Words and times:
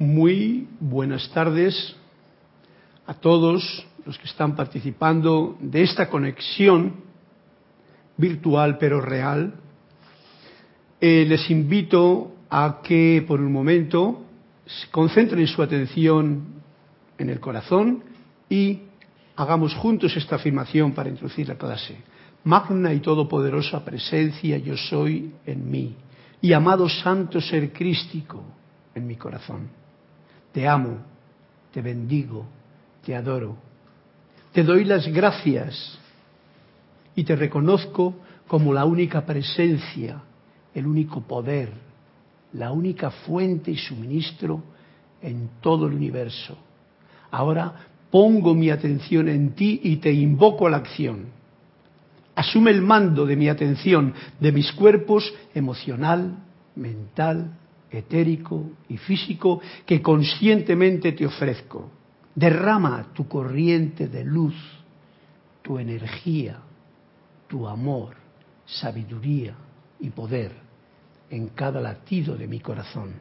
Muy 0.00 0.68
buenas 0.78 1.28
tardes 1.30 1.96
a 3.04 3.14
todos 3.14 3.84
los 4.06 4.16
que 4.16 4.26
están 4.28 4.54
participando 4.54 5.56
de 5.58 5.82
esta 5.82 6.08
conexión 6.08 6.94
virtual 8.16 8.78
pero 8.78 9.00
real. 9.00 9.54
Eh, 11.00 11.24
les 11.28 11.50
invito 11.50 12.30
a 12.48 12.78
que 12.80 13.24
por 13.26 13.40
un 13.40 13.52
momento 13.52 14.22
concentren 14.92 15.48
su 15.48 15.62
atención 15.62 16.44
en 17.18 17.28
el 17.28 17.40
corazón 17.40 18.04
y 18.48 18.82
hagamos 19.34 19.74
juntos 19.74 20.16
esta 20.16 20.36
afirmación 20.36 20.92
para 20.92 21.08
introducir 21.08 21.48
la 21.48 21.58
clase. 21.58 21.96
Magna 22.44 22.94
y 22.94 23.00
todopoderosa 23.00 23.84
presencia 23.84 24.58
yo 24.58 24.76
soy 24.76 25.32
en 25.44 25.68
mí 25.68 25.96
y 26.40 26.52
amado 26.52 26.88
santo 26.88 27.40
ser 27.40 27.72
crístico 27.72 28.44
en 28.94 29.04
mi 29.04 29.16
corazón. 29.16 29.87
Te 30.52 30.66
amo, 30.66 30.98
te 31.72 31.82
bendigo, 31.82 32.46
te 33.04 33.14
adoro. 33.14 33.56
Te 34.52 34.62
doy 34.62 34.84
las 34.84 35.06
gracias 35.08 35.98
y 37.14 37.24
te 37.24 37.36
reconozco 37.36 38.14
como 38.46 38.72
la 38.72 38.84
única 38.84 39.24
presencia, 39.26 40.22
el 40.74 40.86
único 40.86 41.20
poder, 41.20 41.72
la 42.54 42.72
única 42.72 43.10
fuente 43.10 43.70
y 43.70 43.76
suministro 43.76 44.62
en 45.20 45.50
todo 45.60 45.86
el 45.86 45.94
universo. 45.94 46.56
Ahora 47.30 47.74
pongo 48.10 48.54
mi 48.54 48.70
atención 48.70 49.28
en 49.28 49.52
ti 49.52 49.80
y 49.84 49.96
te 49.96 50.12
invoco 50.12 50.66
a 50.66 50.70
la 50.70 50.78
acción. 50.78 51.26
Asume 52.34 52.70
el 52.70 52.82
mando 52.82 53.26
de 53.26 53.36
mi 53.36 53.48
atención, 53.48 54.14
de 54.40 54.52
mis 54.52 54.72
cuerpos 54.72 55.34
emocional, 55.54 56.36
mental, 56.76 57.50
etérico 57.90 58.70
y 58.88 58.96
físico 58.96 59.60
que 59.86 60.02
conscientemente 60.02 61.12
te 61.12 61.26
ofrezco. 61.26 61.90
Derrama 62.34 63.12
tu 63.14 63.26
corriente 63.26 64.08
de 64.08 64.24
luz, 64.24 64.54
tu 65.62 65.78
energía, 65.78 66.58
tu 67.48 67.66
amor, 67.66 68.14
sabiduría 68.66 69.54
y 70.00 70.10
poder 70.10 70.52
en 71.30 71.48
cada 71.48 71.80
latido 71.80 72.36
de 72.36 72.46
mi 72.46 72.60
corazón. 72.60 73.14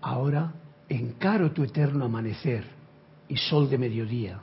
Ahora 0.00 0.52
encaro 0.88 1.50
tu 1.50 1.64
eterno 1.64 2.04
amanecer 2.04 2.64
y 3.28 3.36
sol 3.36 3.68
de 3.68 3.78
mediodía 3.78 4.40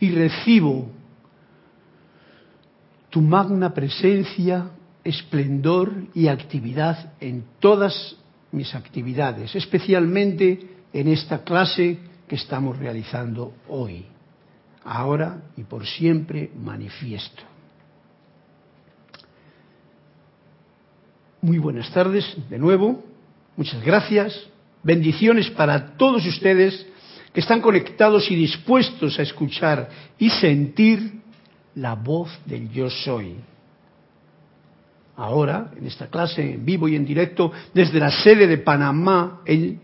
y 0.00 0.10
recibo 0.10 0.88
tu 3.10 3.20
magna 3.20 3.72
presencia, 3.72 4.70
esplendor 5.04 5.92
y 6.14 6.28
actividad 6.28 7.12
en 7.20 7.44
todas 7.60 8.16
mis 8.52 8.74
actividades, 8.74 9.54
especialmente 9.54 10.58
en 10.92 11.08
esta 11.08 11.44
clase 11.44 11.98
que 12.26 12.36
estamos 12.36 12.78
realizando 12.78 13.52
hoy. 13.68 14.06
Ahora 14.84 15.42
y 15.56 15.62
por 15.64 15.86
siempre 15.86 16.50
manifiesto. 16.56 17.42
Muy 21.42 21.58
buenas 21.58 21.90
tardes 21.90 22.36
de 22.48 22.58
nuevo, 22.58 23.04
muchas 23.56 23.84
gracias, 23.84 24.48
bendiciones 24.82 25.50
para 25.50 25.96
todos 25.96 26.24
ustedes 26.24 26.86
que 27.34 27.40
están 27.40 27.60
conectados 27.60 28.30
y 28.30 28.36
dispuestos 28.36 29.18
a 29.18 29.22
escuchar 29.22 29.90
y 30.18 30.30
sentir 30.30 31.20
la 31.74 31.94
voz 31.96 32.30
del 32.46 32.70
yo 32.70 32.88
soy. 32.88 33.36
Ahora, 35.16 35.70
en 35.76 35.86
esta 35.86 36.08
clase 36.08 36.54
en 36.54 36.64
vivo 36.64 36.88
y 36.88 36.96
en 36.96 37.04
directo, 37.04 37.52
desde 37.72 38.00
la 38.00 38.10
sede 38.10 38.46
de 38.46 38.58
Panamá, 38.58 39.40
en 39.46 39.80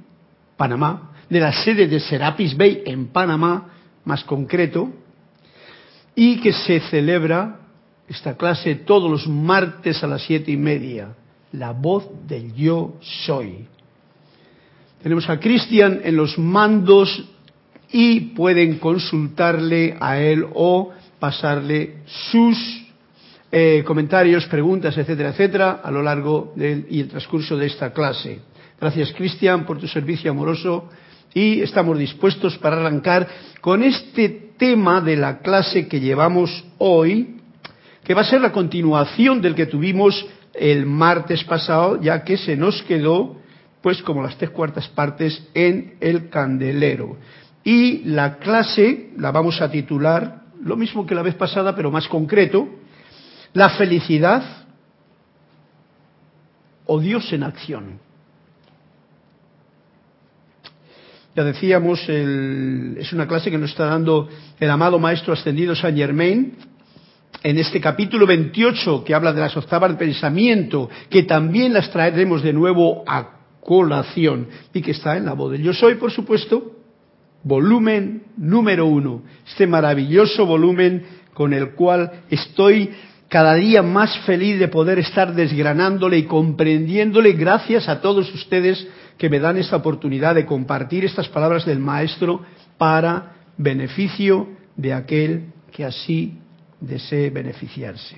Panamá, 0.57 1.13
de 1.29 1.41
la 1.41 1.53
sede 1.53 1.87
de 1.87 2.01
Serapis 2.01 2.57
Bay 2.57 2.83
en 2.85 3.09
Panamá, 3.09 3.69
más 4.05 4.25
concreto, 4.25 4.91
y 6.17 6.41
que 6.41 6.53
se 6.53 6.81
celebra 6.81 7.61
esta 8.09 8.37
clase 8.37 8.75
todos 8.75 9.09
los 9.09 9.29
martes 9.29 10.03
a 10.03 10.09
las 10.09 10.23
siete 10.23 10.51
y 10.51 10.57
media, 10.57 11.15
la 11.53 11.71
voz 11.71 12.09
del 12.27 12.53
yo 12.55 12.97
soy. 13.01 13.67
Tenemos 15.01 15.31
a 15.31 15.39
Cristian 15.39 16.01
en 16.03 16.17
los 16.17 16.37
mandos 16.39 17.25
y 17.93 18.21
pueden 18.21 18.79
consultarle 18.79 19.97
a 20.01 20.19
él 20.19 20.45
o 20.55 20.91
pasarle 21.21 21.99
sus 22.07 22.80
eh, 23.53 23.83
comentarios, 23.85 24.47
preguntas, 24.47 24.97
etcétera, 24.97 25.31
etcétera, 25.31 25.81
a 25.83 25.91
lo 25.91 26.03
largo 26.03 26.53
del, 26.55 26.87
y 26.89 27.01
el 27.01 27.09
transcurso 27.09 27.57
de 27.57 27.67
esta 27.67 27.93
clase. 27.93 28.41
Gracias, 28.81 29.13
Cristian, 29.13 29.67
por 29.67 29.79
tu 29.79 29.87
servicio 29.87 30.31
amoroso 30.31 30.89
y 31.35 31.61
estamos 31.61 31.99
dispuestos 31.99 32.57
para 32.59 32.77
arrancar 32.77 33.29
con 33.61 33.83
este 33.83 34.53
tema 34.57 35.01
de 35.01 35.17
la 35.17 35.39
clase 35.39 35.89
que 35.89 36.01
llevamos 36.01 36.65
hoy, 36.79 37.37
que 38.05 38.15
va 38.15 38.23
a 38.23 38.25
ser 38.25 38.41
la 38.41 38.53
continuación 38.53 39.41
del 39.41 39.55
que 39.55 39.67
tuvimos 39.67 40.27
el 40.55 40.87
martes 40.87 41.45
pasado, 41.45 42.01
ya 42.01 42.25
que 42.25 42.37
se 42.37 42.57
nos 42.57 42.83
quedó, 42.83 43.37
pues 43.83 44.03
como 44.03 44.23
las 44.23 44.37
tres 44.37 44.51
cuartas 44.51 44.89
partes, 44.89 45.49
en 45.55 45.95
el 46.01 46.29
candelero. 46.29 47.17
Y 47.65 48.05
la 48.05 48.39
clase 48.39 49.11
la 49.17 49.31
vamos 49.31 49.61
a 49.61 49.71
titular 49.71 50.41
lo 50.63 50.77
mismo 50.77 51.07
que 51.07 51.15
la 51.15 51.23
vez 51.23 51.35
pasada, 51.35 51.75
pero 51.75 51.91
más 51.91 52.09
concreto, 52.09 52.69
la 53.53 53.71
felicidad 53.71 54.43
o 56.87 57.01
Dios 57.01 57.33
en 57.33 57.43
acción. 57.43 58.01
Ya 61.37 61.45
decíamos, 61.45 62.01
es 62.09 63.13
una 63.13 63.29
clase 63.29 63.51
que 63.51 63.59
nos 63.59 63.71
está 63.71 63.87
dando 63.87 64.29
el 64.59 64.69
amado 64.69 64.99
Maestro 64.99 65.33
Ascendido 65.33 65.77
Saint 65.77 65.97
Germain 65.97 66.57
en 67.43 67.59
este 67.59 67.81
capítulo 67.81 68.27
28 68.27 69.05
que 69.05 69.15
habla 69.15 69.33
de 69.33 69.41
las 69.41 69.57
octavas 69.57 69.93
de 69.93 69.97
pensamiento, 69.97 70.91
que 71.09 71.23
también 71.23 71.73
las 71.73 71.91
traeremos 71.91 72.43
de 72.43 72.53
nuevo 72.53 73.05
a 73.07 73.39
colación 73.61 74.49
y 74.75 74.83
que 74.83 74.91
está 74.91 75.17
en 75.17 75.27
la 75.27 75.35
voz 75.35 75.57
Yo 75.59 75.73
Soy, 75.73 75.95
por 75.95 76.11
supuesto, 76.11 76.77
volumen 77.45 78.25
número 78.37 78.87
uno, 78.87 79.23
este 79.47 79.67
maravilloso 79.67 80.45
volumen 80.45 81.05
con 81.33 81.53
el 81.53 81.71
cual 81.71 82.25
estoy 82.29 82.91
cada 83.31 83.55
día 83.55 83.81
más 83.83 84.19
feliz 84.27 84.59
de 84.59 84.67
poder 84.67 84.99
estar 84.99 85.33
desgranándole 85.35 86.19
y 86.19 86.25
comprendiéndole 86.25 87.33
gracias 87.35 87.89
a 87.89 88.01
todos 88.01 88.35
ustedes 88.35 88.87
que 89.17 89.31
me 89.31 89.39
dan 89.39 89.57
esta 89.57 89.77
oportunidad 89.77 90.35
de 90.35 90.45
compartir 90.45 91.05
estas 91.05 91.29
palabras 91.29 91.65
del 91.65 91.79
Maestro 91.79 92.43
para 92.77 93.37
beneficio 93.57 94.49
de 94.75 94.93
aquel 94.93 95.45
que 95.71 95.85
así 95.85 96.39
desee 96.81 97.31
beneficiarse. 97.31 98.17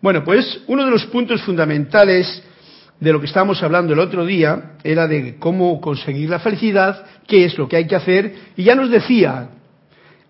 Bueno, 0.00 0.22
pues 0.22 0.62
uno 0.68 0.84
de 0.84 0.92
los 0.92 1.04
puntos 1.06 1.42
fundamentales 1.42 2.44
de 3.00 3.12
lo 3.12 3.18
que 3.18 3.26
estábamos 3.26 3.60
hablando 3.60 3.92
el 3.92 3.98
otro 3.98 4.24
día 4.24 4.76
era 4.84 5.08
de 5.08 5.36
cómo 5.40 5.80
conseguir 5.80 6.30
la 6.30 6.38
felicidad, 6.38 7.04
qué 7.26 7.46
es 7.46 7.58
lo 7.58 7.68
que 7.68 7.76
hay 7.76 7.88
que 7.88 7.96
hacer, 7.96 8.34
y 8.56 8.62
ya 8.62 8.76
nos 8.76 8.88
decía, 8.88 9.48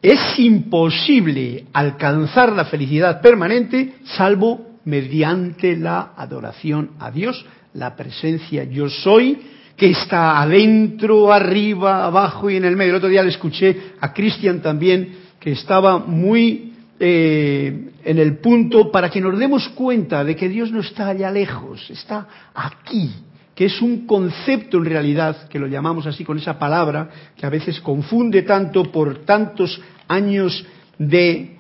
es 0.03 0.39
imposible 0.39 1.67
alcanzar 1.73 2.53
la 2.53 2.65
felicidad 2.65 3.21
permanente 3.21 3.95
salvo 4.05 4.73
mediante 4.85 5.77
la 5.77 6.13
adoración 6.17 6.91
a 6.99 7.13
Dios, 7.13 7.47
la 7.75 7.95
presencia 7.95 8.65
yo 8.65 8.89
soy, 8.89 9.39
que 9.77 9.91
está 9.91 10.41
adentro, 10.43 11.33
arriba, 11.33 12.05
abajo 12.05 12.51
y 12.51 12.57
en 12.57 12.65
el 12.65 12.77
medio. 12.77 12.91
El 12.91 12.97
otro 12.97 13.09
día 13.09 13.23
le 13.23 13.31
escuché 13.31 13.95
a 14.01 14.13
Cristian 14.13 14.61
también, 14.61 15.17
que 15.39 15.53
estaba 15.53 15.99
muy 15.99 16.73
eh, 16.99 17.91
en 18.05 18.19
el 18.19 18.39
punto 18.39 18.91
para 18.91 19.09
que 19.09 19.21
nos 19.21 19.39
demos 19.39 19.69
cuenta 19.71 20.25
de 20.25 20.37
que 20.37 20.49
Dios 20.49 20.71
no 20.73 20.81
está 20.81 21.09
allá 21.09 21.31
lejos, 21.31 21.89
está 21.91 22.27
aquí, 22.55 23.11
que 23.55 23.67
es 23.67 23.81
un 23.81 24.07
concepto 24.07 24.79
en 24.79 24.85
realidad, 24.85 25.49
que 25.49 25.59
lo 25.59 25.67
llamamos 25.67 26.07
así 26.07 26.25
con 26.25 26.39
esa 26.39 26.59
palabra, 26.59 27.09
que 27.37 27.47
a 27.47 27.51
veces 27.51 27.81
confunde 27.81 28.43
tanto 28.43 28.85
por 28.85 29.25
tantos 29.25 29.81
años 30.13 30.65
de 30.99 31.57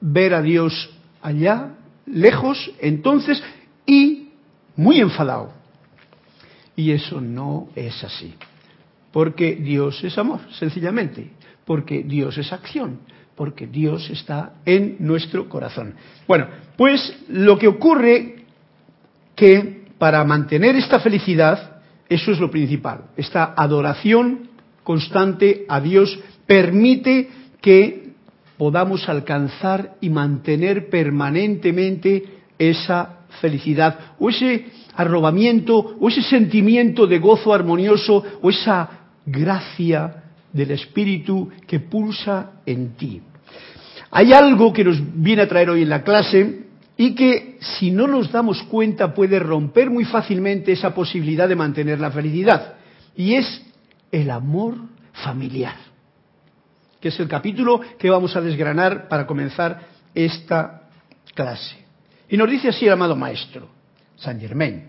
ver 0.00 0.34
a 0.34 0.42
Dios 0.42 0.90
allá, 1.22 1.74
lejos, 2.06 2.70
entonces, 2.80 3.42
y 3.86 4.28
muy 4.76 5.00
enfadado. 5.00 5.52
Y 6.76 6.90
eso 6.90 7.20
no 7.20 7.68
es 7.74 8.02
así, 8.02 8.34
porque 9.12 9.56
Dios 9.56 10.02
es 10.04 10.16
amor, 10.18 10.40
sencillamente, 10.58 11.30
porque 11.64 12.02
Dios 12.02 12.38
es 12.38 12.52
acción, 12.52 13.00
porque 13.36 13.66
Dios 13.66 14.08
está 14.10 14.54
en 14.64 14.96
nuestro 15.00 15.48
corazón. 15.48 15.94
Bueno, 16.26 16.48
pues 16.76 17.16
lo 17.28 17.58
que 17.58 17.68
ocurre 17.68 18.44
que 19.36 19.82
para 19.98 20.24
mantener 20.24 20.76
esta 20.76 20.98
felicidad, 21.00 21.82
eso 22.08 22.32
es 22.32 22.40
lo 22.40 22.50
principal, 22.50 23.04
esta 23.16 23.54
adoración 23.56 24.50
constante 24.82 25.64
a 25.68 25.80
Dios 25.80 26.18
permite 26.46 27.28
que 27.60 28.12
podamos 28.58 29.08
alcanzar 29.08 29.96
y 30.00 30.10
mantener 30.10 30.88
permanentemente 30.88 32.24
esa 32.58 33.20
felicidad 33.40 33.98
o 34.18 34.30
ese 34.30 34.66
arrobamiento 34.94 35.96
o 35.98 36.08
ese 36.08 36.22
sentimiento 36.22 37.06
de 37.06 37.18
gozo 37.18 37.54
armonioso 37.54 38.22
o 38.40 38.50
esa 38.50 38.88
gracia 39.24 40.24
del 40.52 40.72
Espíritu 40.72 41.48
que 41.66 41.80
pulsa 41.80 42.52
en 42.66 42.94
ti. 42.96 43.22
Hay 44.10 44.32
algo 44.32 44.72
que 44.72 44.84
nos 44.84 45.00
viene 45.14 45.42
a 45.42 45.48
traer 45.48 45.70
hoy 45.70 45.82
en 45.82 45.88
la 45.88 46.02
clase 46.02 46.66
y 46.96 47.14
que 47.14 47.56
si 47.60 47.90
no 47.90 48.06
nos 48.06 48.30
damos 48.30 48.62
cuenta 48.64 49.14
puede 49.14 49.38
romper 49.38 49.90
muy 49.90 50.04
fácilmente 50.04 50.72
esa 50.72 50.94
posibilidad 50.94 51.48
de 51.48 51.56
mantener 51.56 51.98
la 51.98 52.10
felicidad. 52.10 52.74
Y 53.16 53.34
es 53.34 53.62
el 54.10 54.30
amor 54.30 54.76
familiar, 55.12 55.76
que 57.02 57.08
es 57.08 57.18
el 57.18 57.26
capítulo 57.26 57.80
que 57.98 58.08
vamos 58.08 58.36
a 58.36 58.40
desgranar 58.40 59.08
para 59.08 59.26
comenzar 59.26 59.88
esta 60.14 60.88
clase. 61.34 61.76
Y 62.28 62.36
nos 62.36 62.48
dice 62.48 62.68
así 62.68 62.86
el 62.86 62.92
amado 62.92 63.16
maestro, 63.16 63.68
San 64.16 64.38
Germain. 64.38 64.84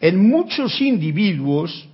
En 0.00 0.26
muchos 0.26 0.80
individuos, 0.80 1.86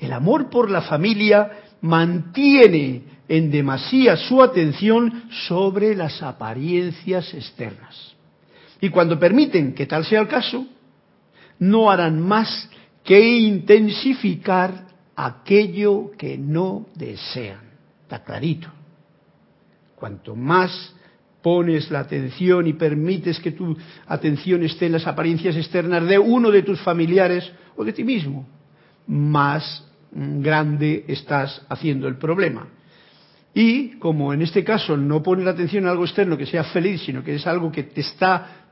el 0.00 0.12
amor 0.12 0.50
por 0.50 0.68
la 0.68 0.82
familia 0.82 1.50
mantiene 1.80 3.02
en 3.28 3.52
demasía 3.52 4.16
su 4.16 4.42
atención 4.42 5.30
sobre 5.46 5.94
las 5.94 6.20
apariencias 6.20 7.32
externas. 7.34 8.14
Y 8.80 8.88
cuando 8.88 9.18
permiten 9.18 9.74
que 9.74 9.86
tal 9.86 10.04
sea 10.04 10.20
el 10.20 10.28
caso, 10.28 10.66
no 11.60 11.88
harán 11.88 12.20
más 12.20 12.68
que 13.04 13.20
intensificar 13.20 14.88
aquello 15.14 16.10
que 16.18 16.36
no 16.36 16.86
desean. 16.96 17.65
Está 18.06 18.22
clarito. 18.22 18.68
Cuanto 19.96 20.36
más 20.36 20.94
pones 21.42 21.90
la 21.90 22.00
atención 22.00 22.68
y 22.68 22.74
permites 22.74 23.40
que 23.40 23.50
tu 23.50 23.76
atención 24.06 24.62
esté 24.62 24.86
en 24.86 24.92
las 24.92 25.08
apariencias 25.08 25.56
externas 25.56 26.06
de 26.06 26.16
uno 26.16 26.52
de 26.52 26.62
tus 26.62 26.80
familiares 26.82 27.50
o 27.76 27.84
de 27.84 27.92
ti 27.92 28.04
mismo, 28.04 28.46
más 29.08 29.84
grande 30.12 31.04
estás 31.08 31.66
haciendo 31.68 32.06
el 32.06 32.16
problema. 32.16 32.68
Y 33.52 33.98
como 33.98 34.32
en 34.32 34.42
este 34.42 34.62
caso 34.62 34.96
no 34.96 35.20
pones 35.20 35.44
la 35.44 35.50
atención 35.50 35.86
a 35.86 35.90
algo 35.90 36.04
externo 36.04 36.36
que 36.36 36.46
sea 36.46 36.62
feliz, 36.62 37.02
sino 37.02 37.24
que 37.24 37.34
es 37.34 37.46
algo 37.48 37.72
que 37.72 37.82
te 37.82 38.02
está 38.02 38.66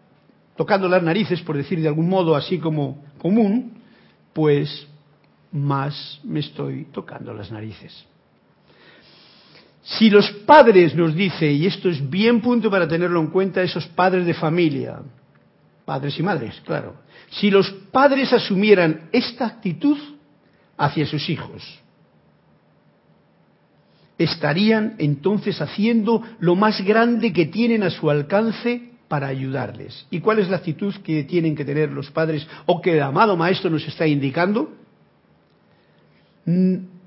tocando 0.57 0.89
las 0.89 1.03
narices, 1.03 1.43
por 1.43 1.57
decir 1.57 1.81
de 1.81 1.89
algún 1.89 2.09
modo 2.09 2.37
así 2.37 2.59
como 2.59 3.05
común, 3.19 3.79
pues 4.33 4.87
más 5.51 6.21
me 6.23 6.39
estoy 6.39 6.85
tocando 6.93 7.35
las 7.35 7.51
narices. 7.51 8.14
Si 9.85 10.09
los 10.09 10.31
padres 10.47 10.95
nos 10.95 11.15
dice, 11.15 11.53
y 11.53 11.67
esto 11.67 11.91
es 11.91 12.09
bien 12.09 12.41
punto 12.41 12.71
para 12.71 12.89
tenerlo 12.89 13.21
en 13.21 13.27
cuenta, 13.27 13.63
esos 13.63 13.87
padres 13.89 14.25
de 14.25 14.33
familia, 14.33 15.01
padres 15.85 16.19
y 16.19 16.23
madres, 16.23 16.61
claro, 16.65 16.97
si 17.31 17.51
los 17.51 17.71
padres 17.93 18.33
asumieran 18.33 19.09
esta 19.13 19.47
actitud 19.47 19.99
hacia 20.79 21.07
sus 21.07 21.29
hijos, 21.29 21.63
estarían 24.17 24.95
entonces 24.99 25.61
haciendo 25.61 26.23
lo 26.39 26.55
más 26.55 26.81
grande 26.83 27.33
que 27.33 27.47
tienen 27.47 27.83
a 27.83 27.91
su 27.91 28.09
alcance 28.11 28.91
para 29.09 29.27
ayudarles. 29.27 30.07
¿Y 30.11 30.21
cuál 30.21 30.39
es 30.39 30.49
la 30.49 30.57
actitud 30.57 30.95
que 31.03 31.25
tienen 31.25 31.55
que 31.55 31.65
tener 31.65 31.91
los 31.91 32.11
padres 32.11 32.47
o 32.65 32.81
que 32.81 32.93
el 32.97 33.03
amado 33.03 33.37
Maestro 33.37 33.69
nos 33.69 33.87
está 33.87 34.07
indicando? 34.07 34.73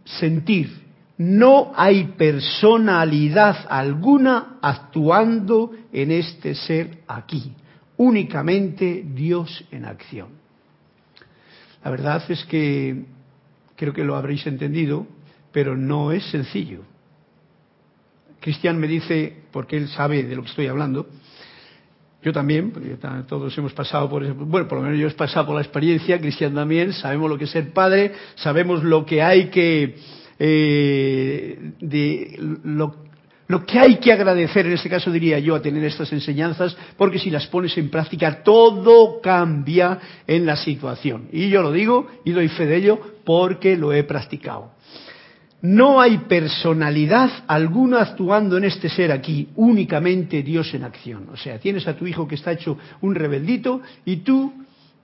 Sentir. 0.06 0.87
No 1.18 1.72
hay 1.76 2.14
personalidad 2.18 3.66
alguna 3.70 4.58
actuando 4.62 5.72
en 5.92 6.12
este 6.12 6.54
ser 6.54 7.00
aquí. 7.08 7.54
Únicamente 7.98 9.04
Dios 9.04 9.66
en 9.72 9.86
acción. 9.86 10.28
La 11.84 11.90
verdad 11.90 12.24
es 12.30 12.46
que 12.46 13.06
creo 13.76 13.94
que 13.94 14.04
lo 14.04 14.16
habréis 14.16 14.46
entendido, 14.46 15.08
pero 15.52 15.76
no 15.76 16.12
es 16.12 16.24
sencillo. 16.30 16.82
Cristian 18.40 18.78
me 18.80 18.88
dice, 18.88 19.44
porque 19.52 19.78
él 19.78 19.88
sabe 19.88 20.24
de 20.24 20.36
lo 20.36 20.44
que 20.44 20.50
estoy 20.50 20.68
hablando, 20.68 21.08
yo 22.22 22.34
también, 22.34 22.72
porque 22.72 22.98
todos 23.28 23.58
hemos 23.58 23.74
pasado 23.74 24.10
por 24.10 24.24
eso, 24.24 24.36
bueno, 24.36 24.68
por 24.68 24.80
lo 24.80 24.84
menos 24.84 25.00
yo 25.00 25.08
he 25.08 25.12
pasado 25.12 25.46
por 25.48 25.56
la 25.56 25.62
experiencia, 25.62 26.20
Cristian 26.20 26.54
también, 26.54 26.92
sabemos 26.94 27.30
lo 27.30 27.38
que 27.38 27.46
es 27.46 27.52
ser 27.52 27.72
padre, 27.72 28.14
sabemos 28.36 28.84
lo 28.84 29.06
que 29.06 29.22
hay 29.22 29.50
que, 29.50 29.96
eh, 30.40 31.74
de, 31.80 32.36
lo, 32.64 32.96
lo 33.48 33.66
que 33.66 33.80
hay 33.80 33.96
que 33.96 34.12
agradecer, 34.12 34.66
en 34.66 34.74
este 34.74 34.90
caso 34.90 35.10
diría 35.10 35.40
yo, 35.40 35.56
a 35.56 35.62
tener 35.62 35.84
estas 35.86 36.12
enseñanzas, 36.12 36.76
porque 36.98 37.18
si 37.18 37.30
las 37.30 37.48
pones 37.48 37.78
en 37.78 37.90
práctica, 37.90 38.44
todo 38.44 39.22
cambia 39.22 40.00
en 40.28 40.46
la 40.46 40.58
situación. 40.58 41.30
Y 41.32 41.50
yo 41.50 41.62
lo 41.62 41.72
digo 41.72 42.08
y 42.26 42.32
doy 42.32 42.50
fe 42.50 42.66
de 42.66 42.76
ello 42.76 43.00
porque 43.24 43.78
lo 43.78 43.94
he 43.94 44.04
practicado. 44.04 44.72
No 45.62 46.00
hay 46.00 46.20
personalidad 46.20 47.32
alguna 47.48 48.02
actuando 48.02 48.58
en 48.58 48.66
este 48.66 48.90
ser 48.90 49.12
aquí, 49.12 49.50
únicamente 49.56 50.44
Dios 50.44 50.74
en 50.74 50.84
acción. 50.84 51.30
O 51.32 51.38
sea, 51.38 51.58
tienes 51.58 51.88
a 51.88 51.96
tu 51.96 52.06
hijo 52.06 52.28
que 52.28 52.36
está 52.36 52.52
hecho 52.52 52.78
un 53.02 53.16
rebeldito 53.16 53.82
y 54.06 54.18
tú 54.18 54.54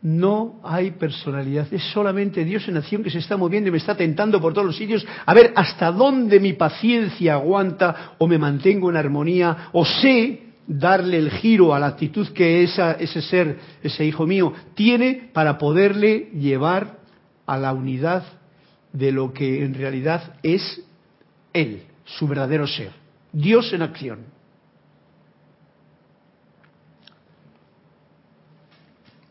no 0.03 0.59
hay 0.63 0.91
personalidad, 0.91 1.73
es 1.73 1.81
solamente 1.93 2.43
Dios 2.43 2.67
en 2.67 2.75
acción 2.75 3.03
que 3.03 3.09
se 3.09 3.19
está 3.19 3.37
moviendo 3.37 3.69
y 3.69 3.71
me 3.71 3.77
está 3.77 3.95
tentando 3.95 4.41
por 4.41 4.53
todos 4.53 4.67
los 4.67 4.75
sitios 4.75 5.05
a 5.25 5.33
ver 5.33 5.53
hasta 5.55 5.93
dónde 5.93 6.41
mi 6.41 6.53
paciencia 6.53 7.35
aguanta 7.35 8.15
o 8.17 8.27
me 8.27 8.37
mantengo 8.37 8.89
en 8.89 8.97
armonía 8.97 9.69
o 9.71 9.85
sé 9.85 10.41
darle 10.67 11.17
el 11.17 11.31
giro 11.31 11.73
a 11.73 11.79
la 11.79 11.87
actitud 11.87 12.27
que 12.29 12.63
ese 12.63 13.21
ser, 13.21 13.57
ese 13.81 14.05
hijo 14.05 14.27
mío, 14.27 14.51
tiene 14.75 15.29
para 15.31 15.57
poderle 15.57 16.31
llevar 16.33 16.99
a 17.45 17.57
la 17.57 17.71
unidad 17.71 18.23
de 18.91 19.13
lo 19.13 19.31
que 19.31 19.63
en 19.63 19.73
realidad 19.73 20.35
es 20.43 20.81
Él, 21.53 21.83
su 22.03 22.27
verdadero 22.27 22.67
ser. 22.67 22.91
Dios 23.31 23.71
en 23.71 23.81
acción. 23.81 24.19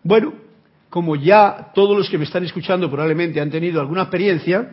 Bueno, 0.02 0.41
como 0.92 1.16
ya 1.16 1.70
todos 1.74 1.96
los 1.96 2.10
que 2.10 2.18
me 2.18 2.24
están 2.24 2.44
escuchando 2.44 2.90
probablemente 2.90 3.40
han 3.40 3.50
tenido 3.50 3.80
alguna 3.80 4.02
experiencia, 4.02 4.72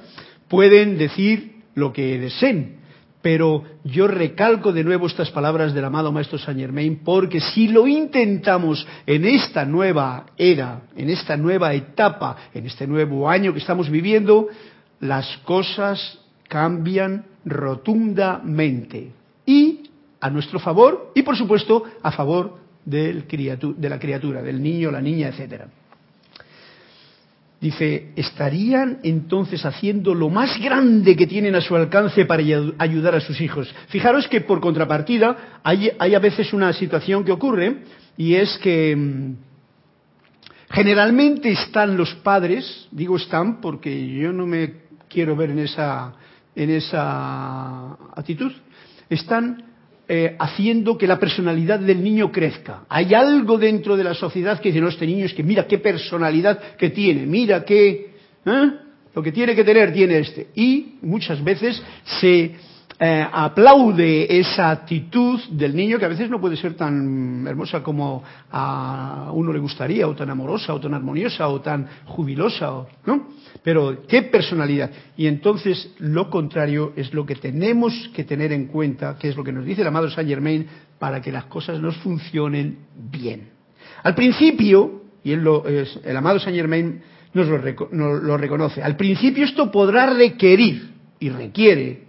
pueden 0.49 0.97
decir 0.97 1.61
lo 1.75 1.93
que 1.93 2.19
deseen. 2.19 2.75
Pero 3.21 3.63
yo 3.85 4.05
recalco 4.05 4.73
de 4.73 4.83
nuevo 4.83 5.07
estas 5.07 5.31
palabras 5.31 5.73
del 5.73 5.85
amado 5.85 6.11
Maestro 6.11 6.37
Saint 6.37 6.59
Germain, 6.59 6.99
porque 7.05 7.39
si 7.39 7.69
lo 7.69 7.87
intentamos 7.87 8.85
en 9.05 9.23
esta 9.23 9.63
nueva 9.63 10.25
era, 10.35 10.81
en 10.97 11.09
esta 11.09 11.37
nueva 11.37 11.73
etapa, 11.73 12.35
en 12.53 12.65
este 12.65 12.85
nuevo 12.85 13.29
año 13.29 13.53
que 13.53 13.59
estamos 13.59 13.89
viviendo, 13.89 14.49
las 14.99 15.37
cosas 15.45 16.19
cambian 16.49 17.27
rotundamente 17.45 19.13
y 19.45 19.89
a 20.19 20.29
nuestro 20.29 20.59
favor 20.59 21.13
y 21.15 21.21
por 21.21 21.37
supuesto 21.37 21.85
a 22.03 22.11
favor 22.11 22.57
de 22.83 23.23
la 23.79 23.99
criatura, 23.99 24.41
del 24.41 24.61
niño, 24.61 24.91
la 24.91 24.99
niña, 24.99 25.29
etcétera. 25.29 25.78
Dice, 27.61 28.11
estarían 28.15 28.99
entonces 29.03 29.65
haciendo 29.65 30.15
lo 30.15 30.29
más 30.29 30.57
grande 30.61 31.17
que 31.17 31.27
tienen 31.27 31.55
a 31.55 31.61
su 31.61 31.75
alcance 31.75 32.23
para 32.25 32.41
ayudar 32.77 33.15
a 33.15 33.19
sus 33.19 33.41
hijos. 33.41 33.73
Fijaros 33.89 34.29
que 34.29 34.41
por 34.41 34.61
contrapartida 34.61 35.59
hay, 35.61 35.91
hay 35.99 36.15
a 36.15 36.19
veces 36.19 36.53
una 36.53 36.71
situación 36.71 37.25
que 37.25 37.33
ocurre 37.33 37.83
y 38.15 38.35
es 38.35 38.57
que 38.59 38.95
mm, 38.95 39.33
generalmente 40.71 41.51
están 41.51 41.97
los 41.97 42.15
padres, 42.15 42.87
digo 42.91 43.17
están 43.17 43.59
porque 43.59 44.07
yo 44.07 44.31
no 44.31 44.45
me 44.45 44.75
quiero 45.09 45.35
ver 45.35 45.49
en 45.49 45.59
esa, 45.59 46.13
en 46.55 46.69
esa 46.69 47.91
actitud, 48.15 48.53
están 49.09 49.68
eh, 50.11 50.35
haciendo 50.39 50.97
que 50.97 51.05
la 51.05 51.19
personalidad 51.19 51.79
del 51.79 52.03
niño 52.03 52.31
crezca. 52.31 52.83
Hay 52.89 53.13
algo 53.13 53.59
dentro 53.59 53.95
de 53.95 54.03
la 54.03 54.15
sociedad 54.15 54.59
que 54.59 54.69
dice, 54.69 54.81
no, 54.81 54.87
este 54.87 55.05
niño 55.05 55.25
es 55.25 55.35
que 55.35 55.43
mira 55.43 55.67
qué 55.67 55.77
personalidad 55.77 56.75
que 56.77 56.89
tiene, 56.89 57.27
mira 57.27 57.63
qué... 57.63 58.09
¿eh? 58.43 58.71
Lo 59.13 59.21
que 59.21 59.31
tiene 59.31 59.53
que 59.53 59.63
tener 59.63 59.93
tiene 59.93 60.17
este. 60.17 60.47
Y 60.55 60.95
muchas 61.03 61.43
veces 61.43 61.79
se 62.19 62.55
eh, 63.01 63.25
aplaude 63.31 64.39
esa 64.39 64.71
actitud 64.71 65.39
del 65.51 65.73
niño 65.73 65.97
que 65.97 66.03
a 66.03 66.09
veces 66.09 66.29
no 66.29 66.41
puede 66.41 66.57
ser 66.57 66.73
tan 66.73 67.47
hermosa 67.47 67.81
como 67.81 68.21
a 68.51 69.31
uno 69.33 69.53
le 69.53 69.59
gustaría, 69.59 70.05
o 70.05 70.13
tan 70.13 70.29
amorosa, 70.29 70.73
o 70.73 70.81
tan 70.81 70.93
armoniosa, 70.93 71.47
o 71.47 71.61
tan 71.61 71.87
jubilosa, 72.07 72.85
¿no? 73.05 73.29
Pero 73.63 74.05
qué 74.05 74.23
personalidad. 74.23 74.91
Y 75.15 75.27
entonces 75.27 75.93
lo 75.99 76.29
contrario 76.29 76.91
es 76.97 77.13
lo 77.13 77.25
que 77.25 77.35
tenemos 77.35 78.11
que 78.13 78.25
tener 78.25 78.51
en 78.51 78.67
cuenta, 78.67 79.17
que 79.17 79.29
es 79.29 79.37
lo 79.37 79.45
que 79.45 79.53
nos 79.53 79.63
dice 79.63 79.79
el 79.81 79.87
amado 79.87 80.09
Saint 80.09 80.29
Germain, 80.29 80.67
para 80.99 81.21
que 81.21 81.31
las 81.31 81.45
cosas 81.45 81.79
nos 81.79 81.95
funcionen 81.97 82.79
bien. 83.09 83.47
Al 84.03 84.13
principio, 84.13 85.03
y 85.23 85.31
el 85.31 86.17
amado 86.17 86.39
Saint 86.39 86.57
Germain 86.57 87.01
nos 87.33 87.47
lo 87.47 88.37
reconoce, 88.37 88.83
al 88.83 88.97
principio 88.97 89.45
esto 89.45 89.71
podrá 89.71 90.13
requerir 90.13 90.89
y 91.17 91.29
requiere 91.29 92.08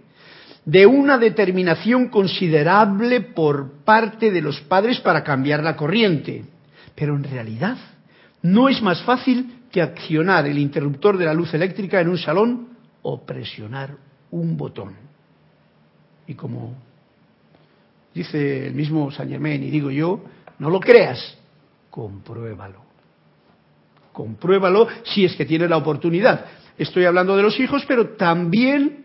de 0.65 0.85
una 0.85 1.17
determinación 1.17 2.09
considerable 2.09 3.21
por 3.21 3.83
parte 3.83 4.31
de 4.31 4.41
los 4.41 4.61
padres 4.61 4.99
para 4.99 5.23
cambiar 5.23 5.63
la 5.63 5.75
corriente. 5.75 6.45
Pero 6.95 7.15
en 7.15 7.23
realidad 7.23 7.77
no 8.41 8.69
es 8.69 8.81
más 8.81 9.01
fácil 9.03 9.61
que 9.71 9.81
accionar 9.81 10.45
el 10.45 10.59
interruptor 10.59 11.17
de 11.17 11.25
la 11.25 11.33
luz 11.33 11.53
eléctrica 11.53 11.99
en 12.01 12.09
un 12.09 12.17
salón 12.17 12.69
o 13.01 13.25
presionar 13.25 13.95
un 14.31 14.57
botón. 14.57 14.93
Y 16.27 16.35
como 16.35 16.75
dice 18.13 18.67
el 18.67 18.73
mismo 18.73 19.11
Saint 19.11 19.31
Germain, 19.31 19.63
y 19.63 19.69
digo 19.69 19.89
yo, 19.89 20.23
no 20.59 20.69
lo 20.69 20.79
creas, 20.79 21.37
compruébalo. 21.89 22.81
Compruébalo 24.11 24.87
si 25.03 25.25
es 25.25 25.35
que 25.35 25.45
tiene 25.45 25.67
la 25.67 25.77
oportunidad. 25.77 26.45
Estoy 26.77 27.05
hablando 27.05 27.35
de 27.35 27.43
los 27.43 27.59
hijos, 27.59 27.83
pero 27.87 28.09
también 28.09 29.00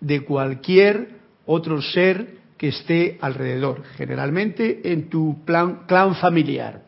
de 0.00 0.20
cualquier 0.20 1.18
otro 1.46 1.80
ser 1.82 2.38
que 2.56 2.68
esté 2.68 3.18
alrededor, 3.20 3.82
generalmente 3.96 4.92
en 4.92 5.08
tu 5.08 5.44
plan, 5.44 5.84
clan 5.86 6.16
familiar. 6.16 6.82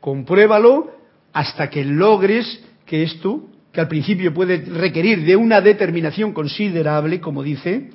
Compruébalo 0.00 0.90
hasta 1.32 1.68
que 1.68 1.84
logres 1.84 2.64
que 2.86 3.02
esto, 3.02 3.48
que 3.70 3.80
al 3.80 3.88
principio 3.88 4.34
puede 4.34 4.64
requerir 4.64 5.24
de 5.24 5.36
una 5.36 5.60
determinación 5.60 6.32
considerable, 6.32 7.20
como 7.20 7.42
dice, 7.42 7.90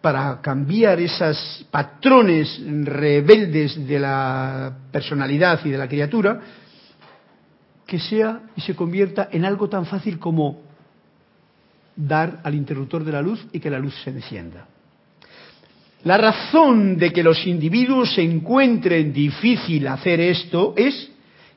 para 0.00 0.40
cambiar 0.40 1.00
esos 1.00 1.66
patrones 1.70 2.60
rebeldes 2.84 3.86
de 3.86 3.98
la 3.98 4.76
personalidad 4.90 5.60
y 5.64 5.70
de 5.70 5.78
la 5.78 5.88
criatura, 5.88 6.40
que 7.86 7.98
sea 7.98 8.40
y 8.56 8.60
se 8.62 8.74
convierta 8.74 9.28
en 9.30 9.44
algo 9.44 9.68
tan 9.68 9.86
fácil 9.86 10.18
como 10.18 10.62
dar 11.96 12.40
al 12.42 12.54
interruptor 12.54 13.04
de 13.04 13.12
la 13.12 13.22
luz 13.22 13.46
y 13.52 13.60
que 13.60 13.70
la 13.70 13.78
luz 13.78 13.94
se 14.02 14.10
encienda. 14.10 14.66
La 16.04 16.18
razón 16.18 16.98
de 16.98 17.10
que 17.10 17.22
los 17.22 17.46
individuos 17.46 18.14
se 18.14 18.22
encuentren 18.22 19.12
difícil 19.12 19.86
hacer 19.88 20.20
esto 20.20 20.74
es 20.76 21.10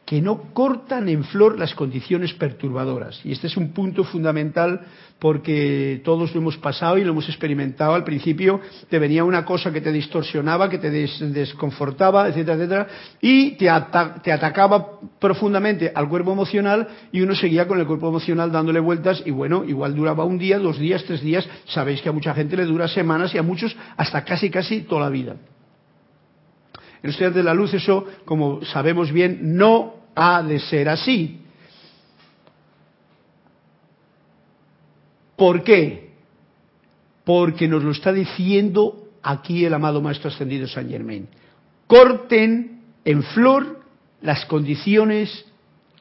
que 0.07 0.21
no 0.21 0.53
cortan 0.53 1.09
en 1.09 1.25
flor 1.25 1.59
las 1.59 1.75
condiciones 1.75 2.33
perturbadoras. 2.33 3.19
Y 3.25 3.33
este 3.33 3.47
es 3.47 3.57
un 3.57 3.73
punto 3.73 4.05
fundamental 4.05 4.79
porque 5.19 6.01
todos 6.05 6.33
lo 6.33 6.39
hemos 6.39 6.55
pasado 6.55 6.97
y 6.97 7.03
lo 7.03 7.11
hemos 7.11 7.27
experimentado. 7.27 7.93
Al 7.93 8.05
principio 8.05 8.61
te 8.89 8.99
venía 8.99 9.25
una 9.25 9.43
cosa 9.43 9.73
que 9.73 9.81
te 9.81 9.91
distorsionaba, 9.91 10.69
que 10.69 10.77
te 10.77 10.89
desconfortaba, 10.91 12.29
etcétera, 12.29 12.55
etcétera, 12.55 12.87
y 13.19 13.57
te, 13.57 13.69
te 14.23 14.31
atacaba 14.31 14.91
profundamente 15.19 15.91
al 15.93 16.07
cuerpo 16.07 16.31
emocional 16.31 16.87
y 17.11 17.19
uno 17.19 17.35
seguía 17.35 17.67
con 17.67 17.77
el 17.77 17.85
cuerpo 17.85 18.07
emocional 18.07 18.49
dándole 18.49 18.79
vueltas 18.79 19.21
y 19.25 19.31
bueno, 19.31 19.65
igual 19.65 19.93
duraba 19.93 20.23
un 20.23 20.37
día, 20.37 20.57
dos 20.57 20.79
días, 20.79 21.03
tres 21.03 21.19
días. 21.19 21.45
Sabéis 21.65 22.01
que 22.01 22.07
a 22.07 22.13
mucha 22.13 22.33
gente 22.33 22.55
le 22.55 22.63
dura 22.63 22.87
semanas 22.87 23.35
y 23.35 23.39
a 23.39 23.43
muchos 23.43 23.75
hasta 23.97 24.23
casi, 24.23 24.49
casi 24.49 24.83
toda 24.83 25.01
la 25.01 25.09
vida. 25.09 25.35
En 27.03 27.11
los 27.11 27.33
de 27.33 27.43
la 27.43 27.53
luz 27.53 27.73
eso, 27.73 28.05
como 28.25 28.63
sabemos 28.65 29.11
bien, 29.11 29.57
no 29.57 29.96
ha 30.17 30.41
de 30.41 30.59
ser 30.59 30.89
así. 30.89 31.39
¿Por 35.35 35.63
qué? 35.63 36.09
Porque 37.23 37.67
nos 37.67 37.83
lo 37.83 37.91
está 37.91 38.11
diciendo 38.11 39.09
aquí 39.21 39.63
el 39.63 39.75
amado 39.75 40.01
Maestro 40.01 40.29
Ascendido 40.29 40.67
San 40.67 40.89
Germain. 40.89 41.27
Corten 41.85 42.81
en 43.05 43.21
flor 43.21 43.81
las 44.21 44.45
condiciones 44.45 45.45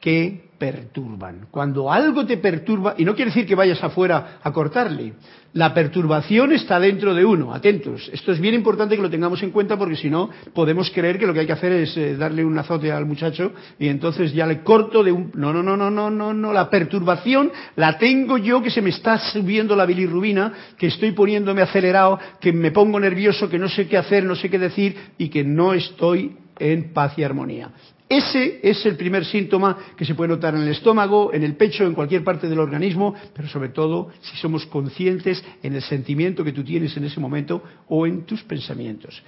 que 0.01 0.46
perturban. 0.57 1.47
Cuando 1.51 1.91
algo 1.91 2.25
te 2.25 2.37
perturba, 2.37 2.95
y 2.97 3.05
no 3.05 3.15
quiere 3.15 3.31
decir 3.31 3.45
que 3.45 3.55
vayas 3.55 3.83
afuera 3.83 4.39
a 4.41 4.51
cortarle, 4.51 5.13
la 5.53 5.73
perturbación 5.73 6.51
está 6.51 6.79
dentro 6.79 7.15
de 7.15 7.25
uno, 7.25 7.53
atentos. 7.53 8.09
Esto 8.13 8.31
es 8.31 8.39
bien 8.39 8.53
importante 8.53 8.95
que 8.95 9.01
lo 9.01 9.09
tengamos 9.09 9.41
en 9.43 9.51
cuenta 9.51 9.77
porque 9.77 9.95
si 9.95 10.09
no 10.09 10.29
podemos 10.53 10.91
creer 10.91 11.17
que 11.17 11.25
lo 11.25 11.33
que 11.33 11.41
hay 11.41 11.45
que 11.47 11.53
hacer 11.53 11.71
es 11.71 11.97
eh, 11.97 12.15
darle 12.15 12.45
un 12.45 12.57
azote 12.57 12.91
al 12.91 13.05
muchacho 13.05 13.53
y 13.79 13.87
entonces 13.87 14.33
ya 14.33 14.45
le 14.45 14.61
corto 14.61 15.03
de 15.03 15.11
un... 15.11 15.31
No, 15.33 15.53
no, 15.53 15.63
no, 15.63 15.77
no, 15.77 15.89
no, 15.89 16.09
no, 16.09 16.33
no, 16.33 16.53
la 16.53 16.69
perturbación 16.69 17.51
la 17.75 17.97
tengo 17.97 18.37
yo 18.37 18.61
que 18.61 18.69
se 18.69 18.81
me 18.81 18.89
está 18.89 19.17
subiendo 19.17 19.75
la 19.75 19.85
bilirrubina, 19.85 20.53
que 20.77 20.87
estoy 20.87 21.11
poniéndome 21.11 21.61
acelerado, 21.61 22.19
que 22.39 22.53
me 22.53 22.71
pongo 22.71 22.99
nervioso, 22.99 23.49
que 23.49 23.59
no 23.59 23.69
sé 23.69 23.87
qué 23.87 23.97
hacer, 23.97 24.23
no 24.23 24.35
sé 24.35 24.49
qué 24.49 24.59
decir 24.59 24.95
y 25.17 25.29
que 25.29 25.43
no 25.43 25.73
estoy 25.73 26.37
en 26.59 26.93
paz 26.93 27.17
y 27.17 27.23
armonía. 27.23 27.71
Ese 28.09 28.61
es 28.63 28.85
el 28.85 28.95
primer 28.95 29.25
síntoma 29.25 29.77
que 29.97 30.05
se 30.05 30.15
puede 30.15 30.29
notar 30.29 30.55
en 30.55 30.61
el 30.61 30.69
estómago, 30.69 31.33
en 31.33 31.43
el 31.43 31.55
pecho, 31.55 31.85
en 31.85 31.93
cualquier 31.93 32.23
parte 32.23 32.47
del 32.47 32.59
organismo, 32.59 33.13
pero 33.33 33.49
sobre 33.49 33.69
todo 33.69 34.09
si 34.21 34.37
somos 34.37 34.65
conscientes 34.67 35.43
en 35.61 35.75
el 35.75 35.81
sentimiento 35.81 36.43
que 36.43 36.53
tú 36.53 36.63
tienes 36.63 36.95
en 36.95 37.03
ese 37.03 37.19
momento 37.19 37.61
o 37.89 38.07
en 38.07 38.23
tus 38.23 38.43
pensamientos. 38.43 39.21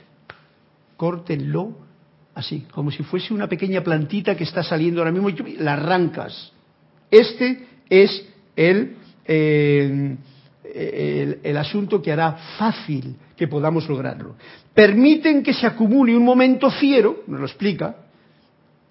Córtenlo 0.95 1.75
así, 2.35 2.65
como 2.71 2.89
si 2.89 3.03
fuese 3.03 3.33
una 3.33 3.47
pequeña 3.47 3.83
plantita 3.83 4.37
que 4.37 4.45
está 4.45 4.63
saliendo 4.63 5.01
ahora 5.01 5.11
mismo 5.11 5.29
y 5.29 5.57
la 5.57 5.73
arrancas. 5.73 6.53
Este 7.11 7.67
es 7.89 8.25
el, 8.55 8.95
eh, 9.25 10.17
el 11.43 11.57
asunto 11.57 12.01
que 12.01 12.13
hará 12.13 12.31
fácil 12.57 13.15
que 13.35 13.49
podamos 13.49 13.89
lograrlo. 13.89 14.35
Permiten 14.73 15.43
que 15.43 15.53
se 15.53 15.67
acumule 15.67 16.15
un 16.15 16.23
momento 16.23 16.71
fiero, 16.71 17.23
nos 17.27 17.41
lo 17.41 17.45
explica, 17.45 18.08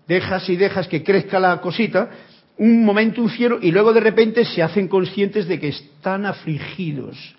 dejas 0.08 0.48
y 0.48 0.56
dejas 0.56 0.88
que 0.88 1.04
crezca 1.04 1.38
la 1.38 1.60
cosita, 1.60 2.10
un 2.56 2.84
momento 2.84 3.22
un 3.22 3.28
fiero 3.28 3.58
y 3.62 3.70
luego 3.70 3.92
de 3.92 4.00
repente 4.00 4.44
se 4.44 4.62
hacen 4.62 4.88
conscientes 4.88 5.46
de 5.46 5.60
que 5.60 5.68
están 5.68 6.26
afligidos. 6.26 7.36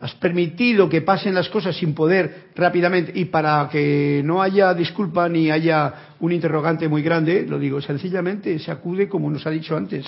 Has 0.00 0.14
permitido 0.14 0.88
que 0.88 1.02
pasen 1.02 1.34
las 1.34 1.50
cosas 1.50 1.76
sin 1.76 1.94
poder 1.94 2.48
rápidamente 2.56 3.12
y 3.14 3.26
para 3.26 3.68
que 3.70 4.22
no 4.24 4.40
haya 4.40 4.72
disculpa 4.72 5.28
ni 5.28 5.50
haya 5.50 6.14
un 6.20 6.32
interrogante 6.32 6.88
muy 6.88 7.02
grande, 7.02 7.46
lo 7.46 7.58
digo 7.58 7.82
sencillamente, 7.82 8.58
se 8.58 8.70
acude 8.70 9.08
como 9.08 9.30
nos 9.30 9.46
ha 9.46 9.50
dicho 9.50 9.76
antes. 9.76 10.06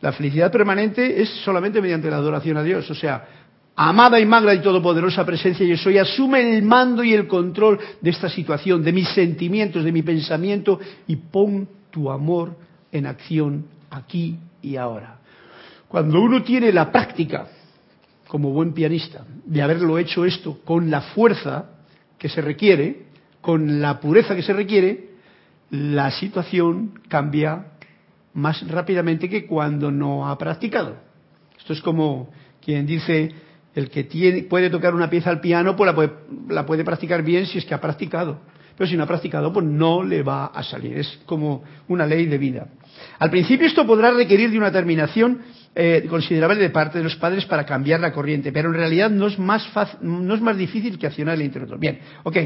La 0.00 0.12
felicidad 0.12 0.50
permanente 0.50 1.20
es 1.20 1.28
solamente 1.44 1.80
mediante 1.82 2.10
la 2.10 2.16
adoración 2.16 2.56
a 2.56 2.62
Dios, 2.62 2.90
o 2.90 2.94
sea, 2.94 3.45
amada 3.76 4.18
y 4.18 4.24
magra 4.24 4.54
y 4.54 4.62
todopoderosa 4.62 5.24
presencia 5.24 5.66
yo 5.66 5.76
soy, 5.76 5.98
asume 5.98 6.56
el 6.56 6.62
mando 6.62 7.04
y 7.04 7.12
el 7.12 7.28
control 7.28 7.78
de 8.00 8.10
esta 8.10 8.28
situación, 8.30 8.82
de 8.82 8.92
mis 8.92 9.08
sentimientos, 9.10 9.84
de 9.84 9.92
mi 9.92 10.02
pensamiento 10.02 10.80
y 11.06 11.16
pon 11.16 11.68
tu 11.90 12.10
amor 12.10 12.56
en 12.90 13.06
acción 13.06 13.66
aquí 13.90 14.38
y 14.62 14.76
ahora. 14.76 15.18
Cuando 15.88 16.20
uno 16.20 16.42
tiene 16.42 16.72
la 16.72 16.90
práctica, 16.90 17.46
como 18.26 18.50
buen 18.50 18.72
pianista, 18.72 19.24
de 19.44 19.62
haberlo 19.62 19.98
hecho 19.98 20.24
esto 20.24 20.58
con 20.64 20.90
la 20.90 21.02
fuerza 21.02 21.66
que 22.18 22.28
se 22.28 22.40
requiere, 22.40 23.06
con 23.40 23.80
la 23.80 24.00
pureza 24.00 24.34
que 24.34 24.42
se 24.42 24.52
requiere, 24.52 25.10
la 25.70 26.10
situación 26.10 26.98
cambia 27.08 27.66
más 28.34 28.66
rápidamente 28.68 29.28
que 29.28 29.46
cuando 29.46 29.90
no 29.90 30.28
ha 30.28 30.36
practicado. 30.36 30.96
Esto 31.58 31.72
es 31.72 31.80
como 31.80 32.30
quien 32.60 32.86
dice, 32.86 33.32
el 33.76 33.90
que 33.90 34.04
tiene, 34.04 34.44
puede 34.44 34.70
tocar 34.70 34.94
una 34.94 35.08
pieza 35.10 35.30
al 35.30 35.40
piano, 35.40 35.76
pues 35.76 35.86
la 35.86 35.94
puede, 35.94 36.10
la 36.48 36.64
puede 36.64 36.82
practicar 36.82 37.22
bien 37.22 37.46
si 37.46 37.58
es 37.58 37.64
que 37.64 37.74
ha 37.74 37.80
practicado. 37.80 38.40
Pero 38.76 38.88
si 38.88 38.96
no 38.96 39.04
ha 39.04 39.06
practicado, 39.06 39.52
pues 39.52 39.64
no 39.64 40.02
le 40.02 40.22
va 40.22 40.46
a 40.46 40.62
salir. 40.62 40.98
Es 40.98 41.20
como 41.26 41.62
una 41.88 42.06
ley 42.06 42.26
de 42.26 42.38
vida. 42.38 42.68
Al 43.18 43.30
principio 43.30 43.66
esto 43.66 43.86
podrá 43.86 44.10
requerir 44.10 44.50
de 44.50 44.58
una 44.58 44.72
terminación 44.72 45.42
eh, 45.74 46.06
considerable 46.08 46.60
de 46.60 46.70
parte 46.70 46.98
de 46.98 47.04
los 47.04 47.16
padres 47.16 47.44
para 47.44 47.66
cambiar 47.66 48.00
la 48.00 48.12
corriente, 48.12 48.50
pero 48.50 48.70
en 48.70 48.74
realidad 48.74 49.10
no 49.10 49.26
es 49.26 49.38
más, 49.38 49.68
no 50.00 50.34
es 50.34 50.40
más 50.40 50.56
difícil 50.56 50.98
que 50.98 51.06
accionar 51.06 51.34
el 51.34 51.42
interruptor. 51.42 51.78
Bien, 51.78 52.00
ok. 52.24 52.36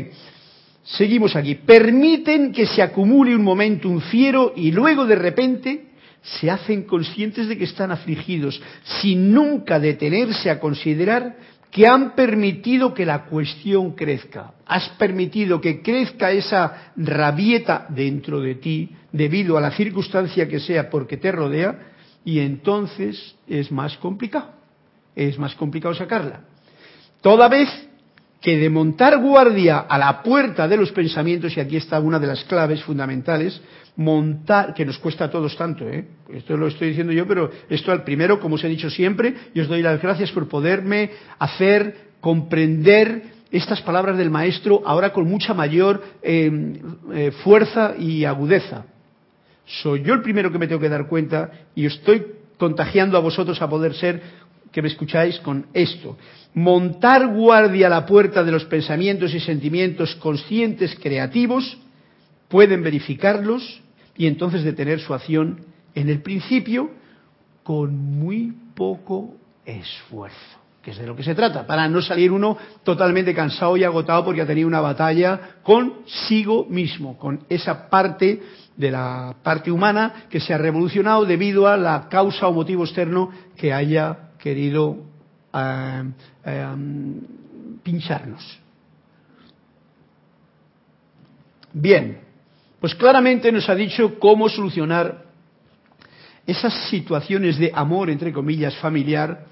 Seguimos 0.82 1.36
aquí. 1.36 1.54
Permiten 1.54 2.50
que 2.50 2.66
se 2.66 2.82
acumule 2.82 3.36
un 3.36 3.44
momentum 3.44 4.00
fiero 4.00 4.52
y 4.56 4.72
luego 4.72 5.06
de 5.06 5.14
repente 5.14 5.89
se 6.22 6.50
hacen 6.50 6.82
conscientes 6.82 7.48
de 7.48 7.56
que 7.56 7.64
están 7.64 7.90
afligidos, 7.90 8.60
sin 9.00 9.32
nunca 9.32 9.78
detenerse 9.78 10.50
a 10.50 10.60
considerar 10.60 11.36
que 11.70 11.86
han 11.86 12.14
permitido 12.14 12.92
que 12.92 13.06
la 13.06 13.24
cuestión 13.24 13.92
crezca. 13.92 14.54
Has 14.66 14.88
permitido 14.90 15.60
que 15.60 15.82
crezca 15.82 16.32
esa 16.32 16.92
rabieta 16.96 17.86
dentro 17.88 18.40
de 18.40 18.56
ti 18.56 18.90
debido 19.12 19.56
a 19.56 19.60
la 19.60 19.70
circunstancia 19.70 20.48
que 20.48 20.60
sea 20.60 20.90
porque 20.90 21.16
te 21.16 21.30
rodea 21.30 21.78
y 22.24 22.40
entonces 22.40 23.36
es 23.46 23.70
más 23.70 23.96
complicado. 23.98 24.52
Es 25.14 25.38
más 25.38 25.54
complicado 25.54 25.94
sacarla. 25.94 26.44
Toda 27.20 27.48
vez 27.48 27.68
que 28.40 28.56
de 28.56 28.70
montar 28.70 29.18
guardia 29.18 29.80
a 29.80 29.98
la 29.98 30.22
puerta 30.22 30.66
de 30.66 30.76
los 30.76 30.92
pensamientos, 30.92 31.56
y 31.56 31.60
aquí 31.60 31.76
está 31.76 32.00
una 32.00 32.18
de 32.18 32.26
las 32.26 32.44
claves 32.44 32.82
fundamentales, 32.82 33.60
montar, 33.96 34.72
que 34.72 34.86
nos 34.86 34.98
cuesta 34.98 35.26
a 35.26 35.30
todos 35.30 35.56
tanto, 35.56 35.86
¿eh? 35.86 36.06
esto 36.32 36.56
lo 36.56 36.68
estoy 36.68 36.88
diciendo 36.88 37.12
yo, 37.12 37.26
pero 37.26 37.50
esto 37.68 37.92
al 37.92 38.02
primero, 38.02 38.40
como 38.40 38.54
os 38.54 38.64
he 38.64 38.68
dicho 38.68 38.88
siempre, 38.88 39.34
y 39.52 39.60
os 39.60 39.68
doy 39.68 39.82
las 39.82 40.00
gracias 40.00 40.30
por 40.32 40.48
poderme 40.48 41.10
hacer 41.38 42.10
comprender 42.20 43.40
estas 43.50 43.82
palabras 43.82 44.16
del 44.16 44.30
maestro 44.30 44.82
ahora 44.86 45.12
con 45.12 45.28
mucha 45.28 45.52
mayor 45.54 46.02
em, 46.22 46.74
eh, 47.12 47.30
fuerza 47.42 47.94
y 47.98 48.24
agudeza. 48.24 48.84
Soy 49.66 50.02
yo 50.02 50.14
el 50.14 50.22
primero 50.22 50.50
que 50.50 50.58
me 50.58 50.66
tengo 50.66 50.80
que 50.80 50.88
dar 50.88 51.08
cuenta 51.08 51.50
y 51.74 51.86
estoy 51.86 52.24
contagiando 52.58 53.16
a 53.16 53.20
vosotros 53.20 53.60
a 53.60 53.68
poder 53.68 53.94
ser 53.94 54.22
que 54.72 54.82
me 54.82 54.88
escucháis 54.88 55.38
con 55.40 55.66
esto. 55.72 56.16
Montar 56.54 57.28
guardia 57.28 57.86
a 57.86 57.90
la 57.90 58.06
puerta 58.06 58.42
de 58.42 58.50
los 58.50 58.64
pensamientos 58.64 59.32
y 59.34 59.40
sentimientos 59.40 60.16
conscientes 60.16 60.96
creativos 61.00 61.78
pueden 62.48 62.82
verificarlos 62.82 63.80
y 64.16 64.26
entonces 64.26 64.64
detener 64.64 65.00
su 65.00 65.14
acción 65.14 65.64
en 65.94 66.08
el 66.08 66.22
principio 66.22 66.90
con 67.62 67.94
muy 67.94 68.52
poco 68.74 69.36
esfuerzo, 69.64 70.58
que 70.82 70.90
es 70.90 70.98
de 70.98 71.06
lo 71.06 71.14
que 71.14 71.22
se 71.22 71.34
trata, 71.34 71.66
para 71.66 71.88
no 71.88 72.02
salir 72.02 72.32
uno 72.32 72.56
totalmente 72.82 73.32
cansado 73.32 73.76
y 73.76 73.84
agotado 73.84 74.24
porque 74.24 74.42
ha 74.42 74.46
tenido 74.46 74.66
una 74.66 74.80
batalla 74.80 75.58
consigo 75.62 76.66
mismo, 76.68 77.16
con 77.16 77.44
esa 77.48 77.88
parte 77.88 78.42
de 78.76 78.90
la 78.90 79.36
parte 79.42 79.70
humana 79.70 80.24
que 80.28 80.40
se 80.40 80.52
ha 80.52 80.58
revolucionado 80.58 81.24
debido 81.24 81.68
a 81.68 81.76
la 81.76 82.08
causa 82.08 82.48
o 82.48 82.52
motivo 82.52 82.84
externo 82.84 83.30
que 83.56 83.72
haya 83.72 84.30
querido 84.38 85.09
eh, 85.52 86.02
eh, 86.44 86.76
pincharnos. 87.82 88.58
Bien, 91.72 92.20
pues 92.80 92.94
claramente 92.94 93.52
nos 93.52 93.68
ha 93.68 93.74
dicho 93.74 94.18
cómo 94.18 94.48
solucionar 94.48 95.24
esas 96.46 96.74
situaciones 96.88 97.58
de 97.58 97.70
amor, 97.74 98.10
entre 98.10 98.32
comillas, 98.32 98.74
familiar, 98.76 99.46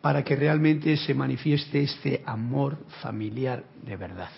para 0.00 0.24
que 0.24 0.34
realmente 0.34 0.96
se 0.96 1.14
manifieste 1.14 1.82
este 1.82 2.22
amor 2.26 2.78
familiar 3.00 3.62
de 3.86 3.96
verdad. 3.96 4.30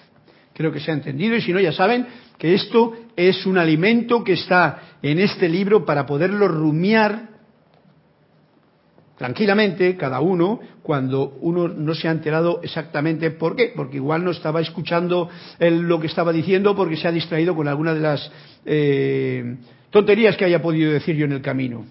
Creo 0.53 0.71
que 0.71 0.79
se 0.79 0.91
ha 0.91 0.95
entendido 0.95 1.35
y 1.35 1.41
si 1.41 1.53
no, 1.53 1.59
ya 1.59 1.73
saben 1.73 2.07
que 2.39 2.55
esto 2.55 2.93
es 3.17 3.47
un 3.47 3.59
alimento 3.59 4.23
que 4.23 4.35
está 4.35 4.97
en 5.03 5.19
este 5.19 5.49
libro 5.49 5.85
para 5.85 6.07
poderlo 6.07 6.47
rumiar 6.49 7.34
tranquilamente 9.17 9.97
cada 9.97 10.21
uno 10.21 10.61
cuando 10.83 11.37
uno 11.41 11.69
no 11.69 11.95
se 11.95 12.09
ha 12.09 12.11
enterado 12.11 12.61
exactamente 12.63 13.31
por 13.31 13.57
qué, 13.57 13.73
porque 13.75 13.97
igual 13.97 14.25
no 14.25 14.31
estaba 14.31 14.61
escuchando 14.61 15.29
lo 15.59 16.01
que 16.01 16.07
estaba 16.07 16.33
diciendo 16.33 16.75
porque 16.75 16.97
se 16.97 17.09
ha 17.09 17.13
distraído 17.13 17.55
con 17.55 17.69
alguna 17.69 17.95
de 17.95 18.01
las 18.01 18.31
eh, 18.65 19.57
tonterías 19.91 20.37
que 20.37 20.45
haya 20.45 20.61
podido 20.61 20.93
decir 20.93 21.17
yo 21.17 21.25
en 21.25 21.33
el 21.33 21.43
camino. 21.43 21.85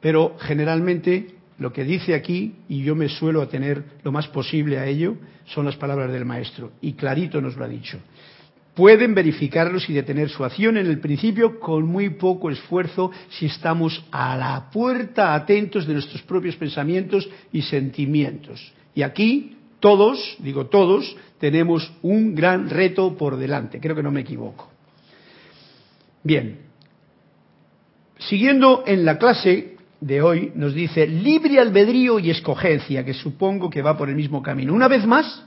Pero 0.00 0.36
generalmente 0.38 1.34
lo 1.58 1.72
que 1.72 1.84
dice 1.84 2.14
aquí, 2.14 2.56
y 2.68 2.82
yo 2.82 2.94
me 2.94 3.08
suelo 3.08 3.40
atener 3.40 3.84
lo 4.02 4.12
más 4.12 4.28
posible 4.28 4.78
a 4.78 4.86
ello, 4.86 5.16
son 5.46 5.64
las 5.64 5.76
palabras 5.76 6.12
del 6.12 6.24
maestro, 6.24 6.72
y 6.80 6.94
clarito 6.94 7.40
nos 7.40 7.56
lo 7.56 7.64
ha 7.64 7.68
dicho 7.68 7.98
pueden 8.74 9.14
verificarlos 9.14 9.88
y 9.88 9.92
detener 9.92 10.28
su 10.28 10.44
acción 10.44 10.76
en 10.76 10.86
el 10.86 10.98
principio 10.98 11.60
con 11.60 11.86
muy 11.86 12.10
poco 12.10 12.50
esfuerzo 12.50 13.10
si 13.30 13.46
estamos 13.46 14.04
a 14.10 14.36
la 14.36 14.70
puerta 14.70 15.34
atentos 15.34 15.86
de 15.86 15.94
nuestros 15.94 16.22
propios 16.22 16.56
pensamientos 16.56 17.28
y 17.52 17.62
sentimientos. 17.62 18.72
Y 18.94 19.02
aquí 19.02 19.56
todos, 19.80 20.36
digo 20.38 20.66
todos, 20.66 21.16
tenemos 21.38 21.92
un 22.02 22.34
gran 22.34 22.68
reto 22.70 23.16
por 23.16 23.36
delante, 23.36 23.80
creo 23.80 23.94
que 23.94 24.02
no 24.02 24.10
me 24.10 24.22
equivoco. 24.22 24.70
Bien, 26.22 26.60
siguiendo 28.18 28.82
en 28.86 29.04
la 29.04 29.18
clase 29.18 29.76
de 30.00 30.22
hoy, 30.22 30.52
nos 30.54 30.74
dice 30.74 31.06
libre 31.06 31.60
albedrío 31.60 32.18
y 32.18 32.30
escogencia, 32.30 33.04
que 33.04 33.14
supongo 33.14 33.70
que 33.70 33.82
va 33.82 33.96
por 33.96 34.08
el 34.08 34.16
mismo 34.16 34.42
camino. 34.42 34.72
Una 34.72 34.88
vez 34.88 35.06
más, 35.06 35.44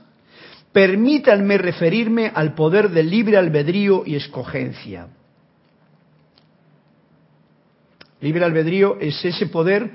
Permítanme 0.77 1.57
referirme 1.57 2.31
al 2.35 2.53
poder 2.53 2.91
del 2.91 3.09
libre 3.09 3.35
albedrío 3.35 4.03
y 4.05 4.15
escogencia. 4.15 5.07
Libre 8.21 8.45
albedrío 8.45 8.99
es 8.99 9.25
ese 9.25 9.47
poder 9.47 9.89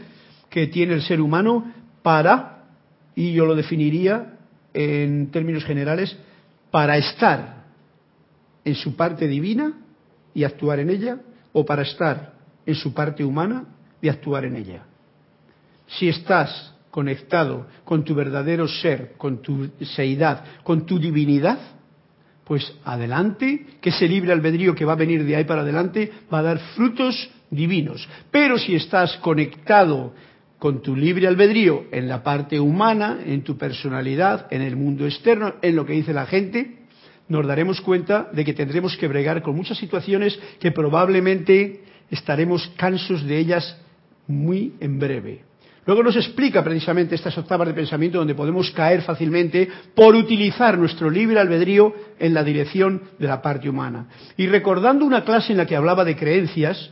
que 0.50 0.66
tiene 0.66 0.94
el 0.94 1.02
ser 1.02 1.20
humano 1.20 1.72
para, 2.02 2.64
y 3.14 3.32
yo 3.32 3.46
lo 3.46 3.54
definiría 3.54 4.38
en 4.74 5.30
términos 5.30 5.64
generales, 5.64 6.18
para 6.72 6.96
estar 6.96 7.62
en 8.64 8.74
su 8.74 8.96
parte 8.96 9.28
divina 9.28 9.74
y 10.34 10.42
actuar 10.42 10.80
en 10.80 10.90
ella, 10.90 11.20
o 11.52 11.64
para 11.64 11.82
estar 11.82 12.34
en 12.66 12.74
su 12.74 12.92
parte 12.92 13.24
humana 13.24 13.66
y 14.00 14.08
actuar 14.08 14.46
en 14.46 14.56
ella. 14.56 14.82
Si 15.86 16.08
estás 16.08 16.71
conectado 16.92 17.66
con 17.84 18.04
tu 18.04 18.14
verdadero 18.14 18.68
ser, 18.68 19.14
con 19.16 19.40
tu 19.40 19.70
seidad, 19.80 20.44
con 20.62 20.84
tu 20.84 20.98
divinidad, 20.98 21.58
pues 22.44 22.76
adelante, 22.84 23.64
que 23.80 23.88
ese 23.88 24.06
libre 24.06 24.30
albedrío 24.30 24.74
que 24.74 24.84
va 24.84 24.92
a 24.92 24.96
venir 24.96 25.24
de 25.24 25.34
ahí 25.34 25.44
para 25.44 25.62
adelante 25.62 26.12
va 26.32 26.40
a 26.40 26.42
dar 26.42 26.58
frutos 26.76 27.30
divinos. 27.50 28.06
Pero 28.30 28.58
si 28.58 28.74
estás 28.74 29.16
conectado 29.16 30.12
con 30.58 30.82
tu 30.82 30.94
libre 30.94 31.26
albedrío 31.26 31.86
en 31.90 32.08
la 32.08 32.22
parte 32.22 32.60
humana, 32.60 33.20
en 33.24 33.42
tu 33.42 33.56
personalidad, 33.56 34.46
en 34.50 34.60
el 34.60 34.76
mundo 34.76 35.06
externo, 35.06 35.54
en 35.62 35.74
lo 35.74 35.86
que 35.86 35.94
dice 35.94 36.12
la 36.12 36.26
gente, 36.26 36.76
nos 37.26 37.46
daremos 37.46 37.80
cuenta 37.80 38.28
de 38.34 38.44
que 38.44 38.52
tendremos 38.52 38.98
que 38.98 39.08
bregar 39.08 39.40
con 39.40 39.56
muchas 39.56 39.78
situaciones 39.78 40.38
que 40.60 40.72
probablemente 40.72 41.84
estaremos 42.10 42.70
cansos 42.76 43.24
de 43.24 43.38
ellas 43.38 43.80
muy 44.26 44.74
en 44.78 44.98
breve. 44.98 45.51
Luego 45.84 46.04
nos 46.04 46.16
explica 46.16 46.62
precisamente 46.62 47.16
estas 47.16 47.36
octavas 47.36 47.66
de 47.66 47.74
pensamiento 47.74 48.18
donde 48.18 48.36
podemos 48.36 48.70
caer 48.70 49.02
fácilmente 49.02 49.68
por 49.94 50.14
utilizar 50.14 50.78
nuestro 50.78 51.10
libre 51.10 51.40
albedrío 51.40 51.92
en 52.20 52.34
la 52.34 52.44
dirección 52.44 53.02
de 53.18 53.26
la 53.26 53.42
parte 53.42 53.68
humana. 53.68 54.06
Y 54.36 54.46
recordando 54.46 55.04
una 55.04 55.24
clase 55.24 55.52
en 55.52 55.58
la 55.58 55.66
que 55.66 55.74
hablaba 55.74 56.04
de 56.04 56.16
creencias, 56.16 56.90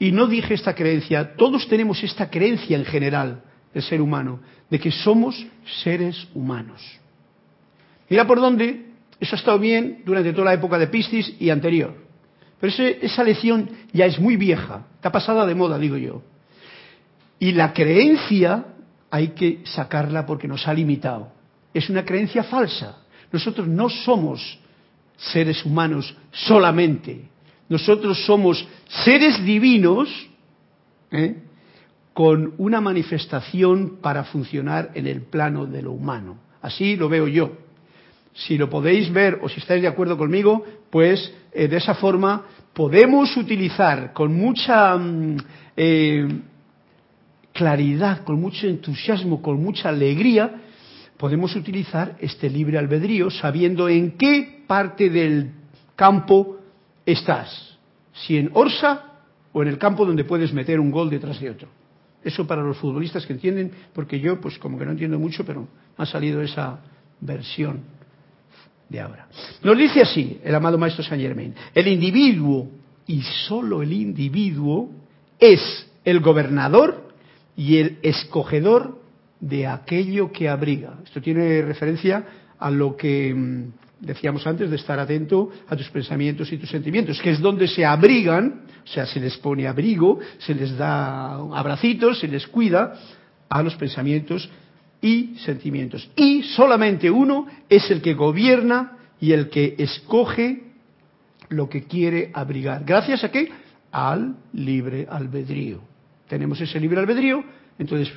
y 0.00 0.10
no 0.10 0.26
dije 0.26 0.54
esta 0.54 0.74
creencia, 0.74 1.36
todos 1.36 1.68
tenemos 1.68 2.02
esta 2.02 2.30
creencia 2.30 2.76
en 2.76 2.84
general 2.84 3.44
del 3.72 3.82
ser 3.84 4.00
humano, 4.00 4.40
de 4.68 4.80
que 4.80 4.90
somos 4.90 5.46
seres 5.84 6.26
humanos. 6.34 6.82
Mira 8.08 8.26
por 8.26 8.40
dónde, 8.40 8.86
eso 9.20 9.36
ha 9.36 9.38
estado 9.38 9.58
bien 9.60 10.02
durante 10.04 10.32
toda 10.32 10.46
la 10.46 10.54
época 10.54 10.78
de 10.78 10.88
Piscis 10.88 11.36
y 11.38 11.50
anterior. 11.50 11.94
Pero 12.60 12.72
esa 12.72 13.22
lección 13.22 13.70
ya 13.92 14.06
es 14.06 14.18
muy 14.18 14.36
vieja, 14.36 14.86
está 14.96 15.12
pasada 15.12 15.46
de 15.46 15.54
moda, 15.54 15.78
digo 15.78 15.96
yo. 15.96 16.22
Y 17.40 17.52
la 17.52 17.72
creencia 17.72 18.66
hay 19.10 19.28
que 19.28 19.62
sacarla 19.64 20.26
porque 20.26 20.46
nos 20.46 20.68
ha 20.68 20.74
limitado. 20.74 21.32
Es 21.74 21.90
una 21.90 22.04
creencia 22.04 22.44
falsa. 22.44 22.98
Nosotros 23.32 23.66
no 23.66 23.88
somos 23.88 24.58
seres 25.16 25.64
humanos 25.64 26.14
solamente. 26.30 27.28
Nosotros 27.68 28.24
somos 28.26 28.66
seres 29.04 29.42
divinos 29.44 30.08
¿eh? 31.10 31.42
con 32.12 32.54
una 32.58 32.80
manifestación 32.80 33.98
para 34.02 34.24
funcionar 34.24 34.90
en 34.94 35.06
el 35.06 35.22
plano 35.22 35.66
de 35.66 35.82
lo 35.82 35.92
humano. 35.92 36.38
Así 36.60 36.96
lo 36.96 37.08
veo 37.08 37.26
yo. 37.26 37.52
Si 38.34 38.58
lo 38.58 38.68
podéis 38.68 39.10
ver 39.12 39.38
o 39.42 39.48
si 39.48 39.60
estáis 39.60 39.82
de 39.82 39.88
acuerdo 39.88 40.18
conmigo, 40.18 40.64
pues 40.90 41.32
eh, 41.52 41.68
de 41.68 41.78
esa 41.78 41.94
forma 41.94 42.44
podemos 42.74 43.36
utilizar 43.36 44.12
con 44.12 44.34
mucha 44.34 44.96
mm, 44.96 45.36
eh, 45.76 46.28
claridad, 47.60 48.24
con 48.24 48.40
mucho 48.40 48.66
entusiasmo, 48.66 49.42
con 49.42 49.62
mucha 49.62 49.90
alegría, 49.90 50.62
podemos 51.18 51.54
utilizar 51.54 52.16
este 52.18 52.48
libre 52.48 52.78
albedrío 52.78 53.30
sabiendo 53.30 53.86
en 53.86 54.12
qué 54.12 54.64
parte 54.66 55.10
del 55.10 55.50
campo 55.94 56.56
estás. 57.04 57.76
Si 58.14 58.38
en 58.38 58.48
Orsa 58.54 59.20
o 59.52 59.60
en 59.60 59.68
el 59.68 59.76
campo 59.76 60.06
donde 60.06 60.24
puedes 60.24 60.54
meter 60.54 60.80
un 60.80 60.90
gol 60.90 61.10
detrás 61.10 61.38
de 61.38 61.50
otro. 61.50 61.68
Eso 62.24 62.46
para 62.46 62.62
los 62.62 62.78
futbolistas 62.78 63.26
que 63.26 63.34
entienden, 63.34 63.70
porque 63.92 64.18
yo 64.18 64.40
pues 64.40 64.58
como 64.58 64.78
que 64.78 64.86
no 64.86 64.92
entiendo 64.92 65.18
mucho, 65.18 65.44
pero 65.44 65.68
ha 65.98 66.06
salido 66.06 66.40
esa 66.40 66.80
versión 67.20 67.82
de 68.88 69.00
ahora. 69.00 69.28
Nos 69.62 69.76
dice 69.76 70.00
así 70.00 70.40
el 70.42 70.54
amado 70.54 70.78
Maestro 70.78 71.04
Saint 71.04 71.22
Germain, 71.22 71.54
el 71.74 71.88
individuo 71.88 72.70
y 73.06 73.20
solo 73.20 73.82
el 73.82 73.92
individuo 73.92 74.88
es 75.38 75.86
el 76.06 76.20
gobernador 76.20 77.09
y 77.56 77.78
el 77.78 77.98
escogedor 78.02 79.00
de 79.40 79.66
aquello 79.66 80.30
que 80.30 80.48
abriga. 80.48 80.98
Esto 81.04 81.20
tiene 81.20 81.62
referencia 81.62 82.24
a 82.58 82.70
lo 82.70 82.96
que 82.96 83.34
mm, 83.34 83.72
decíamos 84.00 84.46
antes 84.46 84.70
de 84.70 84.76
estar 84.76 84.98
atento 84.98 85.50
a 85.68 85.76
tus 85.76 85.88
pensamientos 85.90 86.52
y 86.52 86.58
tus 86.58 86.70
sentimientos, 86.70 87.20
que 87.20 87.30
es 87.30 87.40
donde 87.40 87.66
se 87.66 87.84
abrigan, 87.84 88.62
o 88.84 88.86
sea, 88.86 89.06
se 89.06 89.20
les 89.20 89.36
pone 89.38 89.66
abrigo, 89.66 90.18
se 90.38 90.54
les 90.54 90.76
da 90.76 91.34
abracitos, 91.34 92.20
se 92.20 92.28
les 92.28 92.46
cuida 92.46 92.94
a 93.48 93.62
los 93.62 93.74
pensamientos 93.76 94.48
y 95.00 95.36
sentimientos. 95.44 96.08
Y 96.16 96.42
solamente 96.42 97.10
uno 97.10 97.46
es 97.68 97.90
el 97.90 98.02
que 98.02 98.14
gobierna 98.14 98.98
y 99.20 99.32
el 99.32 99.48
que 99.48 99.74
escoge 99.78 100.64
lo 101.48 101.68
que 101.68 101.84
quiere 101.84 102.30
abrigar. 102.32 102.84
¿Gracias 102.84 103.24
a 103.24 103.30
qué? 103.30 103.50
Al 103.90 104.36
libre 104.52 105.06
albedrío 105.10 105.89
tenemos 106.30 106.60
ese 106.60 106.78
libre 106.78 107.00
albedrío, 107.00 107.42
entonces, 107.76 108.12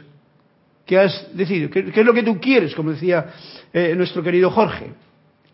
¿qué 0.85 0.99
has 0.99 1.35
decidido? 1.35 1.71
¿Qué, 1.71 1.91
es 1.93 2.05
lo 2.05 2.13
que 2.13 2.21
tú 2.21 2.39
quieres? 2.39 2.75
Como 2.75 2.91
decía 2.91 3.25
eh, 3.73 3.95
nuestro 3.97 4.21
querido 4.21 4.51
Jorge, 4.51 4.91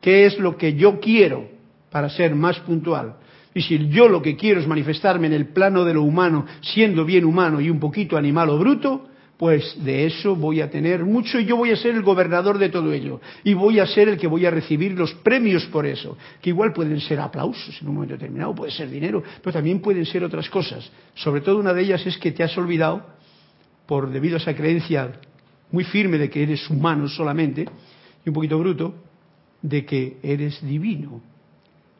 ¿qué 0.01 0.25
es 0.25 0.37
lo 0.37 0.57
que 0.57 0.73
yo 0.73 0.99
quiero 0.99 1.47
para 1.89 2.09
ser 2.09 2.35
más 2.35 2.59
puntual? 2.59 3.15
Y 3.53 3.61
si 3.61 3.87
yo 3.87 4.09
lo 4.09 4.21
que 4.21 4.35
quiero 4.35 4.59
es 4.59 4.67
manifestarme 4.67 5.27
en 5.27 5.33
el 5.33 5.47
plano 5.47 5.85
de 5.85 5.93
lo 5.93 6.03
humano, 6.03 6.45
siendo 6.59 7.05
bien 7.05 7.23
humano 7.23 7.61
y 7.61 7.69
un 7.69 7.79
poquito 7.79 8.17
animal 8.17 8.49
o 8.49 8.59
bruto, 8.59 9.07
pues 9.39 9.73
de 9.86 10.06
eso 10.06 10.36
voy 10.36 10.60
a 10.60 10.69
tener 10.69 11.06
mucho 11.06 11.39
y 11.39 11.45
yo 11.45 11.56
voy 11.56 11.71
a 11.71 11.78
ser 11.78 11.95
el 11.95 12.04
gobernador 12.04 12.58
de 12.58 12.67
todo 12.67 12.91
ello. 12.91 13.21
Y 13.45 13.54
voy 13.54 13.80
a 13.80 13.88
ser 13.88 14.10
el 14.10 14.17
que 14.17 14.28
voy 14.28 14.45
a 14.45 14.52
recibir 14.52 14.91
los 14.91 15.13
premios 15.13 15.65
por 15.67 15.86
eso, 15.86 16.17
que 16.41 16.49
igual 16.49 16.73
pueden 16.73 16.99
ser 16.99 17.21
aplausos 17.21 17.82
en 17.82 17.88
un 17.88 17.93
momento 17.93 18.15
determinado, 18.15 18.54
puede 18.54 18.73
ser 18.73 18.89
dinero, 18.89 19.23
pero 19.41 19.54
también 19.54 19.80
pueden 19.80 20.06
ser 20.06 20.25
otras 20.25 20.49
cosas. 20.49 20.91
Sobre 21.13 21.39
todo 21.39 21.58
una 21.58 21.73
de 21.73 21.84
ellas 21.84 22.06
es 22.06 22.17
que 22.17 22.34
te 22.34 22.43
has 22.43 22.58
olvidado, 22.58 23.06
por 23.86 24.12
debido 24.12 24.36
a 24.36 24.39
esa 24.39 24.54
creencia 24.54 25.13
muy 25.71 25.86
firme 25.86 26.17
de 26.17 26.30
que 26.30 26.43
eres 26.43 26.69
humano 26.69 27.08
solamente, 27.08 27.65
y 28.25 28.30
un 28.30 28.36
poquito 28.36 28.60
bruto, 28.60 28.93
de 29.62 29.86
que 29.86 30.17
eres 30.21 30.62
divino. 30.62 31.21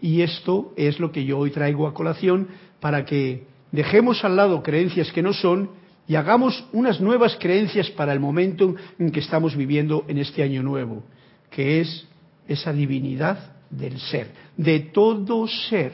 Y 0.02 0.24
esto 0.24 0.74
es 0.76 1.00
lo 1.00 1.14
que 1.14 1.24
yo 1.24 1.38
hoy 1.38 1.52
traigo 1.52 1.88
a 1.88 1.94
colación 1.94 2.50
para 2.82 3.06
que 3.06 3.48
dejemos 3.72 4.26
al 4.26 4.36
lado 4.36 4.62
creencias 4.62 5.10
que 5.14 5.22
no 5.22 5.32
son 5.32 5.80
y 6.10 6.16
hagamos 6.16 6.66
unas 6.74 7.00
nuevas 7.00 7.38
creencias 7.40 7.92
para 7.92 8.12
el 8.12 8.20
momento 8.20 8.76
en 8.98 9.12
que 9.12 9.20
estamos 9.20 9.56
viviendo 9.56 10.06
en 10.08 10.18
este 10.18 10.42
año 10.42 10.64
nuevo, 10.64 11.04
que 11.52 11.82
es 11.82 12.08
esa 12.48 12.74
divinidad 12.74 13.54
del 13.70 14.00
ser, 14.00 14.32
de 14.58 14.80
todo 14.80 15.48
ser. 15.48 15.92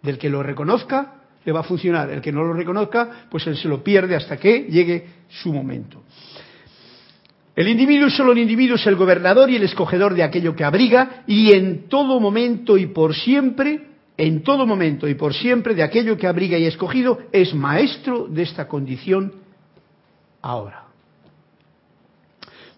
Del 0.00 0.16
que 0.16 0.30
lo 0.30 0.42
reconozca, 0.42 1.16
le 1.44 1.52
va 1.52 1.60
a 1.60 1.64
funcionar. 1.64 2.10
El 2.10 2.22
que 2.22 2.32
no 2.32 2.42
lo 2.42 2.54
reconozca, 2.54 3.26
pues 3.30 3.46
él 3.46 3.58
se 3.58 3.68
lo 3.68 3.84
pierde 3.84 4.16
hasta 4.16 4.38
que 4.38 4.60
llegue 4.60 5.06
su 5.28 5.52
momento. 5.52 6.02
El 7.54 7.68
individuo, 7.68 8.08
solo 8.08 8.32
el 8.32 8.38
individuo 8.38 8.76
es 8.76 8.86
el 8.86 8.96
gobernador 8.96 9.50
y 9.50 9.56
el 9.56 9.64
escogedor 9.64 10.14
de 10.14 10.22
aquello 10.22 10.56
que 10.56 10.64
abriga 10.64 11.22
y 11.26 11.52
en 11.52 11.86
todo 11.88 12.18
momento 12.18 12.78
y 12.78 12.86
por 12.86 13.14
siempre 13.14 13.95
en 14.16 14.42
todo 14.42 14.66
momento 14.66 15.08
y 15.08 15.14
por 15.14 15.34
siempre 15.34 15.74
de 15.74 15.82
aquello 15.82 16.16
que 16.16 16.26
abriga 16.26 16.58
y 16.58 16.64
escogido, 16.64 17.18
es 17.32 17.54
maestro 17.54 18.26
de 18.26 18.42
esta 18.42 18.66
condición 18.66 19.32
ahora. 20.40 20.84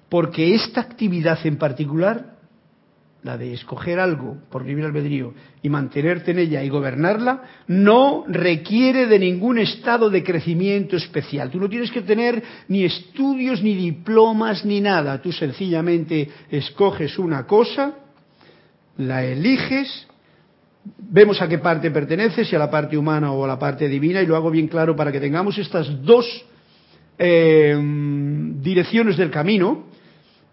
Porque 0.08 0.54
esta 0.54 0.80
actividad 0.80 1.38
en 1.44 1.58
particular, 1.58 2.38
la 3.22 3.36
de 3.36 3.52
escoger 3.52 4.00
algo 4.00 4.38
por 4.50 4.64
libre 4.64 4.86
albedrío 4.86 5.34
y 5.62 5.68
mantenerte 5.68 6.30
en 6.30 6.38
ella 6.38 6.62
y 6.62 6.70
gobernarla, 6.70 7.42
no 7.66 8.24
requiere 8.26 9.06
de 9.06 9.18
ningún 9.18 9.58
estado 9.58 10.08
de 10.08 10.24
crecimiento 10.24 10.96
especial. 10.96 11.50
Tú 11.50 11.60
no 11.60 11.68
tienes 11.68 11.90
que 11.90 12.02
tener 12.02 12.42
ni 12.68 12.84
estudios, 12.84 13.62
ni 13.62 13.74
diplomas, 13.74 14.64
ni 14.64 14.80
nada. 14.80 15.20
Tú 15.20 15.30
sencillamente 15.30 16.30
escoges 16.50 17.18
una 17.18 17.46
cosa, 17.46 17.94
la 18.96 19.24
eliges 19.24 20.07
vemos 20.84 21.40
a 21.40 21.48
qué 21.48 21.58
parte 21.58 21.90
pertenece, 21.90 22.44
si 22.44 22.54
a 22.54 22.58
la 22.58 22.70
parte 22.70 22.96
humana 22.96 23.32
o 23.32 23.44
a 23.44 23.48
la 23.48 23.58
parte 23.58 23.88
divina, 23.88 24.22
y 24.22 24.26
lo 24.26 24.36
hago 24.36 24.50
bien 24.50 24.68
claro 24.68 24.94
para 24.94 25.12
que 25.12 25.20
tengamos 25.20 25.58
estas 25.58 26.02
dos 26.02 26.26
eh, 27.18 27.76
direcciones 28.60 29.16
del 29.16 29.30
camino. 29.30 29.86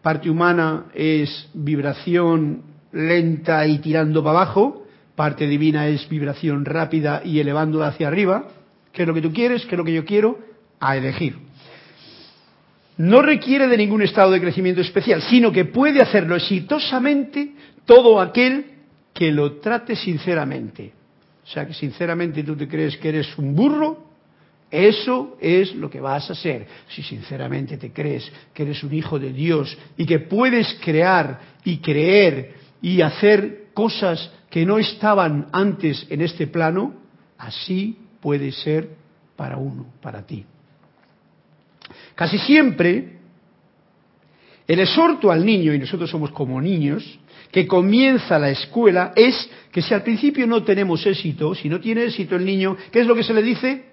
Parte 0.01 0.29
humana 0.29 0.85
es 0.93 1.49
vibración 1.53 2.61
lenta 2.91 3.65
y 3.67 3.79
tirando 3.79 4.23
para 4.23 4.39
abajo, 4.39 4.85
parte 5.15 5.47
divina 5.47 5.87
es 5.87 6.07
vibración 6.07 6.63
rápida 6.63 7.21
y 7.23 7.39
elevándola 7.39 7.87
hacia 7.87 8.07
arriba. 8.07 8.47
¿Qué 8.91 9.01
es 9.01 9.07
lo 9.07 9.13
que 9.13 9.21
tú 9.21 9.33
quieres? 9.33 9.65
¿Qué 9.65 9.75
es 9.75 9.77
lo 9.77 9.83
que 9.83 9.93
yo 9.93 10.05
quiero? 10.05 10.39
A 10.79 10.95
elegir. 10.95 11.37
No 12.97 13.21
requiere 13.21 13.67
de 13.67 13.77
ningún 13.77 14.01
estado 14.01 14.31
de 14.31 14.39
crecimiento 14.39 14.79
especial, 14.79 15.21
sino 15.23 15.51
que 15.51 15.65
puede 15.65 16.01
hacerlo 16.01 16.35
exitosamente 16.35 17.51
todo 17.85 18.21
aquel 18.21 18.74
que 19.15 19.31
lo 19.31 19.53
trate 19.53 19.95
sinceramente. 19.95 20.91
O 21.45 21.47
sea, 21.47 21.65
que 21.65 21.73
sinceramente 21.73 22.43
tú 22.43 22.55
te 22.55 22.67
crees 22.67 22.97
que 22.97 23.09
eres 23.09 23.37
un 23.37 23.55
burro, 23.55 24.09
eso 24.69 25.37
es 25.39 25.73
lo 25.73 25.89
que 25.89 26.01
vas 26.01 26.29
a 26.29 26.35
ser. 26.35 26.67
Si 26.89 27.01
sinceramente 27.01 27.77
te 27.77 27.93
crees 27.93 28.29
que 28.53 28.63
eres 28.63 28.83
un 28.83 28.93
hijo 28.93 29.17
de 29.17 29.31
Dios 29.31 29.77
y 29.95 30.05
que 30.05 30.19
puedes 30.19 30.77
crear 30.83 31.39
y 31.63 31.77
creer 31.77 32.55
y 32.81 33.01
hacer 33.01 33.67
cosas 33.73 34.29
que 34.49 34.65
no 34.65 34.77
estaban 34.77 35.47
antes 35.53 36.05
en 36.09 36.19
este 36.19 36.47
plano, 36.47 36.95
así 37.37 37.97
puede 38.19 38.51
ser 38.51 38.89
para 39.37 39.55
uno, 39.55 39.85
para 40.01 40.25
ti. 40.25 40.45
Casi 42.15 42.37
siempre 42.39 43.15
el 44.67 44.79
exhorto 44.79 45.31
al 45.31 45.45
niño, 45.45 45.73
y 45.73 45.79
nosotros 45.79 46.09
somos 46.09 46.31
como 46.31 46.59
niños, 46.59 47.19
que 47.55 47.65
comienza 47.65 48.37
la 48.37 48.49
escuela 48.49 49.13
es 49.15 49.49
que 49.71 49.81
si 49.81 49.93
al 49.93 50.03
principio 50.03 50.45
no 50.45 50.63
tenemos 50.63 51.05
éxito, 51.05 51.55
si 51.55 51.69
no 51.69 51.79
tiene 51.79 52.03
éxito 52.03 52.35
el 52.35 52.43
niño, 52.43 52.75
¿qué 52.91 52.99
es 52.99 53.07
lo 53.07 53.15
que 53.15 53.23
se 53.23 53.33
le 53.33 53.41
dice? 53.41 53.85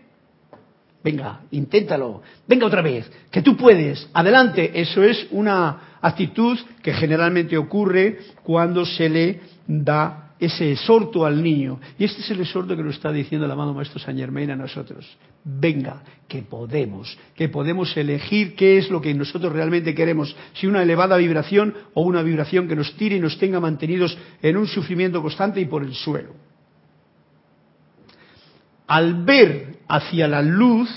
Venga, 1.05 1.43
inténtalo, 1.53 2.23
venga 2.49 2.67
otra 2.67 2.83
vez, 2.83 3.09
que 3.31 3.41
tú 3.41 3.57
puedes, 3.57 4.11
adelante. 4.15 4.73
Eso 4.75 5.05
es 5.05 5.29
una 5.31 5.99
actitud 6.01 6.59
que 6.83 6.93
generalmente 6.93 7.57
ocurre 7.57 8.19
cuando 8.43 8.85
se 8.85 9.09
le 9.09 9.41
da 9.69 10.22
ese 10.43 10.73
exhorto 10.73 11.25
al 11.25 11.41
niño. 11.41 11.79
Y 11.97 12.05
este 12.05 12.21
es 12.21 12.31
el 12.33 12.41
exhorto 12.41 12.77
que 12.77 12.83
nos 12.83 12.97
está 12.97 13.13
diciendo 13.13 13.47
el 13.47 13.53
amado 13.53 13.73
Maestro 13.73 14.01
San 14.01 14.17
Germain 14.17 14.51
a 14.51 14.57
nosotros. 14.57 15.07
Venga, 15.45 16.03
que 16.27 16.43
podemos, 16.43 17.17
que 17.37 17.49
podemos 17.49 17.97
elegir 17.97 18.57
qué 18.57 18.77
es 18.77 18.91
lo 18.91 19.01
que 19.01 19.15
nosotros 19.15 19.53
realmente 19.53 19.95
queremos, 19.95 20.35
si 20.55 20.67
una 20.67 20.83
elevada 20.83 21.17
vibración 21.17 21.75
o 21.95 22.03
una 22.03 22.23
vibración 22.23 22.67
que 22.67 22.75
nos 22.75 22.93
tire 22.97 23.17
y 23.17 23.21
nos 23.21 23.39
tenga 23.39 23.61
mantenidos 23.61 24.19
en 24.43 24.57
un 24.57 24.67
sufrimiento 24.67 25.23
constante 25.23 25.61
y 25.61 25.67
por 25.67 25.85
el 25.85 25.95
suelo. 25.95 26.35
Al 28.89 29.23
ver 29.23 29.77
hacia 29.87 30.27
la 30.27 30.43
luz 30.43 30.91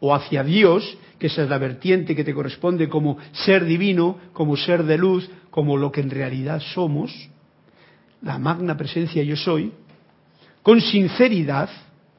o 0.00 0.12
hacia 0.12 0.42
Dios, 0.42 0.98
que 1.20 1.28
esa 1.28 1.44
es 1.44 1.48
la 1.48 1.58
vertiente 1.58 2.16
que 2.16 2.24
te 2.24 2.34
corresponde 2.34 2.88
como 2.88 3.18
ser 3.30 3.64
divino, 3.64 4.18
como 4.32 4.56
ser 4.56 4.82
de 4.82 4.98
luz, 4.98 5.30
como 5.50 5.76
lo 5.76 5.92
que 5.92 6.00
en 6.00 6.10
realidad 6.10 6.60
somos, 6.74 7.12
la 8.22 8.38
magna 8.38 8.76
presencia 8.76 9.22
yo 9.22 9.36
soy, 9.36 9.72
con 10.62 10.80
sinceridad, 10.80 11.70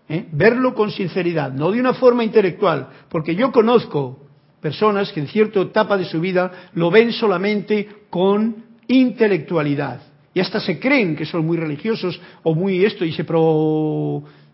¿eh? 0.10 0.28
verlo 0.32 0.74
con 0.74 0.92
sinceridad, 0.92 1.52
no 1.52 1.72
de 1.72 1.80
una 1.80 1.94
forma 1.94 2.24
intelectual, 2.24 2.88
porque 3.10 3.36
yo 3.36 3.52
conozco 3.52 4.28
personas 4.62 5.12
que 5.12 5.20
en 5.20 5.28
cierta 5.28 5.62
etapa 5.62 5.98
de 5.98 6.06
su 6.06 6.20
vida 6.20 6.70
lo 6.74 6.92
ven 6.92 7.12
solamente 7.12 7.88
con 8.10 8.64
intelectualidad 8.88 10.02
y 10.34 10.40
hasta 10.40 10.60
se 10.60 10.80
creen 10.80 11.16
que 11.16 11.26
son 11.26 11.46
muy 11.46 11.58
religiosos 11.58 12.20
o 12.44 12.56
muy 12.56 12.86
esto 12.86 13.04
y 13.04 13.12
se 13.12 13.26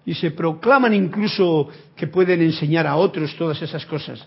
y 0.06 0.14
se 0.14 0.32
proclaman 0.32 0.94
incluso 0.94 1.68
que 1.96 2.08
pueden 2.08 2.42
enseñar 2.42 2.88
a 2.88 2.96
otros 2.96 3.36
todas 3.36 3.62
esas 3.62 3.86
cosas. 3.86 4.26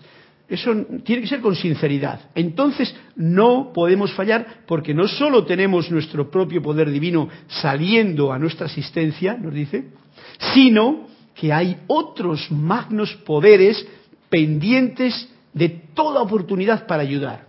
Eso 0.51 0.73
tiene 1.05 1.21
que 1.21 1.29
ser 1.29 1.39
con 1.39 1.55
sinceridad. 1.55 2.19
Entonces 2.35 2.93
no 3.15 3.71
podemos 3.73 4.11
fallar 4.11 4.63
porque 4.67 4.93
no 4.93 5.07
solo 5.07 5.45
tenemos 5.45 5.89
nuestro 5.89 6.29
propio 6.29 6.61
poder 6.61 6.91
divino 6.91 7.29
saliendo 7.47 8.33
a 8.33 8.37
nuestra 8.37 8.65
asistencia, 8.65 9.37
nos 9.37 9.53
dice, 9.53 9.85
sino 10.53 11.07
que 11.35 11.53
hay 11.53 11.77
otros 11.87 12.51
magnos 12.51 13.13
poderes 13.25 13.87
pendientes 14.29 15.29
de 15.53 15.69
toda 15.69 16.21
oportunidad 16.21 16.85
para 16.85 17.03
ayudar. 17.03 17.45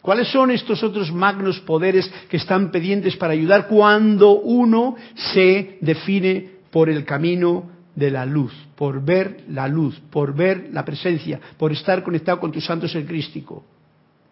¿Cuáles 0.00 0.28
son 0.28 0.50
estos 0.50 0.82
otros 0.82 1.12
magnos 1.12 1.60
poderes 1.60 2.10
que 2.30 2.38
están 2.38 2.70
pendientes 2.70 3.14
para 3.16 3.34
ayudar 3.34 3.68
cuando 3.68 4.40
uno 4.40 4.96
se 5.34 5.76
define 5.82 6.48
por 6.70 6.88
el 6.88 7.04
camino 7.04 7.77
de 7.98 8.10
la 8.12 8.24
luz, 8.24 8.52
por 8.76 9.04
ver 9.04 9.44
la 9.48 9.66
luz, 9.66 10.00
por 10.10 10.34
ver 10.34 10.68
la 10.72 10.84
presencia, 10.84 11.40
por 11.56 11.72
estar 11.72 12.04
conectado 12.04 12.38
con 12.38 12.52
tu 12.52 12.60
santo 12.60 12.86
ser 12.86 13.04
crístico. 13.04 13.64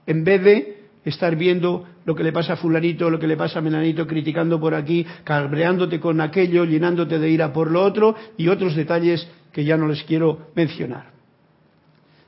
En 0.06 0.22
vez 0.22 0.42
de 0.42 0.76
estar 1.04 1.34
viendo 1.34 1.84
lo 2.04 2.14
que 2.14 2.22
le 2.22 2.32
pasa 2.32 2.52
a 2.52 2.56
fulanito, 2.56 3.10
lo 3.10 3.18
que 3.18 3.26
le 3.26 3.36
pasa 3.36 3.58
a 3.58 3.62
menanito, 3.62 4.06
criticando 4.06 4.60
por 4.60 4.74
aquí, 4.74 5.04
cabreándote 5.24 5.98
con 5.98 6.20
aquello, 6.20 6.64
llenándote 6.64 7.18
de 7.18 7.28
ira 7.28 7.52
por 7.52 7.70
lo 7.70 7.82
otro 7.82 8.14
y 8.36 8.46
otros 8.48 8.76
detalles 8.76 9.26
que 9.52 9.64
ya 9.64 9.76
no 9.76 9.88
les 9.88 10.04
quiero 10.04 10.50
mencionar. 10.54 11.10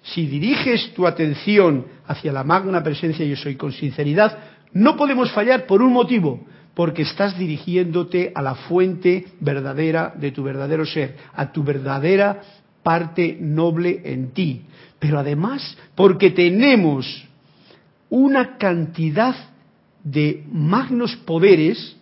Si 0.03 0.27
diriges 0.27 0.93
tu 0.95 1.07
atención 1.07 1.87
hacia 2.07 2.33
la 2.33 2.43
magna 2.43 2.83
presencia 2.83 3.25
yo 3.25 3.37
soy 3.37 3.55
con 3.55 3.71
sinceridad, 3.71 4.39
no 4.73 4.97
podemos 4.97 5.31
fallar 5.31 5.67
por 5.67 5.83
un 5.83 5.93
motivo, 5.93 6.45
porque 6.79 7.03
estás 7.03 7.37
dirigiéndote 7.37 8.31
a 8.33 8.41
la 8.41 8.55
fuente 8.55 9.27
verdadera 9.41 10.15
de 10.15 10.31
tu 10.31 10.45
verdadero 10.45 10.87
ser, 10.87 11.17
a 11.35 11.51
tu 11.51 11.65
verdadera 11.65 12.41
parte 12.85 13.37
noble 13.41 14.01
en 14.05 14.31
ti. 14.31 14.63
Pero 15.01 15.19
además, 15.19 15.77
porque 15.97 16.31
tenemos 16.31 17.27
una 18.11 18.57
cantidad 18.59 19.35
de 20.05 20.45
magnos 20.53 21.17
poderes 21.17 21.97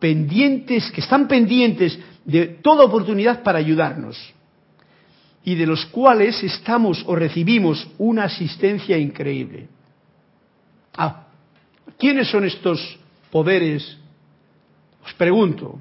pendientes, 0.00 0.90
que 0.90 1.00
están 1.00 1.28
pendientes 1.28 1.96
de 2.24 2.58
toda 2.60 2.86
oportunidad 2.86 3.44
para 3.44 3.60
ayudarnos 3.60 4.18
y 5.44 5.54
de 5.54 5.66
los 5.66 5.86
cuales 5.86 6.42
estamos 6.42 7.04
o 7.06 7.14
recibimos 7.14 7.86
una 7.98 8.24
asistencia 8.24 8.98
increíble. 8.98 9.68
Ah, 10.96 11.28
¿quiénes 11.96 12.28
son 12.28 12.44
estos 12.44 12.98
poderes, 13.32 13.96
os 15.00 15.12
pregunto, 15.16 15.80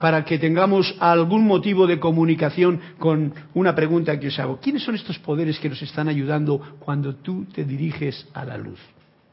para 0.00 0.24
que 0.24 0.40
tengamos 0.40 0.96
algún 0.98 1.46
motivo 1.46 1.86
de 1.86 2.00
comunicación 2.00 2.80
con 2.98 3.32
una 3.52 3.74
pregunta 3.74 4.18
que 4.18 4.28
os 4.28 4.38
hago. 4.40 4.58
¿Quiénes 4.58 4.82
son 4.82 4.96
estos 4.96 5.18
poderes 5.20 5.60
que 5.60 5.68
nos 5.68 5.80
están 5.80 6.08
ayudando 6.08 6.58
cuando 6.80 7.14
tú 7.16 7.44
te 7.52 7.64
diriges 7.64 8.26
a 8.32 8.44
la 8.44 8.56
luz? 8.56 8.80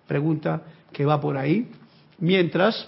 Pregunta 0.07 0.63
que 0.91 1.05
va 1.05 1.19
por 1.19 1.37
ahí. 1.37 1.71
Mientras, 2.19 2.87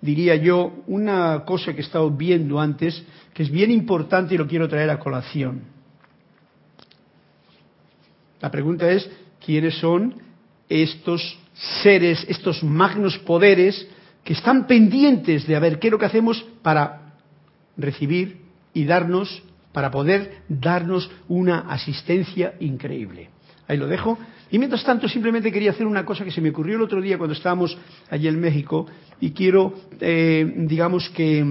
diría 0.00 0.36
yo, 0.36 0.84
una 0.86 1.44
cosa 1.44 1.72
que 1.72 1.80
he 1.80 1.84
estado 1.84 2.10
viendo 2.10 2.60
antes, 2.60 3.02
que 3.32 3.42
es 3.42 3.50
bien 3.50 3.70
importante 3.70 4.34
y 4.34 4.38
lo 4.38 4.46
quiero 4.46 4.68
traer 4.68 4.90
a 4.90 5.00
colación. 5.00 5.62
La 8.40 8.50
pregunta 8.50 8.90
es, 8.90 9.08
¿quiénes 9.44 9.78
son 9.78 10.31
estos 10.68 11.38
seres, 11.82 12.24
estos 12.28 12.62
magnos 12.62 13.18
poderes 13.18 13.86
que 14.24 14.32
están 14.32 14.66
pendientes 14.66 15.46
de 15.46 15.56
a 15.56 15.60
ver 15.60 15.78
qué 15.78 15.88
es 15.88 15.92
lo 15.92 15.98
que 15.98 16.06
hacemos 16.06 16.44
para 16.62 17.14
recibir 17.76 18.42
y 18.72 18.84
darnos, 18.84 19.42
para 19.72 19.90
poder 19.90 20.42
darnos 20.48 21.10
una 21.28 21.60
asistencia 21.60 22.54
increíble. 22.60 23.30
Ahí 23.68 23.76
lo 23.76 23.86
dejo. 23.86 24.18
Y 24.50 24.58
mientras 24.58 24.84
tanto, 24.84 25.08
simplemente 25.08 25.50
quería 25.50 25.70
hacer 25.70 25.86
una 25.86 26.04
cosa 26.04 26.24
que 26.24 26.30
se 26.30 26.40
me 26.40 26.50
ocurrió 26.50 26.76
el 26.76 26.82
otro 26.82 27.00
día 27.00 27.16
cuando 27.16 27.34
estábamos 27.34 27.76
allí 28.10 28.28
en 28.28 28.40
México 28.40 28.86
y 29.20 29.30
quiero, 29.32 29.74
eh, 30.00 30.52
digamos 30.68 31.08
que, 31.10 31.44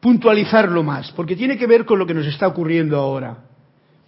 puntualizarlo 0.00 0.82
más, 0.82 1.12
porque 1.12 1.36
tiene 1.36 1.58
que 1.58 1.66
ver 1.66 1.84
con 1.84 1.98
lo 1.98 2.06
que 2.06 2.14
nos 2.14 2.26
está 2.26 2.48
ocurriendo 2.48 2.96
ahora. 2.96 3.44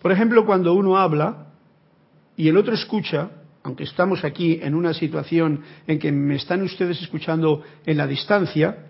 Por 0.01 0.11
ejemplo, 0.11 0.45
cuando 0.47 0.73
uno 0.75 0.97
habla 0.97 1.52
y 2.42 2.48
el 2.48 2.57
otro 2.57 2.74
escucha, 2.74 3.31
aunque 3.62 3.85
estamos 3.85 4.24
aquí 4.24 4.59
en 4.61 4.74
una 4.74 4.92
situación 4.92 5.62
en 5.87 6.00
que 6.00 6.11
me 6.11 6.35
están 6.35 6.61
ustedes 6.62 7.00
escuchando 7.00 7.62
en 7.87 7.96
la 7.96 8.09
distancia, 8.09 8.87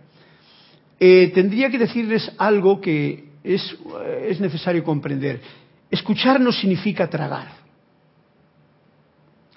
eh, 0.98 1.30
tendría 1.34 1.68
que 1.68 1.76
decirles 1.76 2.32
algo 2.38 2.80
que 2.80 3.28
es, 3.44 3.76
eh, 4.06 4.28
es 4.30 4.40
necesario 4.40 4.82
comprender. 4.82 5.42
Escuchar 5.90 6.40
no 6.40 6.50
significa 6.50 7.10
tragar. 7.10 7.48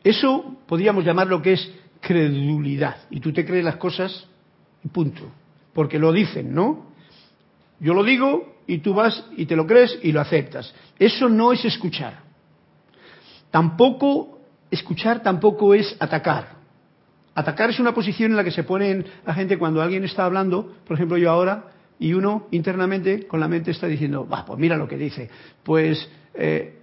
Eso 0.03 0.58
podríamos 0.67 1.05
llamar 1.05 1.27
lo 1.27 1.41
que 1.41 1.53
es 1.53 1.71
credulidad. 2.01 2.97
Y 3.10 3.21
tú 3.21 3.31
te 3.31 3.45
crees 3.45 3.63
las 3.63 3.77
cosas 3.77 4.27
y 4.84 4.89
punto. 4.89 5.31
Porque 5.73 5.99
lo 5.99 6.12
dicen, 6.12 6.53
¿no? 6.53 6.88
Yo 7.79 7.93
lo 7.93 8.03
digo 8.03 8.58
y 8.67 8.79
tú 8.79 8.93
vas 8.93 9.23
y 9.38 9.45
te 9.45 9.55
lo 9.55 9.65
crees 9.65 9.97
y 10.03 10.12
lo 10.12 10.19
aceptas. 10.19 10.75
Eso 10.99 11.29
no 11.29 11.53
es 11.53 11.63
escuchar. 11.63 12.24
Tampoco 13.56 14.41
escuchar 14.70 15.24
tampoco 15.24 15.74
es 15.74 15.96
atacar. 16.02 16.58
Atacar 17.36 17.70
es 17.70 17.80
una 17.80 17.94
posición 17.94 18.32
en 18.32 18.36
la 18.36 18.44
que 18.44 18.52
se 18.52 18.63
pone 18.65 19.06
la 19.26 19.34
gente 19.34 19.58
cuando 19.58 19.82
alguien 19.82 20.04
está 20.04 20.26
hablando, 20.26 20.74
por 20.86 20.98
ejemplo 20.98 21.15
yo 21.15 21.32
ahora, 21.32 21.68
y 21.98 22.12
uno 22.12 22.48
internamente 22.52 23.26
con 23.28 23.39
la 23.39 23.48
mente 23.48 23.72
está 23.72 23.88
diciendo, 23.88 24.28
va, 24.28 24.44
pues 24.44 24.60
mira 24.60 24.76
lo 24.76 24.89
que 24.89 24.98
dice, 24.98 25.30
pues 25.63 26.06
eh, 26.34 26.80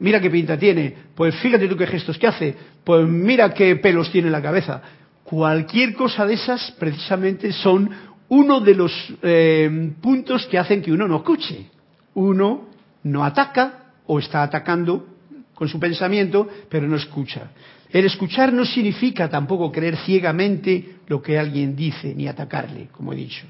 mira 0.00 0.20
qué 0.20 0.30
pinta 0.30 0.58
tiene, 0.58 0.92
pues 1.14 1.36
fíjate 1.36 1.68
tú 1.68 1.76
qué 1.76 1.86
gestos 1.86 2.18
que 2.18 2.26
hace, 2.26 2.56
pues 2.82 3.06
mira 3.06 3.54
qué 3.54 3.76
pelos 3.76 4.10
tiene 4.10 4.26
en 4.26 4.32
la 4.32 4.42
cabeza. 4.42 4.82
Cualquier 5.22 5.94
cosa 5.94 6.26
de 6.26 6.34
esas 6.34 6.72
precisamente 6.72 7.52
son 7.52 7.88
uno 8.30 8.58
de 8.58 8.74
los 8.74 9.14
eh, 9.22 9.92
puntos 10.02 10.44
que 10.48 10.58
hacen 10.58 10.82
que 10.82 10.90
uno 10.90 11.06
no 11.06 11.18
escuche. 11.18 11.70
Uno 12.14 12.66
no 13.04 13.24
ataca 13.24 13.92
o 14.08 14.18
está 14.18 14.42
atacando 14.42 15.13
con 15.54 15.68
su 15.68 15.78
pensamiento, 15.78 16.48
pero 16.68 16.86
no 16.86 16.96
escucha. 16.96 17.50
El 17.90 18.06
escuchar 18.06 18.52
no 18.52 18.64
significa 18.64 19.28
tampoco 19.28 19.70
creer 19.70 19.96
ciegamente 19.98 20.96
lo 21.06 21.22
que 21.22 21.38
alguien 21.38 21.76
dice, 21.76 22.14
ni 22.14 22.26
atacarle, 22.26 22.88
como 22.90 23.12
he 23.12 23.16
dicho. 23.16 23.46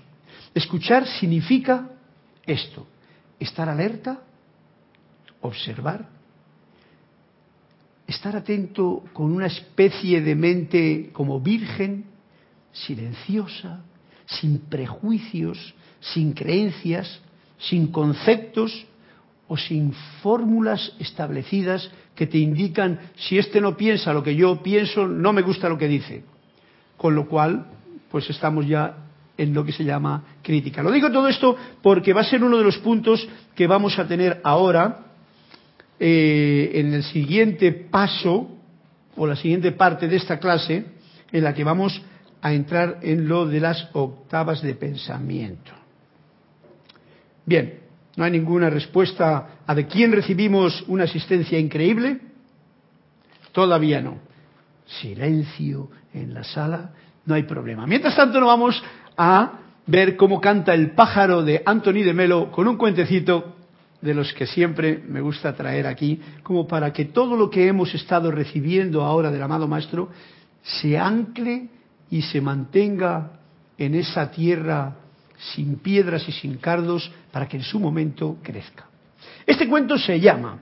Escuchar 0.55 1.07
significa 1.07 1.90
esto, 2.47 2.87
estar 3.40 3.69
alerta, 3.69 4.21
observar, 5.40 6.09
estar 8.07 8.37
atento 8.37 9.03
con 9.12 9.33
una 9.33 9.47
especie 9.47 10.21
de 10.21 10.35
mente 10.35 11.11
como 11.12 11.40
virgen, 11.40 12.05
silenciosa, 12.73 13.81
sin 14.27 14.59
prejuicios, 14.59 15.75
sin 16.01 16.33
creencias, 16.33 17.21
sin 17.59 17.88
conceptos, 17.88 18.87
o 19.49 19.57
sin 19.57 19.93
fórmulas 20.23 20.93
establecidas 20.99 21.91
que 22.15 22.27
te 22.27 22.39
indican 22.39 22.99
si 23.17 23.39
este 23.39 23.61
no 23.61 23.77
piensa 23.77 24.13
lo 24.13 24.23
que 24.23 24.35
yo 24.35 24.63
pienso, 24.63 25.07
no 25.07 25.33
me 25.33 25.43
gusta 25.43 25.69
lo 25.69 25.79
que 25.79 25.89
dice. 25.89 26.25
Con 26.97 27.15
lo 27.15 27.29
cual, 27.29 27.67
pues 28.11 28.31
estamos 28.31 28.67
ya 28.67 28.97
en 29.37 29.53
lo 29.53 29.65
que 29.65 29.73
se 29.73 29.85
llama 29.85 30.25
crítica. 30.43 30.83
Lo 30.83 30.93
digo 30.93 31.11
todo 31.11 31.29
esto 31.29 31.57
porque 31.83 32.13
va 32.13 32.21
a 32.21 32.25
ser 32.25 32.43
uno 32.43 32.57
de 32.57 32.65
los 32.65 32.79
puntos 32.79 33.29
que 33.55 33.67
vamos 33.67 33.99
a 33.99 34.07
tener 34.07 34.41
ahora 34.45 35.07
eh, 35.99 36.71
en 36.75 36.95
el 36.95 37.03
siguiente 37.03 37.73
paso 37.73 38.49
o 39.17 39.27
la 39.27 39.37
siguiente 39.37 39.73
parte 39.73 40.09
de 40.09 40.17
esta 40.17 40.39
clase 40.39 40.87
en 41.33 41.45
la 41.45 41.55
que 41.55 41.65
vamos 41.65 42.01
a 42.41 42.53
entrar 42.53 42.99
en 43.03 43.29
lo 43.29 43.47
de 43.47 43.61
las 43.61 43.89
octavas 43.93 44.63
de 44.63 44.75
pensamiento. 44.75 45.73
Bien, 47.47 47.84
no 48.16 48.24
hay 48.24 48.31
ninguna 48.31 48.70
respuesta 48.70 49.59
a 49.66 49.74
de 49.74 49.87
quién 49.87 50.12
recibimos 50.12 50.85
una 50.87 51.05
asistencia 51.05 51.59
increíble. 51.59 52.20
Todavía 53.53 54.00
no. 54.00 54.18
Silencio 54.87 55.90
en 56.12 56.35
la 56.35 56.44
sala, 56.44 56.90
no 57.27 57.35
hay 57.35 57.44
problema. 57.44 57.87
Mientras 57.87 58.14
tanto, 58.14 58.38
nos 58.38 58.48
vamos 58.48 58.83
a 59.16 59.53
ver 59.87 60.16
cómo 60.16 60.40
canta 60.40 60.74
el 60.74 60.92
pájaro 60.92 61.42
de 61.42 61.62
Anthony 61.64 62.05
de 62.05 62.14
Melo 62.14 62.50
con 62.50 62.68
un 62.68 62.77
cuentecito 62.77 63.57
de 64.00 64.14
los 64.14 64.33
que 64.35 64.46
siempre 64.46 65.03
me 65.09 65.20
gusta 65.20 65.55
traer 65.55 65.87
aquí, 65.87 66.20
como 66.42 66.66
para 66.66 66.92
que 66.92 67.07
todo 67.07 67.37
lo 67.37 67.48
que 67.48 67.66
hemos 67.66 67.94
estado 67.94 68.31
recibiendo 68.31 69.03
ahora 69.03 69.31
del 69.31 69.42
amado 69.42 69.66
Maestro 69.66 70.11
se 70.62 70.98
ancle 70.98 71.68
y 72.11 72.22
se 72.22 72.40
mantenga 72.40 73.33
en 73.79 73.94
esa 73.94 74.31
tierra 74.31 74.96
sin 75.37 75.77
piedras 75.77 76.29
y 76.29 76.33
sin 76.33 76.57
cardos, 76.59 77.11
para 77.33 77.49
que 77.49 77.57
en 77.57 77.62
su 77.62 77.79
momento 77.79 78.38
crezca. 78.42 78.87
Este 79.47 79.68
cuento 79.68 79.99
se 79.99 80.20
llama 80.20 80.61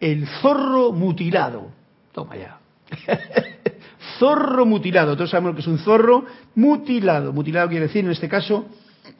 El 0.00 0.26
zorro 0.40 0.92
mutilado. 0.92 1.70
Toma 2.12 2.36
ya. 2.36 2.58
zorro 4.18 4.66
mutilado. 4.66 5.16
Todos 5.16 5.30
sabemos 5.30 5.54
que 5.54 5.60
es 5.60 5.66
un 5.66 5.78
zorro 5.78 6.24
mutilado. 6.54 7.32
Mutilado 7.32 7.68
quiere 7.68 7.86
decir, 7.86 8.04
en 8.04 8.10
este 8.10 8.28
caso, 8.28 8.66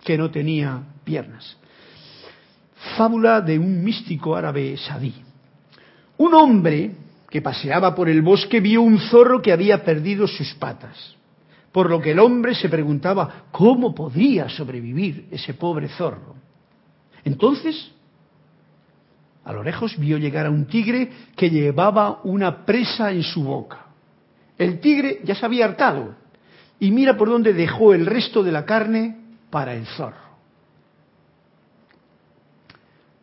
que 0.04 0.16
no 0.16 0.30
tenía 0.30 0.80
piernas. 1.04 1.56
Fábula 2.96 3.40
de 3.40 3.58
un 3.58 3.82
místico 3.82 4.36
árabe 4.36 4.76
sadí. 4.76 5.14
Un 6.16 6.34
hombre 6.34 6.92
que 7.30 7.42
paseaba 7.42 7.94
por 7.94 8.08
el 8.08 8.22
bosque 8.22 8.60
vio 8.60 8.82
un 8.82 8.98
zorro 8.98 9.42
que 9.42 9.52
había 9.52 9.84
perdido 9.84 10.26
sus 10.28 10.54
patas 10.54 11.16
por 11.74 11.90
lo 11.90 12.00
que 12.00 12.12
el 12.12 12.20
hombre 12.20 12.54
se 12.54 12.68
preguntaba 12.68 13.46
cómo 13.50 13.92
podría 13.92 14.48
sobrevivir 14.48 15.26
ese 15.32 15.54
pobre 15.54 15.88
zorro. 15.88 16.36
Entonces, 17.24 17.90
a 19.44 19.52
lo 19.52 19.64
lejos 19.64 19.98
vio 19.98 20.16
llegar 20.16 20.46
a 20.46 20.50
un 20.50 20.66
tigre 20.66 21.10
que 21.34 21.50
llevaba 21.50 22.20
una 22.22 22.64
presa 22.64 23.10
en 23.10 23.24
su 23.24 23.42
boca. 23.42 23.86
El 24.56 24.78
tigre 24.78 25.18
ya 25.24 25.34
se 25.34 25.44
había 25.44 25.64
hartado 25.64 26.14
y 26.78 26.92
mira 26.92 27.16
por 27.16 27.28
dónde 27.28 27.52
dejó 27.52 27.92
el 27.92 28.06
resto 28.06 28.44
de 28.44 28.52
la 28.52 28.64
carne 28.64 29.16
para 29.50 29.74
el 29.74 29.84
zorro. 29.84 30.38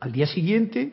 Al 0.01 0.11
día 0.11 0.27
siguiente, 0.27 0.91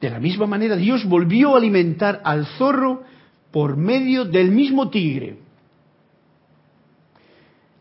de 0.00 0.08
la 0.08 0.20
misma 0.20 0.46
manera, 0.46 0.74
Dios 0.74 1.04
volvió 1.04 1.54
a 1.54 1.58
alimentar 1.58 2.22
al 2.24 2.46
zorro 2.56 3.02
por 3.50 3.76
medio 3.76 4.24
del 4.24 4.52
mismo 4.52 4.88
tigre 4.88 5.43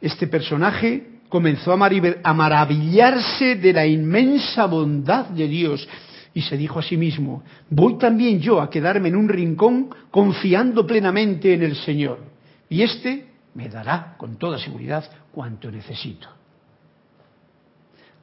este 0.04 0.28
personaje 0.28 1.22
comenzó 1.30 1.72
a 1.72 2.34
maravillarse 2.34 3.56
de 3.56 3.72
la 3.72 3.88
inmensa 3.88 4.66
bondad 4.66 5.28
de 5.28 5.48
Dios. 5.48 5.88
Y 6.34 6.42
se 6.42 6.58
dijo 6.58 6.80
a 6.80 6.84
sí 6.84 6.98
mismo, 6.98 7.42
voy 7.70 7.98
también 7.98 8.42
yo 8.42 8.60
a 8.60 8.70
quedarme 8.70 9.08
en 9.08 9.16
un 9.16 9.30
rincón 9.30 9.90
confiando 10.12 10.86
plenamente 10.86 11.54
en 11.54 11.64
el 11.64 11.78
Señor, 11.78 12.20
y 12.70 12.82
éste 12.82 13.28
me 13.54 13.70
dará 13.70 14.16
con 14.18 14.36
toda 14.38 14.58
seguridad 14.58 15.10
cuanto 15.32 15.72
necesito. 15.72 16.28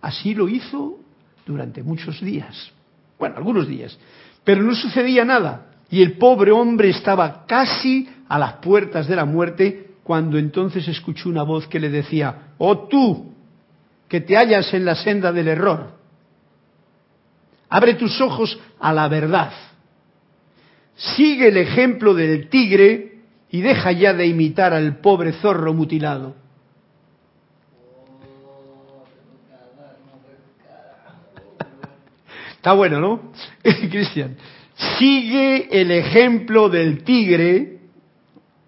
Así 0.03 0.35
lo 0.35 0.49
hizo 0.49 0.99
durante 1.47 1.83
muchos 1.83 2.21
días, 2.21 2.73
bueno, 3.19 3.37
algunos 3.37 3.67
días, 3.67 3.97
pero 4.45 4.63
no 4.63 4.75
sucedía 4.75 5.25
nada, 5.25 5.71
y 5.89 6.03
el 6.03 6.19
pobre 6.19 6.51
hombre 6.51 6.91
estaba 6.91 7.47
casi 7.47 8.09
a 8.29 8.39
las 8.39 8.55
puertas 8.55 9.07
de 9.07 9.17
la 9.17 9.25
muerte 9.25 9.90
cuando 10.03 10.39
entonces 10.39 10.87
escuchó 10.89 11.29
una 11.29 11.43
voz 11.43 11.67
que 11.67 11.81
le 11.81 11.91
decía, 11.91 12.55
oh 12.59 12.89
tú, 12.89 13.33
que 14.09 14.21
te 14.21 14.37
hallas 14.37 14.73
en 14.75 14.85
la 14.85 14.95
senda 14.95 15.33
del 15.33 15.49
error, 15.49 15.93
abre 17.69 17.95
tus 17.95 18.21
ojos 18.21 18.59
a 18.79 18.93
la 18.93 19.09
verdad, 19.09 19.53
sigue 20.97 21.49
el 21.49 21.57
ejemplo 21.57 22.15
del 22.15 22.49
tigre 22.49 23.21
y 23.51 23.61
deja 23.61 23.93
ya 23.93 24.13
de 24.13 24.27
imitar 24.27 24.73
al 24.73 24.99
pobre 24.99 25.33
zorro 25.35 25.75
mutilado. 25.75 26.35
Está 32.57 32.73
bueno, 32.75 33.01
¿no? 33.01 33.33
Cristian, 33.63 34.37
sigue 34.99 35.81
el 35.81 35.91
ejemplo 35.91 36.69
del 36.69 37.05
tigre 37.05 37.80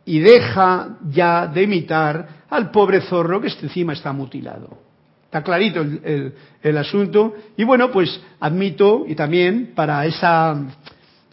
y 0.04 0.18
deja 0.18 0.98
ya 1.10 1.46
de 1.46 1.62
imitar 1.62 2.28
al 2.50 2.70
pobre 2.70 3.00
zorro 3.02 3.40
que 3.40 3.48
este 3.48 3.66
encima 3.66 3.92
está 3.92 4.12
mutilado. 4.12 4.78
Está 5.24 5.42
clarito 5.42 5.80
el, 5.80 6.34
el, 6.62 6.76
asunto. 6.76 7.34
Y 7.56 7.64
bueno, 7.64 7.90
pues 7.90 8.20
admito, 8.38 9.04
y 9.08 9.14
también 9.14 9.72
para 9.74 10.04
esa 10.04 10.60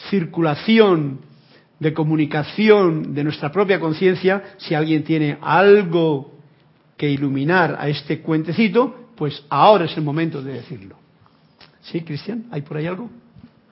circulación 0.09 1.19
de 1.79 1.93
comunicación 1.93 3.13
de 3.13 3.23
nuestra 3.23 3.51
propia 3.51 3.79
conciencia, 3.79 4.55
si 4.57 4.73
alguien 4.73 5.03
tiene 5.03 5.37
algo 5.41 6.31
que 6.95 7.09
iluminar 7.09 7.77
a 7.79 7.89
este 7.89 8.19
cuentecito, 8.19 9.09
pues 9.15 9.43
ahora 9.49 9.85
es 9.85 9.97
el 9.97 10.03
momento 10.03 10.41
de 10.41 10.53
decirlo. 10.53 10.95
¿Sí, 11.81 12.01
Cristian? 12.01 12.45
¿Hay 12.51 12.61
por 12.61 12.77
ahí 12.77 12.87
algo? 12.87 13.09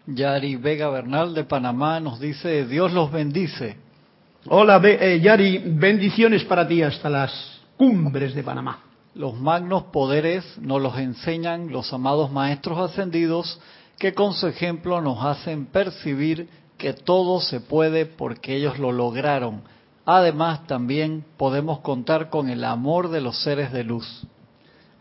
Yari 0.08 0.56
Vega 0.56 0.90
Bernal 0.90 1.34
de 1.34 1.44
Panamá 1.44 2.00
nos 2.00 2.20
dice, 2.20 2.66
Dios 2.66 2.94
los 2.94 3.12
bendice. 3.12 3.76
Hola, 4.50 4.80
eh, 4.82 5.20
Yari, 5.22 5.62
bendiciones 5.66 6.46
para 6.46 6.66
ti 6.66 6.82
hasta 6.82 7.10
las 7.10 7.60
cumbres 7.76 8.34
de 8.34 8.44
Panamá. 8.44 8.80
Los 9.14 9.38
magnos 9.38 9.84
poderes 9.92 10.58
nos 10.62 10.82
los 10.82 10.98
enseñan 10.98 11.70
los 11.70 11.92
amados 11.92 12.32
maestros 12.32 12.80
ascendidos 12.80 13.60
que 14.00 14.14
con 14.14 14.32
su 14.32 14.48
ejemplo 14.48 15.02
nos 15.02 15.22
hacen 15.22 15.66
percibir 15.66 16.48
que 16.78 16.94
todo 16.94 17.42
se 17.42 17.60
puede 17.60 18.06
porque 18.06 18.56
ellos 18.56 18.80
lo 18.80 18.94
lograron. 18.94 19.64
Además, 20.06 20.66
también 20.66 21.26
podemos 21.36 21.80
contar 21.80 22.30
con 22.30 22.48
el 22.48 22.64
amor 22.64 23.10
de 23.10 23.20
los 23.20 23.44
seres 23.44 23.74
de 23.74 23.84
luz. 23.84 24.26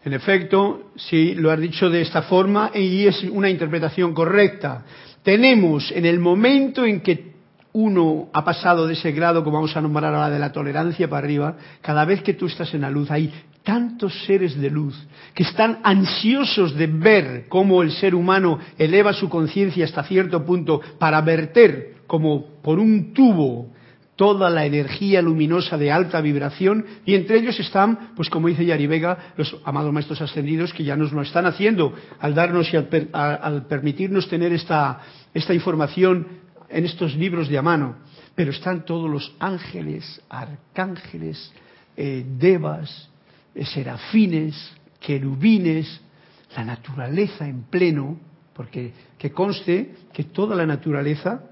En 0.03 0.13
efecto, 0.13 0.91
sí, 0.97 1.37
lo 1.37 1.53
has 1.53 1.61
dicho 1.61 1.89
de 1.89 2.01
esta 2.01 2.23
forma 2.23 2.73
y 2.75 3.07
es 3.07 3.23
una 3.23 3.49
interpretación 3.49 4.13
correcta. 4.13 4.85
Tenemos 5.23 5.93
en 5.93 6.05
el 6.05 6.19
momento 6.19 6.85
en 6.85 7.01
que 7.01 7.36
uno 7.77 8.31
ha 8.33 8.43
pasado 8.43 8.87
de 8.87 8.95
ese 8.95 9.13
grado, 9.13 9.45
como 9.45 9.57
vamos 9.57 9.77
a 9.77 9.83
nombrar 9.83 10.15
ahora, 10.15 10.31
de 10.31 10.39
la 10.39 10.51
tolerancia 10.51 11.11
para 11.11 11.27
arriba, 11.27 11.57
cada 11.83 12.07
vez 12.07 12.23
que 12.23 12.33
tú 12.33 12.47
estás 12.47 12.73
en 12.73 12.81
la 12.81 12.91
luz, 12.91 13.11
hay 13.11 13.31
tantos 13.65 14.25
seres 14.25 14.59
de 14.59 14.71
luz 14.71 14.97
que 15.35 15.43
están 15.43 15.81
ansiosos 15.83 16.75
de 16.75 16.87
ver 16.87 17.45
cómo 17.51 17.83
el 17.83 17.91
ser 17.93 18.15
humano 18.15 18.59
eleva 18.79 19.13
su 19.13 19.29
conciencia 19.29 19.85
hasta 19.85 20.05
cierto 20.05 20.43
punto 20.43 20.81
para 20.99 21.21
verter 21.21 21.97
como 22.07 22.47
por 22.63 22.79
un 22.79 23.13
tubo 23.13 23.75
toda 24.15 24.49
la 24.49 24.65
energía 24.65 25.21
luminosa 25.21 25.77
de 25.77 25.93
alta 25.93 26.23
vibración 26.23 26.87
y 27.05 27.15
entre 27.15 27.37
ellos 27.37 27.61
están, 27.61 28.13
pues 28.17 28.31
como 28.31 28.49
dice 28.49 28.65
Yari 28.65 28.87
Vega, 28.87 29.35
los 29.37 29.55
amados 29.67 29.93
maestros 29.93 30.23
ascendidos 30.23 30.73
que 30.73 30.85
ya 30.85 30.97
nos 30.97 31.13
lo 31.13 31.21
están 31.21 31.45
haciendo 31.45 31.93
al 32.21 32.35
darnos 32.35 32.73
y 32.73 32.79
al, 32.79 33.67
permitirnos 33.67 34.31
tener 34.31 34.55
esta, 34.55 35.01
esta 35.35 35.53
información 35.53 36.46
en 36.69 36.85
estos 36.85 37.15
libros 37.15 37.49
de 37.49 37.59
a 37.59 37.63
mano. 37.63 37.97
Pero 38.35 38.51
están 38.51 38.85
todos 38.85 39.11
los 39.11 39.35
ángeles, 39.39 40.21
arcángeles, 40.29 41.53
eh, 41.97 42.25
devas, 42.39 43.09
eh, 43.55 43.65
serafines, 43.65 44.73
querubines, 45.01 46.01
la 46.57 46.65
naturaleza 46.65 47.47
en 47.47 47.65
pleno, 47.65 48.19
porque 48.55 48.93
que 49.19 49.33
conste 49.33 49.95
que 50.13 50.25
toda 50.25 50.57
la 50.57 50.67
naturaleza, 50.67 51.43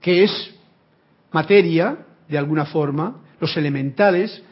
que 0.00 0.24
es 0.24 0.54
materia, 1.32 1.98
de 2.28 2.38
alguna 2.38 2.66
forma, 2.66 3.16
los 3.40 3.56
elementales, 3.56 4.42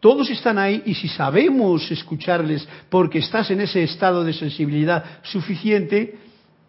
todos 0.00 0.30
están 0.30 0.58
ahí 0.58 0.82
y 0.86 0.94
si 0.94 1.08
sabemos 1.08 1.90
escucharles 1.90 2.66
porque 2.88 3.18
estás 3.18 3.50
en 3.50 3.60
ese 3.60 3.82
estado 3.82 4.24
de 4.24 4.32
sensibilidad 4.32 5.04
suficiente, 5.22 6.18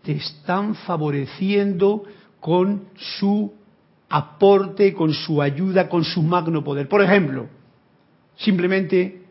te 0.03 0.13
están 0.13 0.75
favoreciendo 0.75 2.03
con 2.39 2.85
su 2.95 3.53
aporte, 4.09 4.93
con 4.93 5.13
su 5.13 5.41
ayuda, 5.41 5.87
con 5.87 6.03
su 6.03 6.21
magno 6.21 6.63
poder. 6.63 6.87
Por 6.87 7.01
ejemplo, 7.01 7.47
simplemente 8.37 9.21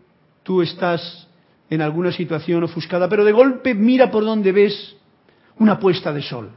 tú 0.42 0.62
estás 0.62 1.28
en 1.68 1.82
alguna 1.82 2.12
situación 2.12 2.64
ofuscada, 2.64 3.08
pero 3.08 3.24
de 3.24 3.32
golpe 3.32 3.74
mira 3.74 4.10
por 4.10 4.24
donde 4.24 4.52
ves 4.52 4.96
una 5.58 5.78
puesta 5.78 6.12
de 6.12 6.22
sol 6.22 6.50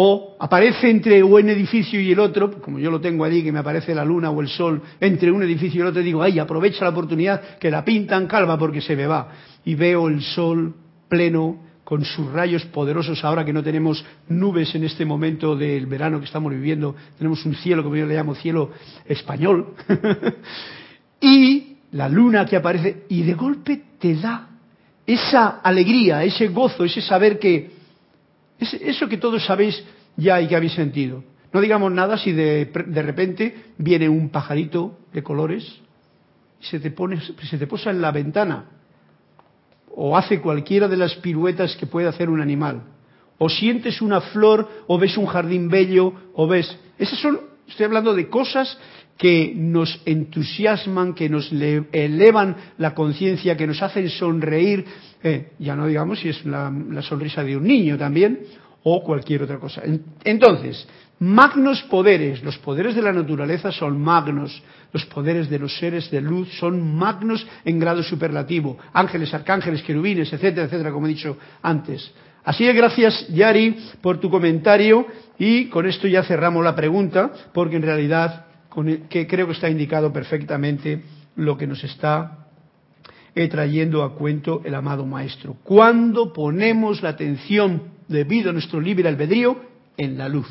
o 0.00 0.36
aparece 0.38 0.88
entre 0.88 1.24
un 1.24 1.48
edificio 1.48 2.00
y 2.00 2.12
el 2.12 2.20
otro, 2.20 2.60
como 2.60 2.78
yo 2.78 2.88
lo 2.88 3.00
tengo 3.00 3.24
allí, 3.24 3.42
que 3.42 3.50
me 3.50 3.58
aparece 3.58 3.96
la 3.96 4.04
luna 4.04 4.30
o 4.30 4.40
el 4.40 4.46
sol 4.46 4.80
entre 5.00 5.32
un 5.32 5.42
edificio 5.42 5.78
y 5.78 5.82
el 5.82 5.88
otro, 5.88 6.02
digo, 6.02 6.22
ay, 6.22 6.38
aprovecha 6.38 6.84
la 6.84 6.90
oportunidad 6.90 7.58
que 7.58 7.68
la 7.68 7.84
pintan 7.84 8.28
calva 8.28 8.56
porque 8.56 8.80
se 8.80 8.94
me 8.94 9.08
va. 9.08 9.32
Y 9.64 9.74
veo 9.74 10.06
el 10.06 10.22
sol 10.22 10.72
pleno 11.08 11.58
con 11.88 12.04
sus 12.04 12.30
rayos 12.30 12.66
poderosos 12.66 13.24
ahora 13.24 13.46
que 13.46 13.52
no 13.54 13.62
tenemos 13.62 14.04
nubes 14.28 14.74
en 14.74 14.84
este 14.84 15.06
momento 15.06 15.56
del 15.56 15.86
verano 15.86 16.18
que 16.18 16.26
estamos 16.26 16.52
viviendo, 16.52 16.94
tenemos 17.16 17.46
un 17.46 17.54
cielo, 17.54 17.82
como 17.82 17.96
yo 17.96 18.04
le 18.04 18.14
llamo 18.14 18.34
cielo 18.34 18.72
español, 19.06 19.72
y 21.22 21.78
la 21.92 22.10
luna 22.10 22.44
que 22.44 22.56
aparece, 22.56 23.04
y 23.08 23.22
de 23.22 23.32
golpe 23.32 23.84
te 23.98 24.16
da 24.16 24.50
esa 25.06 25.60
alegría, 25.62 26.22
ese 26.24 26.48
gozo, 26.48 26.84
ese 26.84 27.00
saber 27.00 27.38
que 27.38 27.70
es 28.60 28.74
eso 28.74 29.08
que 29.08 29.16
todos 29.16 29.42
sabéis 29.46 29.82
ya 30.14 30.42
y 30.42 30.46
que 30.46 30.56
habéis 30.56 30.74
sentido. 30.74 31.24
No 31.54 31.62
digamos 31.62 31.90
nada 31.90 32.18
si 32.18 32.32
de, 32.32 32.66
de 32.66 33.02
repente 33.02 33.64
viene 33.78 34.10
un 34.10 34.28
pajarito 34.28 34.98
de 35.14 35.22
colores 35.22 35.64
y 36.60 36.66
se 36.66 36.80
te, 36.80 36.90
pone, 36.90 37.18
se 37.18 37.56
te 37.56 37.66
posa 37.66 37.92
en 37.92 38.02
la 38.02 38.12
ventana 38.12 38.77
o 40.00 40.16
hace 40.16 40.40
cualquiera 40.40 40.86
de 40.86 40.96
las 40.96 41.16
piruetas 41.16 41.74
que 41.74 41.86
puede 41.86 42.06
hacer 42.06 42.30
un 42.30 42.40
animal. 42.40 42.82
O 43.36 43.48
sientes 43.48 44.00
una 44.00 44.20
flor, 44.20 44.68
o 44.86 44.96
ves 44.96 45.18
un 45.18 45.26
jardín 45.26 45.68
bello, 45.68 46.12
o 46.34 46.46
ves... 46.46 46.78
Esas 46.96 47.18
son, 47.18 47.40
estoy 47.66 47.86
hablando 47.86 48.14
de 48.14 48.28
cosas 48.28 48.78
que 49.16 49.52
nos 49.56 50.00
entusiasman, 50.06 51.14
que 51.14 51.28
nos 51.28 51.50
elevan 51.50 52.56
la 52.78 52.94
conciencia, 52.94 53.56
que 53.56 53.66
nos 53.66 53.82
hacen 53.82 54.08
sonreír, 54.08 54.84
eh, 55.20 55.50
ya 55.58 55.74
no 55.74 55.88
digamos 55.88 56.20
si 56.20 56.28
es 56.28 56.46
la, 56.46 56.72
sonrisa 57.02 57.42
de 57.42 57.56
un 57.56 57.64
niño 57.64 57.98
también, 57.98 58.38
o 58.84 59.02
cualquier 59.02 59.42
otra 59.42 59.58
cosa. 59.58 59.82
Entonces, 60.22 60.86
magnos 61.20 61.82
poderes, 61.84 62.42
los 62.42 62.58
poderes 62.58 62.94
de 62.94 63.02
la 63.02 63.12
naturaleza 63.12 63.72
son 63.72 64.00
magnos, 64.00 64.62
los 64.92 65.04
poderes 65.06 65.50
de 65.50 65.58
los 65.58 65.76
seres 65.78 66.10
de 66.10 66.20
luz 66.20 66.48
son 66.58 66.96
magnos 66.96 67.46
en 67.64 67.78
grado 67.78 68.02
superlativo, 68.02 68.78
ángeles, 68.92 69.34
arcángeles, 69.34 69.82
querubines, 69.82 70.32
etcétera, 70.32 70.66
etcétera, 70.66 70.92
como 70.92 71.06
he 71.06 71.10
dicho 71.10 71.36
antes. 71.62 72.12
Así 72.44 72.64
que 72.64 72.72
gracias, 72.72 73.28
Yari, 73.28 73.76
por 74.00 74.20
tu 74.20 74.30
comentario. 74.30 75.06
Y 75.38 75.66
con 75.66 75.86
esto 75.86 76.08
ya 76.08 76.22
cerramos 76.22 76.64
la 76.64 76.74
pregunta, 76.74 77.30
porque 77.52 77.76
en 77.76 77.82
realidad 77.82 78.46
que 79.10 79.26
creo 79.26 79.46
que 79.46 79.52
está 79.52 79.68
indicado 79.68 80.12
perfectamente 80.12 81.02
lo 81.36 81.58
que 81.58 81.66
nos 81.66 81.82
está 81.84 82.46
eh, 83.34 83.48
trayendo 83.48 84.02
a 84.02 84.14
cuento 84.14 84.62
el 84.64 84.74
amado 84.74 85.04
Maestro. 85.04 85.56
Cuando 85.62 86.32
ponemos 86.32 87.02
la 87.02 87.10
atención 87.10 87.82
debido 88.08 88.50
a 88.50 88.52
nuestro 88.52 88.80
libre 88.80 89.08
albedrío 89.08 89.60
en 89.96 90.16
la 90.16 90.28
luz, 90.28 90.48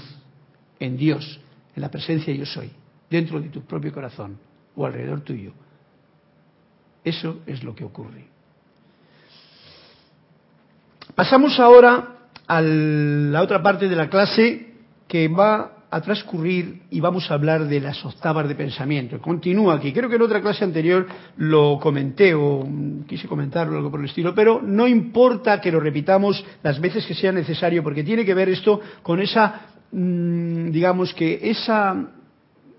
en 0.79 0.97
Dios, 0.97 1.39
en 1.75 1.81
la 1.81 1.91
presencia 1.91 2.33
yo 2.33 2.45
soy, 2.45 2.71
dentro 3.09 3.39
de 3.39 3.49
tu 3.49 3.61
propio 3.61 3.93
corazón 3.93 4.37
o 4.75 4.85
alrededor 4.85 5.21
tuyo. 5.21 5.53
Eso 7.03 7.39
es 7.45 7.63
lo 7.63 7.73
que 7.73 7.83
ocurre. 7.83 8.25
Pasamos 11.15 11.59
ahora 11.59 12.17
a 12.45 12.61
la 12.61 13.41
otra 13.41 13.61
parte 13.61 13.87
de 13.87 13.95
la 13.95 14.09
clase 14.09 14.73
que 15.07 15.27
va 15.27 15.77
a 15.89 16.01
transcurrir 16.01 16.81
y 16.89 16.99
vamos 16.99 17.31
a 17.31 17.35
hablar 17.35 17.65
de 17.65 17.79
las 17.79 18.03
octavas 18.03 18.47
de 18.47 18.55
pensamiento. 18.55 19.19
Continúa 19.21 19.75
aquí. 19.75 19.93
Creo 19.93 20.09
que 20.09 20.17
en 20.17 20.21
otra 20.21 20.41
clase 20.41 20.63
anterior 20.63 21.07
lo 21.37 21.79
comenté 21.79 22.33
o 22.33 22.67
quise 23.07 23.27
comentarlo, 23.27 23.77
algo 23.77 23.89
por 23.89 24.01
el 24.01 24.07
estilo, 24.07 24.35
pero 24.35 24.61
no 24.61 24.87
importa 24.87 25.61
que 25.61 25.71
lo 25.71 25.79
repitamos 25.79 26.43
las 26.61 26.79
veces 26.81 27.05
que 27.05 27.15
sea 27.15 27.31
necesario, 27.31 27.83
porque 27.83 28.03
tiene 28.03 28.25
que 28.25 28.33
ver 28.33 28.49
esto 28.49 28.81
con 29.02 29.21
esa, 29.21 29.77
digamos 29.92 31.13
que 31.13 31.40
esa 31.50 32.12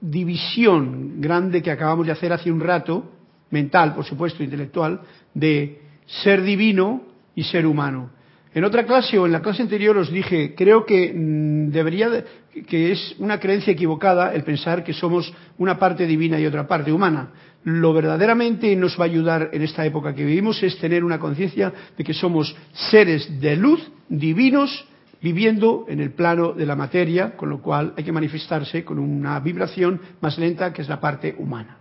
división 0.01 1.21
grande 1.21 1.63
que 1.63 1.71
acabamos 1.71 2.07
de 2.07 2.13
hacer 2.13 2.33
hace 2.33 2.53
un 2.53 2.61
rato, 2.61 3.13
mental, 3.51 3.95
por 3.95 4.05
supuesto, 4.05 4.43
intelectual, 4.43 5.01
de 5.35 5.81
ser 6.07 6.43
divino 6.43 7.03
y 7.35 7.45
ser 7.45 7.67
humano. 7.67 8.11
En 8.55 8.65
otra 8.65 8.85
clase 8.85 9.19
o 9.19 9.27
en 9.27 9.33
la 9.33 9.43
clase 9.43 9.63
anterior 9.63 9.97
os 9.97 10.11
dije, 10.11 10.55
creo 10.57 10.85
que 10.87 11.13
mm, 11.15 11.71
debería, 11.71 12.25
que 12.67 12.93
es 12.93 13.15
una 13.19 13.39
creencia 13.39 13.73
equivocada 13.73 14.35
el 14.35 14.43
pensar 14.43 14.83
que 14.83 14.93
somos 14.93 15.33
una 15.59 15.79
parte 15.79 16.07
divina 16.07 16.41
y 16.41 16.47
otra 16.47 16.67
parte 16.67 16.91
humana. 16.91 17.31
Lo 17.65 17.93
verdaderamente 17.93 18.75
nos 18.77 18.99
va 18.99 19.05
a 19.05 19.09
ayudar 19.09 19.51
en 19.53 19.63
esta 19.63 19.85
época 19.85 20.15
que 20.15 20.25
vivimos 20.25 20.63
es 20.63 20.79
tener 20.79 21.05
una 21.05 21.19
conciencia 21.19 21.73
de 21.97 22.05
que 22.05 22.15
somos 22.15 22.57
seres 22.73 23.41
de 23.41 23.57
luz, 23.57 23.91
divinos, 24.09 24.87
viviendo 25.21 25.85
en 25.89 26.01
el 26.01 26.13
plano 26.13 26.53
de 26.53 26.67
la 26.67 26.77
materia, 26.77 27.37
con 27.37 27.51
lo 27.51 27.61
cual 27.61 27.95
hay 27.97 28.05
que 28.05 28.13
manifestarse 28.13 28.85
con 28.85 28.99
una 28.99 29.39
vibración 29.41 30.01
más 30.21 30.39
lenta 30.39 30.73
que 30.73 30.83
es 30.83 30.89
la 30.89 31.01
parte 31.01 31.35
humana. 31.39 31.79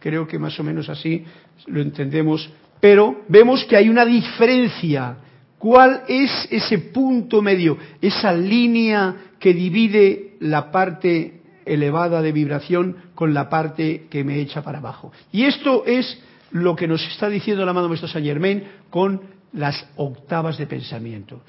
Creo 0.00 0.26
que 0.26 0.38
más 0.38 0.58
o 0.58 0.64
menos 0.64 0.88
así 0.88 1.24
lo 1.66 1.80
entendemos, 1.80 2.50
pero 2.80 3.22
vemos 3.28 3.64
que 3.64 3.76
hay 3.76 3.88
una 3.88 4.04
diferencia 4.04 5.16
¿Cuál 5.62 6.02
es 6.08 6.48
ese 6.50 6.76
punto 6.78 7.40
medio, 7.40 7.78
esa 8.00 8.32
línea 8.32 9.14
que 9.38 9.54
divide 9.54 10.34
la 10.40 10.72
parte 10.72 11.40
elevada 11.64 12.20
de 12.20 12.32
vibración 12.32 12.96
con 13.14 13.32
la 13.32 13.48
parte 13.48 14.08
que 14.10 14.24
me 14.24 14.40
echa 14.40 14.64
para 14.64 14.78
abajo? 14.78 15.12
Y 15.30 15.44
esto 15.44 15.84
es 15.86 16.20
lo 16.50 16.74
que 16.74 16.88
nos 16.88 17.06
está 17.06 17.28
diciendo 17.28 17.62
el 17.62 17.68
amado 17.68 17.88
Maestro 17.88 18.08
Saint 18.08 18.26
Germain 18.26 18.64
con 18.90 19.20
las 19.52 19.86
octavas 19.94 20.58
de 20.58 20.66
pensamiento. 20.66 21.42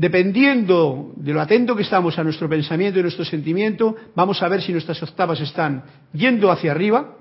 Dependiendo 0.00 1.12
de 1.14 1.34
lo 1.34 1.42
atento 1.42 1.76
que 1.76 1.82
estamos 1.82 2.18
a 2.18 2.24
nuestro 2.24 2.48
pensamiento 2.48 2.98
y 2.98 3.02
nuestro 3.02 3.22
sentimiento, 3.22 3.94
vamos 4.14 4.42
a 4.42 4.48
ver 4.48 4.62
si 4.62 4.72
nuestras 4.72 5.02
octavas 5.02 5.38
están 5.42 5.84
yendo 6.14 6.50
hacia 6.50 6.72
arriba, 6.72 7.18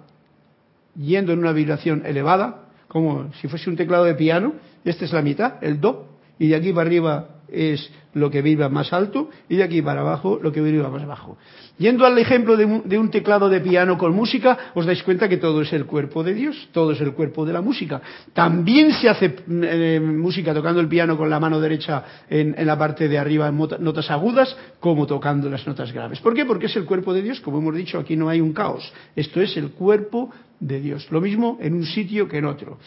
yendo 0.95 1.33
en 1.33 1.39
una 1.39 1.51
vibración 1.51 2.03
elevada, 2.05 2.69
como 2.87 3.33
si 3.33 3.49
fuese 3.49 3.69
un 3.69 3.75
teclado 3.75 4.05
de 4.05 4.15
piano, 4.15 4.53
esta 4.85 5.03
es 5.03 5.11
la 5.11 5.21
mitad, 5.21 5.61
el 5.61 5.81
do, 5.81 6.07
y 6.39 6.47
de 6.47 6.55
aquí 6.55 6.71
para 6.71 6.87
arriba 6.87 7.38
es 7.51 7.89
lo 8.13 8.31
que 8.31 8.41
vibra 8.41 8.69
más 8.69 8.91
alto 8.91 9.29
y 9.47 9.55
de 9.55 9.63
aquí 9.63 9.81
para 9.81 10.01
abajo 10.01 10.39
lo 10.41 10.51
que 10.51 10.61
vibra 10.61 10.89
más 10.89 11.05
bajo. 11.05 11.37
Yendo 11.77 12.05
al 12.05 12.17
ejemplo 12.17 12.57
de 12.57 12.65
un, 12.65 13.09
teclado 13.09 13.47
de 13.47 13.61
piano 13.61 13.97
con 13.97 14.13
música, 14.13 14.71
os 14.75 14.85
dais 14.85 15.01
cuenta 15.03 15.29
que 15.29 15.37
todo 15.37 15.61
es 15.61 15.71
el 15.71 15.85
cuerpo 15.85 16.23
de 16.23 16.33
Dios, 16.33 16.69
todo 16.73 16.91
es 16.91 16.99
el 16.99 17.13
cuerpo 17.13 17.45
de 17.45 17.53
la 17.53 17.61
música. 17.61 18.01
También 18.33 18.91
se 18.91 19.07
hace 19.07 19.35
eh, 19.47 19.99
música 20.01 20.53
tocando 20.53 20.81
el 20.81 20.87
piano 20.87 21.17
con 21.17 21.29
la 21.29 21.39
mano 21.39 21.61
derecha 21.61 22.03
en, 22.29 22.53
en 22.57 22.67
la 22.67 22.77
parte 22.77 23.07
de 23.07 23.17
arriba 23.17 23.47
en 23.47 23.57
notas 23.57 24.11
agudas, 24.11 24.55
como 24.79 25.07
tocando 25.07 25.49
las 25.49 25.65
notas 25.65 25.93
graves. 25.93 26.19
¿Por 26.19 26.33
qué? 26.33 26.45
Porque 26.45 26.65
es 26.65 26.75
el 26.75 26.85
cuerpo 26.85 27.13
de 27.13 27.21
Dios, 27.21 27.39
como 27.39 27.59
hemos 27.59 27.75
dicho, 27.75 27.97
aquí 27.97 28.17
no 28.17 28.27
hay 28.27 28.41
un 28.41 28.51
caos. 28.51 28.91
Esto 29.15 29.39
es 29.39 29.55
el 29.55 29.71
cuerpo 29.71 30.31
de 30.59 30.81
Dios. 30.81 31.07
Lo 31.11 31.21
mismo 31.21 31.57
en 31.61 31.75
un 31.75 31.85
sitio 31.85 32.27
que 32.27 32.39
en 32.39 32.45
otro. 32.45 32.77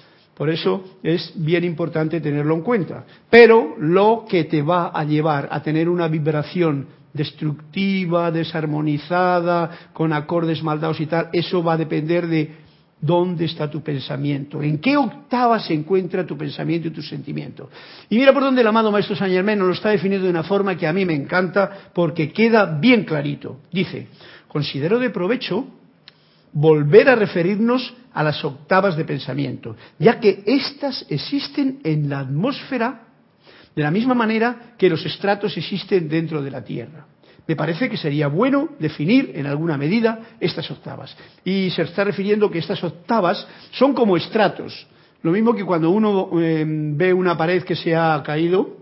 Por 0.43 0.51
eso 0.51 0.99
es 1.05 1.35
bien 1.37 1.63
importante 1.63 2.21
tenerlo 2.21 2.57
en 2.57 2.63
cuenta. 2.63 3.05
Pero 3.31 3.77
lo 3.79 4.25
que 4.29 4.43
te 4.43 4.61
va 4.61 4.89
a 4.89 5.05
llevar 5.05 5.49
a 5.49 5.63
tener 5.63 5.89
una 5.89 6.09
vibración 6.09 6.89
destructiva, 7.13 8.29
desarmonizada, 8.33 9.91
con 9.93 10.13
acordes 10.13 10.61
maldados 10.65 11.01
y 11.01 11.07
tal, 11.07 11.29
eso 11.33 11.63
va 11.63 11.75
a 11.75 11.77
depender 11.77 12.27
de 12.27 12.57
dónde 13.01 13.45
está 13.45 13.71
tu 13.71 13.85
pensamiento, 13.85 14.61
en 14.61 14.79
qué 14.79 14.97
octava 14.97 15.61
se 15.61 15.75
encuentra 15.75 16.27
tu 16.27 16.37
pensamiento 16.37 16.89
y 16.89 16.91
tu 16.91 17.03
sentimiento. 17.03 17.71
Y 18.11 18.17
mira 18.17 18.33
por 18.33 18.43
dónde 18.43 18.63
el 18.63 18.67
amado 18.67 18.91
Maestro 18.91 19.15
San 19.15 19.31
Germán 19.31 19.61
nos 19.61 19.69
lo 19.69 19.75
está 19.75 19.91
definiendo 19.91 20.25
de 20.25 20.33
una 20.33 20.43
forma 20.43 20.77
que 20.77 20.89
a 20.89 20.93
mí 20.93 21.05
me 21.05 21.15
encanta 21.15 21.93
porque 21.95 22.33
queda 22.33 22.81
bien 22.81 23.05
clarito. 23.05 23.61
Dice, 23.71 24.09
considero 24.49 24.99
de 24.99 25.11
provecho 25.11 25.69
volver 26.53 27.09
a 27.09 27.17
referirnos 27.17 27.95
a 28.13 28.23
las 28.23 28.45
octavas 28.45 28.97
de 28.97 29.05
pensamiento, 29.05 29.77
ya 29.99 30.21
que 30.21 30.43
éstas 30.47 31.07
existen 31.09 31.81
en 31.85 32.09
la 32.09 32.21
atmósfera 32.21 33.09
de 33.75 33.83
la 33.83 33.91
misma 33.91 34.15
manera 34.15 34.75
que 34.77 34.91
los 34.91 35.05
estratos 35.07 35.57
existen 35.57 36.09
dentro 36.09 36.43
de 36.43 36.51
la 36.51 36.63
Tierra. 36.63 37.07
Me 37.47 37.57
parece 37.57 37.89
que 37.89 37.97
sería 37.97 38.29
bueno 38.29 38.69
definir 38.79 39.33
en 39.35 39.47
alguna 39.47 39.77
medida 39.77 40.37
estas 40.39 40.71
octavas. 40.71 41.17
Y 41.45 41.71
se 41.71 41.83
está 41.83 42.05
refiriendo 42.05 42.51
que 42.51 42.59
estas 42.59 42.83
octavas 42.85 43.47
son 43.73 43.95
como 43.95 44.17
estratos. 44.17 44.87
Lo 45.23 45.33
mismo 45.33 45.55
que 45.55 45.65
cuando 45.65 45.91
uno 45.91 46.31
eh, 46.41 46.65
ve 46.67 47.13
una 47.13 47.37
pared 47.37 47.63
que 47.65 47.75
se 47.75 47.97
ha 47.97 48.23
caído, 48.25 48.82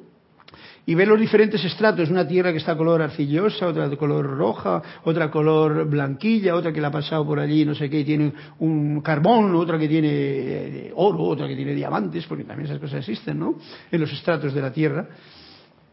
y 0.91 0.95
ve 0.97 1.07
los 1.07 1.21
diferentes 1.21 1.65
estratos, 1.65 2.11
una 2.11 2.27
tierra 2.27 2.51
que 2.51 2.59
está 2.59 2.77
color 2.77 3.01
arcillosa, 3.01 3.69
otra 3.69 3.89
de 3.89 3.97
color 3.97 4.27
roja, 4.27 4.83
otra 5.05 5.31
color 5.31 5.89
blanquilla, 5.89 6.57
otra 6.57 6.73
que 6.73 6.81
la 6.81 6.89
ha 6.89 6.91
pasado 6.91 7.25
por 7.25 7.39
allí, 7.39 7.65
no 7.65 7.77
sé 7.77 7.89
qué, 7.89 8.01
y 8.01 8.05
tiene 8.05 8.33
un 8.59 9.01
carbón, 9.01 9.55
otra 9.55 9.79
que 9.79 9.87
tiene 9.87 10.09
eh, 10.11 10.93
oro, 10.97 11.23
otra 11.23 11.47
que 11.47 11.55
tiene 11.55 11.75
diamantes, 11.75 12.27
porque 12.27 12.43
también 12.43 12.67
esas 12.67 12.81
cosas 12.81 13.09
existen, 13.09 13.39
¿no? 13.39 13.55
En 13.89 14.01
los 14.01 14.13
estratos 14.13 14.53
de 14.53 14.61
la 14.61 14.73
tierra. 14.73 15.07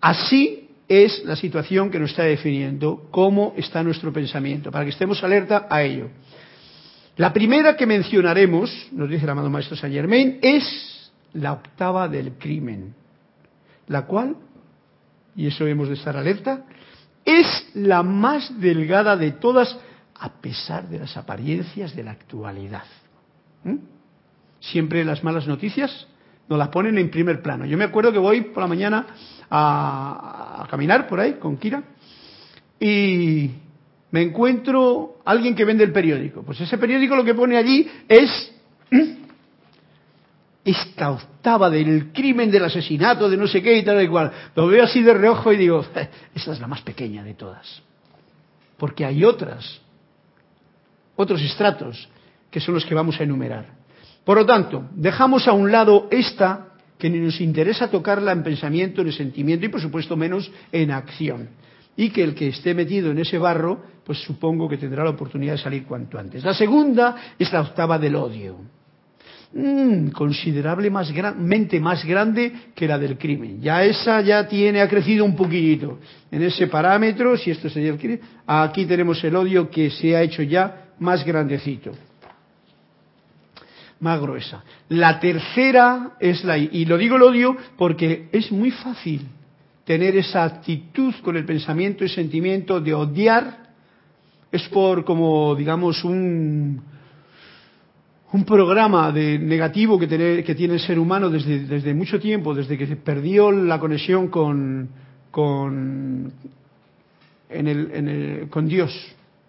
Así 0.01 0.67
es 0.87 1.23
la 1.25 1.35
situación 1.35 1.91
que 1.91 1.99
nos 1.99 2.09
está 2.09 2.23
definiendo 2.23 3.07
cómo 3.11 3.53
está 3.55 3.83
nuestro 3.83 4.11
pensamiento, 4.11 4.71
para 4.71 4.83
que 4.83 4.89
estemos 4.89 5.23
alerta 5.23 5.67
a 5.69 5.83
ello. 5.83 6.09
La 7.17 7.31
primera 7.31 7.77
que 7.77 7.85
mencionaremos, 7.85 8.87
nos 8.93 9.07
dice 9.07 9.25
el 9.25 9.29
amado 9.29 9.51
Maestro 9.51 9.77
Saint 9.77 9.93
Germain, 9.93 10.39
es 10.41 11.11
la 11.33 11.53
octava 11.53 12.07
del 12.07 12.31
crimen, 12.39 12.95
la 13.85 14.07
cual 14.07 14.37
y 15.37 15.45
eso 15.45 15.67
hemos 15.67 15.87
de 15.87 15.93
estar 15.93 16.17
alerta, 16.17 16.65
es 17.23 17.69
la 17.75 18.01
más 18.01 18.59
delgada 18.59 19.15
de 19.15 19.31
todas 19.33 19.77
a 20.15 20.41
pesar 20.41 20.89
de 20.89 20.97
las 20.97 21.15
apariencias 21.15 21.95
de 21.95 22.03
la 22.03 22.11
actualidad. 22.11 22.85
¿Mm? 23.63 23.75
Siempre 24.59 25.05
las 25.05 25.23
malas 25.23 25.47
noticias 25.47 26.07
nos 26.49 26.57
las 26.57 26.69
ponen 26.69 26.97
en 26.97 27.11
primer 27.11 27.43
plano. 27.43 27.65
Yo 27.65 27.77
me 27.77 27.83
acuerdo 27.83 28.11
que 28.11 28.17
voy 28.17 28.41
por 28.41 28.63
la 28.63 28.67
mañana 28.67 29.05
a, 29.49 30.65
caminar 30.71 31.07
por 31.07 31.19
ahí 31.19 31.33
con 31.33 31.57
Kira 31.57 31.83
y 32.79 33.51
me 34.09 34.23
encuentro 34.23 35.19
alguien 35.23 35.53
que 35.53 35.65
vende 35.65 35.83
el 35.83 35.91
periódico. 35.91 36.41
Pues 36.41 36.59
ese 36.61 36.79
periódico 36.79 37.15
lo 37.15 37.23
que 37.23 37.35
pone 37.35 37.57
allí 37.57 37.87
es 38.07 38.53
esta 40.67 41.11
octava 41.11 41.69
del 41.69 42.11
crimen, 42.11 42.51
del 42.51 42.65
asesinato, 42.65 43.29
de 43.29 43.37
no 43.37 43.47
sé 43.47 43.61
qué 43.61 43.77
y 43.77 43.83
tal 43.83 44.03
y 44.03 44.07
cual. 44.07 44.31
Lo 44.53 44.67
veo 44.67 44.83
así 44.83 45.01
de 45.01 45.13
reojo 45.13 45.53
y 45.53 45.57
digo, 45.57 45.83
eh, 45.95 46.09
esta 46.35 46.51
es 46.51 46.59
la 46.59 46.67
más 46.67 46.81
pequeña 46.81 47.23
de 47.23 47.35
todas. 47.35 47.81
Porque 48.77 49.05
hay 49.05 49.23
otras, 49.23 49.81
otros 51.15 51.41
estratos, 51.41 52.09
que 52.51 52.59
son 52.59 52.73
los 52.73 52.85
que 52.85 52.93
vamos 52.93 53.19
a 53.19 53.23
enumerar. 53.23 53.77
Por 54.25 54.37
lo 54.37 54.45
tanto, 54.45 54.89
dejamos 54.91 55.47
a 55.47 55.53
un 55.53 55.71
lado 55.71 56.09
esta, 56.11 56.73
que 56.97 57.09
ni 57.09 57.19
nos 57.19 57.39
interesa 57.39 57.89
tocarla 57.89 58.33
en 58.33 58.43
pensamiento, 58.43 59.01
en 59.01 59.11
sentimiento 59.13 59.65
y 59.65 59.69
por 59.69 59.79
supuesto 59.79 60.17
menos 60.17 60.51
en 60.71 60.91
acción. 60.91 61.49
Y 61.95 62.09
que 62.09 62.23
el 62.23 62.35
que 62.35 62.49
esté 62.49 62.73
metido 62.73 63.11
en 63.11 63.19
ese 63.19 63.37
barro, 63.37 63.81
pues 64.03 64.19
supongo 64.19 64.67
que 64.67 64.77
tendrá 64.77 65.03
la 65.03 65.11
oportunidad 65.11 65.53
de 65.53 65.59
salir 65.59 65.85
cuanto 65.85 66.19
antes. 66.19 66.43
La 66.43 66.53
segunda 66.53 67.15
es 67.39 67.51
la 67.53 67.61
octava 67.61 67.97
del 67.97 68.15
odio 68.15 68.76
Mm, 69.53 70.09
considerablemente 70.09 71.79
más 71.79 72.03
grande 72.03 72.51
que 72.75 72.87
la 72.87 72.99
del 72.99 73.17
crimen. 73.17 73.61
Ya 73.61 73.83
esa 73.83 74.19
ya 74.21 74.45
tiene, 74.47 74.81
ha 74.81 74.89
crecido 74.89 75.23
un 75.23 75.35
poquitito. 75.35 75.99
En 76.29 76.43
ese 76.43 76.67
parámetro, 76.67 77.37
si 77.37 77.51
esto 77.51 77.69
sería 77.69 77.91
el 77.91 77.97
crimen, 77.97 78.19
aquí 78.45 78.85
tenemos 78.85 79.23
el 79.23 79.35
odio 79.35 79.69
que 79.69 79.89
se 79.89 80.15
ha 80.15 80.21
hecho 80.21 80.43
ya 80.43 80.89
más 80.99 81.25
grandecito. 81.25 81.91
Más 84.01 84.19
gruesa. 84.19 84.63
La 84.89 85.19
tercera 85.19 86.17
es 86.19 86.43
la, 86.43 86.57
y 86.57 86.85
lo 86.85 86.97
digo 86.97 87.15
el 87.15 87.23
odio 87.23 87.55
porque 87.77 88.27
es 88.31 88.51
muy 88.51 88.71
fácil 88.71 89.21
tener 89.85 90.17
esa 90.17 90.43
actitud 90.43 91.15
con 91.23 91.37
el 91.37 91.45
pensamiento 91.45 92.03
y 92.03 92.09
sentimiento 92.09 92.81
de 92.81 92.93
odiar. 92.93 93.65
Es 94.51 94.67
por 94.67 95.05
como, 95.05 95.55
digamos, 95.55 96.03
un, 96.03 96.81
un 98.33 98.43
programa 98.43 99.11
de 99.11 99.39
negativo 99.39 99.97
que 99.97 100.07
tiene, 100.07 100.43
que 100.43 100.55
tiene 100.55 100.73
el 100.73 100.79
ser 100.79 100.99
humano 100.99 101.29
desde, 101.29 101.59
desde 101.59 101.93
mucho 101.93 102.19
tiempo, 102.19 102.53
desde 102.53 102.77
que 102.77 102.85
se 102.85 102.97
perdió 102.97 103.51
la 103.51 103.79
conexión 103.79 104.27
con, 104.27 104.89
con, 105.31 106.31
en 107.49 107.67
el, 107.67 107.91
en 107.93 108.07
el, 108.07 108.49
con 108.49 108.67
Dios, 108.67 108.93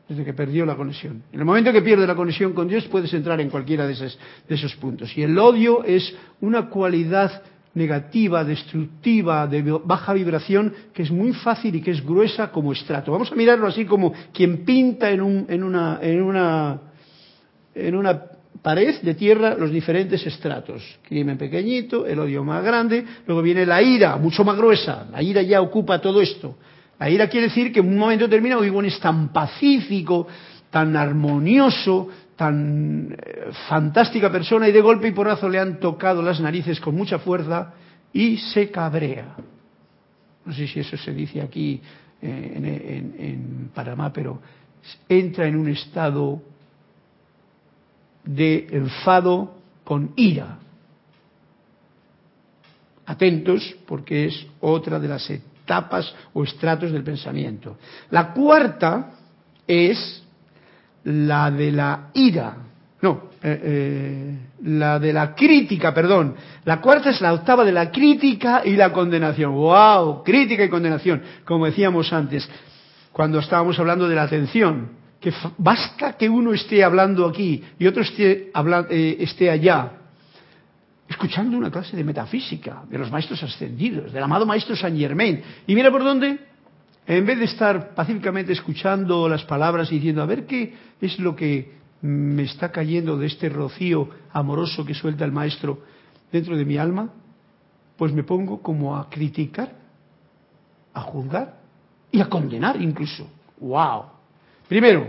desde 0.09 0.24
que 0.24 0.33
perdió 0.33 0.64
la 0.64 0.76
conexión. 0.76 1.24
En 1.33 1.41
el 1.41 1.45
momento 1.45 1.72
que 1.72 1.83
pierde 1.83 2.07
la 2.07 2.14
conexión 2.14 2.53
con 2.53 2.68
Dios 2.68 2.87
puedes 2.87 3.12
entrar 3.12 3.41
en 3.41 3.51
cualquiera 3.51 3.85
de 3.87 3.95
esos, 3.95 4.16
de 4.49 4.55
esos 4.55 4.76
puntos. 4.76 5.16
Y 5.18 5.22
el 5.22 5.37
odio 5.37 5.83
es 5.83 6.14
una 6.41 6.68
cualidad 6.68 7.43
negativa, 7.74 8.45
destructiva, 8.45 9.47
de 9.47 9.62
baja 9.85 10.12
vibración, 10.12 10.72
que 10.95 11.03
es 11.03 11.11
muy 11.11 11.33
fácil 11.33 11.74
y 11.74 11.81
que 11.81 11.91
es 11.91 12.05
gruesa 12.05 12.51
como 12.53 12.72
estrato. 12.72 13.11
Vamos 13.11 13.31
a 13.33 13.35
mirarlo 13.35 13.66
así 13.66 13.85
como 13.85 14.12
quien 14.33 14.64
pinta 14.64 15.11
en, 15.11 15.20
un, 15.20 15.47
en 15.49 15.62
una, 15.64 15.99
en 16.01 16.22
una, 16.22 16.81
en 17.74 17.95
una 17.97 18.38
pared 18.62 19.00
de 19.02 19.14
tierra 19.14 19.54
los 19.54 19.70
diferentes 19.70 20.26
estratos. 20.26 20.98
Crimen 21.02 21.38
pequeñito, 21.38 22.06
el 22.06 22.18
odio 22.18 22.44
más 22.44 22.62
grande, 22.64 23.04
luego 23.26 23.42
viene 23.42 23.64
la 23.66 23.82
ira, 23.82 24.16
mucho 24.16 24.44
más 24.44 24.56
gruesa. 24.56 25.06
La 25.11 25.22
ira 25.22 25.42
ya 25.42 25.61
ocupa 25.61 26.00
todo 26.00 26.20
esto. 26.20 26.56
La 26.98 27.09
ira 27.09 27.28
quiere 27.28 27.48
decir 27.48 27.72
que 27.72 27.80
en 27.80 27.88
un 27.88 27.98
momento 27.98 28.24
determinado 28.26 28.64
Ivón 28.64 28.86
es 28.86 28.98
tan 28.98 29.32
pacífico, 29.32 30.26
tan 30.70 30.96
armonioso, 30.96 32.09
tan 32.36 33.12
eh, 33.12 33.50
fantástica 33.68 34.30
persona 34.30 34.68
y 34.68 34.72
de 34.72 34.80
golpe 34.80 35.09
y 35.09 35.12
porrazo 35.12 35.48
le 35.48 35.59
han 35.59 35.80
tocado 35.80 36.22
las 36.22 36.40
narices 36.40 36.80
con 36.80 36.94
mucha 36.94 37.18
fuerza 37.18 37.74
y 38.12 38.36
se 38.36 38.70
cabrea. 38.70 39.36
No 40.44 40.52
sé 40.52 40.66
si 40.66 40.80
eso 40.80 40.96
se 40.96 41.12
dice 41.12 41.40
aquí 41.40 41.80
eh, 42.20 43.02
en 43.18 43.70
Panamá, 43.74 44.12
pero 44.12 44.40
entra 45.09 45.46
en 45.46 45.56
un 45.56 45.68
estado 45.68 46.42
de 48.29 48.66
enfado 48.70 49.55
con 49.85 50.12
ira. 50.16 50.59
Atentos 53.07 53.74
porque 53.87 54.26
es 54.26 54.47
otra 54.61 54.99
de 54.99 55.09
las 55.09 55.29
etapas 55.31 56.14
o 56.35 56.45
estratos 56.45 56.93
del 56.93 57.03
pensamiento. 57.03 57.79
La 58.11 58.35
cuarta 58.35 59.12
es 59.66 60.22
la 61.05 61.51
de 61.51 61.72
la 61.72 62.11
ira. 62.12 62.57
No, 63.01 63.31
eh, 63.43 63.61
eh, 63.62 64.39
la 64.64 64.99
de 64.99 65.12
la 65.12 65.35
crítica, 65.35 65.95
perdón. 65.95 66.35
La 66.66 66.83
cuarta 66.83 67.09
es 67.09 67.20
la 67.22 67.33
octava 67.33 67.64
de 67.64 67.72
la 67.72 67.91
crítica 67.91 68.61
y 68.62 68.76
la 68.76 68.93
condenación. 68.93 69.55
¡Wow! 69.55 70.22
Crítica 70.22 70.64
y 70.64 70.68
condenación, 70.68 71.22
como 71.47 71.64
decíamos 71.64 72.12
antes, 72.12 72.47
cuando 73.11 73.39
estábamos 73.39 73.79
hablando 73.79 74.07
de 74.07 74.16
la 74.16 74.24
atención. 74.24 74.97
Que 75.21 75.33
basta 75.59 76.16
que 76.16 76.29
uno 76.29 76.53
esté 76.53 76.85
hablando 76.85 77.27
aquí 77.27 77.62
y 77.79 77.87
otro 77.87 78.03
esté, 78.03 78.53
eh, 78.91 79.16
esté 79.21 79.51
allá, 79.51 79.93
escuchando 81.09 81.57
una 81.57 81.71
clase 81.71 81.97
de 81.97 82.05
metafísica 82.05 82.85
de 82.89 82.99
los 82.99 83.11
maestros 83.11 83.43
ascendidos, 83.43 84.12
del 84.12 84.23
amado 84.23 84.47
maestro 84.47 84.77
Saint 84.77 84.99
Germain. 84.99 85.43
Y 85.66 85.75
mira 85.75 85.91
por 85.91 86.05
dónde, 86.05 86.39
en 87.07 87.27
vez 87.27 87.39
de 87.39 87.47
estar 87.47 87.95
pacíficamente 87.95 88.53
escuchando 88.53 89.29
las 89.29 89.45
palabras 89.45 89.91
y 89.91 89.97
diciendo, 89.97 90.23
a 90.23 90.27
ver 90.27 90.47
qué 90.47 90.75
es 91.01 91.19
lo 91.19 91.35
que 91.35 91.79
me 92.03 92.45
está 92.45 92.71
cayendo 92.71 93.16
de 93.16 93.27
este 93.27 93.49
rocío 93.49 94.09
amoroso 94.33 94.85
que 94.85 94.95
suelta 94.95 95.25
el 95.25 95.33
maestro 95.33 95.83
dentro 96.31 96.57
de 96.57 96.64
mi 96.64 96.77
alma, 96.77 97.11
pues 97.97 98.12
me 98.12 98.23
pongo 98.23 98.62
como 98.62 98.97
a 98.97 99.09
criticar, 99.11 99.75
a 100.95 101.01
juzgar 101.01 101.59
y 102.12 102.21
a 102.21 102.29
condenar 102.29 102.81
incluso. 102.81 103.29
¡Wow! 103.59 104.18
Primero, 104.69 105.07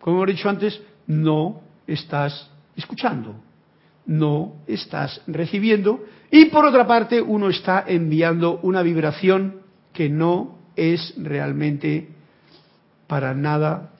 como 0.00 0.16
hemos 0.16 0.34
dicho 0.34 0.48
antes, 0.48 0.80
no 1.06 1.60
estás 1.86 2.50
escuchando, 2.76 3.36
no 4.06 4.56
estás 4.66 5.20
recibiendo 5.26 6.04
y 6.30 6.46
por 6.46 6.64
otra 6.64 6.86
parte 6.86 7.20
uno 7.20 7.48
está 7.48 7.84
enviando 7.86 8.58
una 8.62 8.82
vibración 8.82 9.60
que 9.92 10.08
no 10.08 10.58
es 10.74 11.14
realmente 11.16 12.08
para 13.06 13.34
nada 13.34 13.92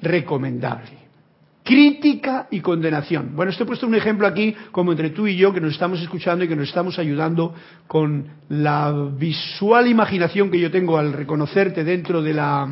recomendable 0.00 1.08
crítica 1.68 2.48
y 2.50 2.60
condenación. 2.60 3.36
Bueno, 3.36 3.50
esto 3.50 3.64
he 3.64 3.66
puesto 3.66 3.86
un 3.86 3.94
ejemplo 3.94 4.26
aquí, 4.26 4.56
como 4.72 4.92
entre 4.92 5.10
tú 5.10 5.26
y 5.26 5.36
yo, 5.36 5.52
que 5.52 5.60
nos 5.60 5.74
estamos 5.74 6.00
escuchando 6.00 6.42
y 6.42 6.48
que 6.48 6.56
nos 6.56 6.68
estamos 6.68 6.98
ayudando 6.98 7.54
con 7.86 8.26
la 8.48 8.90
visual 9.14 9.86
imaginación 9.86 10.50
que 10.50 10.58
yo 10.58 10.70
tengo 10.70 10.96
al 10.96 11.12
reconocerte 11.12 11.84
dentro 11.84 12.22
de 12.22 12.32
la, 12.32 12.66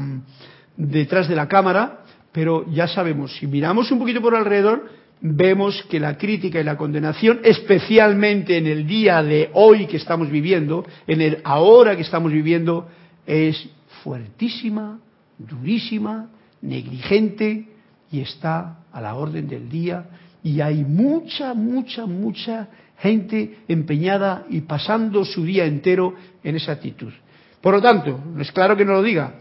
detrás 0.77 1.29
de 1.29 1.37
la 1.37 1.49
cámara, 1.49 2.01
pero 2.33 2.71
ya 2.71 2.87
sabemos, 2.87 3.37
si 3.37 3.47
miramos 3.47 3.91
un 3.91 3.99
poquito 3.99 4.21
por 4.21 4.35
alrededor, 4.35 4.89
vemos 5.21 5.83
que 5.89 5.99
la 5.99 6.19
crítica 6.19 6.61
y 6.61 6.65
la 6.65 6.77
condenación, 6.77 7.41
especialmente 7.43 8.59
en 8.59 8.67
el 8.67 8.87
día 8.87 9.23
de 9.23 9.51
hoy 9.55 9.87
que 9.87 9.97
estamos 9.97 10.31
viviendo, 10.31 10.85
en 11.07 11.21
el 11.21 11.41
ahora 11.45 11.97
que 11.97 12.03
estamos 12.03 12.33
viviendo, 12.33 12.89
es 13.27 13.69
fuertísima, 14.03 15.01
durísima, 15.39 16.29
negligente 16.63 17.69
y 18.11 18.21
está 18.21 18.79
a 18.93 19.01
la 19.01 19.15
orden 19.15 19.49
del 19.49 19.69
día 19.69 20.05
y 20.43 20.61
hay 20.61 20.85
mucha, 20.85 21.55
mucha, 21.55 22.07
mucha 22.07 22.69
gente 22.99 23.59
empeñada 23.69 24.45
y 24.49 24.61
pasando 24.61 25.25
su 25.25 25.45
día 25.45 25.65
entero 25.65 26.15
en 26.43 26.57
esa 26.57 26.73
actitud. 26.73 27.13
Por 27.61 27.75
lo 27.75 27.83
tanto, 27.83 28.21
es 28.39 28.53
claro 28.53 28.77
que 28.77 28.85
no 28.85 28.93
lo 28.93 29.03
diga, 29.03 29.35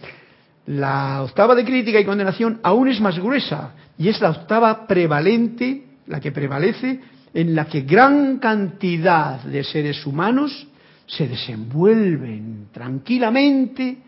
la 0.68 1.24
octava 1.24 1.56
de 1.56 1.64
crítica 1.64 2.00
y 2.00 2.06
condenación 2.06 2.60
aún 2.64 2.88
es 2.88 3.00
más 3.00 3.20
gruesa 3.20 3.74
y 3.98 4.10
es 4.10 4.20
la 4.20 4.32
octava 4.32 4.88
prevalente, 4.88 5.86
la 6.08 6.20
que 6.20 6.32
prevalece, 6.32 7.00
en 7.34 7.54
la 7.54 7.66
que 7.66 7.82
gran 7.82 8.40
cantidad 8.40 9.42
de 9.44 9.64
seres 9.64 10.06
humanos 10.06 10.68
se 11.06 11.28
desenvuelven 11.28 12.70
tranquilamente 12.72 14.00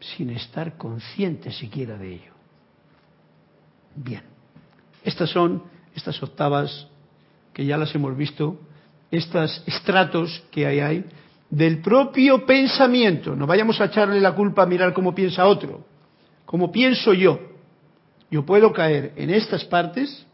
sin 0.00 0.30
estar 0.30 0.76
conscientes 0.76 1.56
siquiera 1.56 1.96
de 1.96 2.14
ello. 2.14 2.32
Bien. 3.94 4.22
Estas 5.04 5.30
son 5.30 5.62
estas 5.94 6.22
octavas 6.22 6.88
que 7.52 7.66
ya 7.66 7.76
las 7.76 7.94
hemos 7.94 8.16
visto, 8.16 8.58
estos 9.10 9.62
estratos 9.66 10.42
que 10.50 10.66
hay 10.66 10.80
ahí 10.80 11.04
del 11.52 11.82
propio 11.82 12.46
pensamiento. 12.46 13.36
No 13.36 13.46
vayamos 13.46 13.78
a 13.80 13.84
echarle 13.84 14.18
la 14.20 14.34
culpa 14.34 14.62
a 14.62 14.66
mirar 14.66 14.94
cómo 14.94 15.14
piensa 15.14 15.44
otro, 15.44 15.84
cómo 16.46 16.72
pienso 16.72 17.12
yo. 17.12 17.38
Yo 18.30 18.46
puedo 18.46 18.72
caer 18.72 19.12
en 19.16 19.28
estas 19.28 19.62
partes 19.66 20.26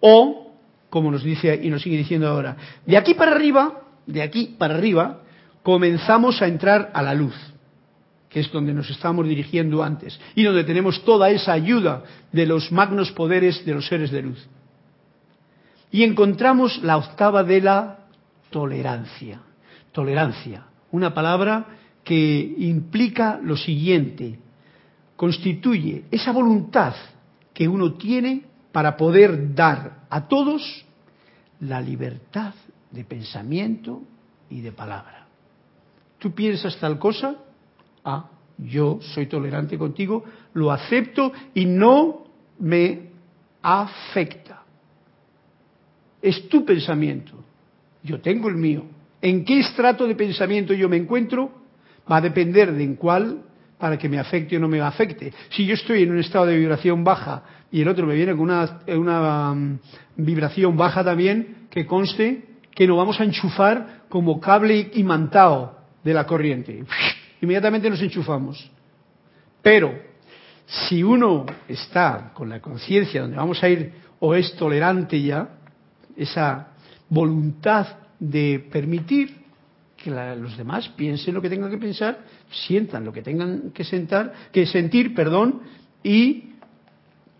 o, 0.00 0.52
como 0.90 1.12
nos 1.12 1.22
dice 1.22 1.60
y 1.62 1.70
nos 1.70 1.82
sigue 1.82 1.96
diciendo 1.96 2.26
ahora, 2.26 2.56
de 2.84 2.96
aquí 2.96 3.14
para 3.14 3.30
arriba, 3.30 3.82
de 4.04 4.20
aquí 4.20 4.56
para 4.58 4.74
arriba, 4.74 5.20
comenzamos 5.62 6.42
a 6.42 6.48
entrar 6.48 6.90
a 6.92 7.02
la 7.02 7.14
luz 7.14 7.34
que 8.28 8.40
es 8.40 8.50
donde 8.50 8.72
nos 8.72 8.88
estamos 8.88 9.28
dirigiendo 9.28 9.82
antes, 9.82 10.18
y 10.34 10.42
donde 10.42 10.64
tenemos 10.64 11.04
toda 11.04 11.28
esa 11.28 11.52
ayuda 11.52 12.02
de 12.32 12.46
los 12.46 12.72
magnos 12.72 13.12
poderes 13.12 13.62
de 13.66 13.74
los 13.74 13.86
seres 13.86 14.10
de 14.10 14.22
luz. 14.22 14.48
Y 15.90 16.02
encontramos 16.02 16.82
la 16.82 16.96
octava 16.96 17.44
de 17.44 17.60
la 17.60 18.06
tolerancia. 18.48 19.42
Tolerancia, 19.92 20.66
una 20.90 21.14
palabra 21.14 21.66
que 22.02 22.54
implica 22.58 23.38
lo 23.42 23.56
siguiente, 23.56 24.38
constituye 25.16 26.04
esa 26.10 26.32
voluntad 26.32 26.94
que 27.54 27.68
uno 27.68 27.94
tiene 27.94 28.42
para 28.72 28.96
poder 28.96 29.54
dar 29.54 30.06
a 30.08 30.26
todos 30.26 30.84
la 31.60 31.80
libertad 31.80 32.54
de 32.90 33.04
pensamiento 33.04 34.02
y 34.50 34.60
de 34.60 34.72
palabra. 34.72 35.26
Tú 36.18 36.32
piensas 36.32 36.76
tal 36.78 36.98
cosa, 36.98 37.36
ah, 38.04 38.30
yo 38.58 38.98
soy 39.00 39.26
tolerante 39.26 39.78
contigo, 39.78 40.24
lo 40.54 40.70
acepto 40.70 41.32
y 41.54 41.66
no 41.66 42.24
me 42.58 43.10
afecta. 43.62 44.62
Es 46.20 46.48
tu 46.48 46.64
pensamiento, 46.64 47.32
yo 48.02 48.20
tengo 48.20 48.48
el 48.48 48.56
mío. 48.56 48.84
¿En 49.22 49.44
qué 49.44 49.60
estrato 49.60 50.06
de 50.06 50.16
pensamiento 50.16 50.74
yo 50.74 50.88
me 50.88 50.96
encuentro? 50.96 51.50
Va 52.10 52.16
a 52.16 52.20
depender 52.20 52.72
de 52.72 52.82
en 52.82 52.96
cuál 52.96 53.44
para 53.78 53.96
que 53.96 54.08
me 54.08 54.18
afecte 54.18 54.56
o 54.56 54.60
no 54.60 54.68
me 54.68 54.80
afecte. 54.80 55.32
Si 55.50 55.64
yo 55.64 55.74
estoy 55.74 56.02
en 56.02 56.10
un 56.10 56.18
estado 56.18 56.46
de 56.46 56.56
vibración 56.56 57.04
baja 57.04 57.44
y 57.70 57.80
el 57.80 57.88
otro 57.88 58.06
me 58.06 58.14
viene 58.14 58.32
con 58.32 58.42
una, 58.42 58.80
una 58.88 59.52
um, 59.52 59.78
vibración 60.16 60.76
baja 60.76 61.02
también, 61.02 61.66
que 61.70 61.86
conste 61.86 62.44
que 62.74 62.86
nos 62.86 62.96
vamos 62.96 63.20
a 63.20 63.24
enchufar 63.24 64.02
como 64.08 64.40
cable 64.40 64.90
imantado 64.94 65.78
de 66.02 66.14
la 66.14 66.26
corriente 66.26 66.84
inmediatamente 67.42 67.90
nos 67.90 68.00
enchufamos. 68.00 68.70
Pero 69.60 69.92
si 70.66 71.02
uno 71.02 71.44
está 71.68 72.30
con 72.32 72.48
la 72.48 72.60
conciencia 72.60 73.20
donde 73.22 73.36
vamos 73.36 73.62
a 73.62 73.68
ir 73.68 73.92
o 74.20 74.34
es 74.34 74.54
tolerante 74.56 75.20
ya, 75.20 75.48
esa 76.16 76.68
voluntad 77.08 77.86
de 78.22 78.64
permitir 78.70 79.42
que 79.96 80.10
los 80.10 80.56
demás 80.56 80.88
piensen 80.90 81.34
lo 81.34 81.42
que 81.42 81.50
tengan 81.50 81.70
que 81.70 81.78
pensar, 81.78 82.20
sientan 82.50 83.04
lo 83.04 83.12
que 83.12 83.20
tengan 83.20 83.72
que 83.72 83.82
sentar, 83.82 84.32
que 84.52 84.64
sentir, 84.64 85.12
perdón, 85.12 85.62
y 86.04 86.50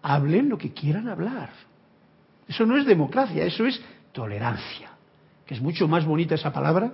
hablen 0.03 0.49
lo 0.49 0.59
que 0.59 0.73
quieran 0.73 1.09
hablar. 1.09 1.51
Eso 2.49 2.67
no 2.67 2.77
es 2.77 2.85
democracia, 2.85 3.45
eso 3.45 3.65
es 3.65 3.81
tolerancia, 4.11 4.91
que 5.47 5.55
es 5.55 5.61
mucho 5.61 5.87
más 5.87 6.05
bonita 6.05 6.35
esa 6.35 6.53
palabra 6.53 6.93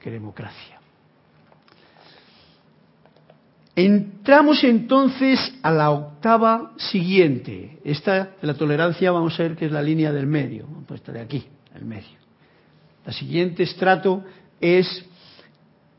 que 0.00 0.10
democracia. 0.10 0.78
Entramos 3.74 4.62
entonces 4.62 5.52
a 5.62 5.72
la 5.72 5.90
octava 5.90 6.74
siguiente. 6.76 7.80
Esta 7.82 8.36
de 8.40 8.46
la 8.46 8.54
tolerancia 8.54 9.10
vamos 9.10 9.38
a 9.40 9.42
ver 9.42 9.56
que 9.56 9.66
es 9.66 9.72
la 9.72 9.82
línea 9.82 10.12
del 10.12 10.28
medio, 10.28 10.66
puesta 10.86 11.10
de 11.10 11.20
aquí, 11.20 11.44
el 11.74 11.84
medio. 11.84 12.23
La 13.04 13.12
siguiente 13.12 13.62
estrato 13.62 14.24
es 14.60 15.04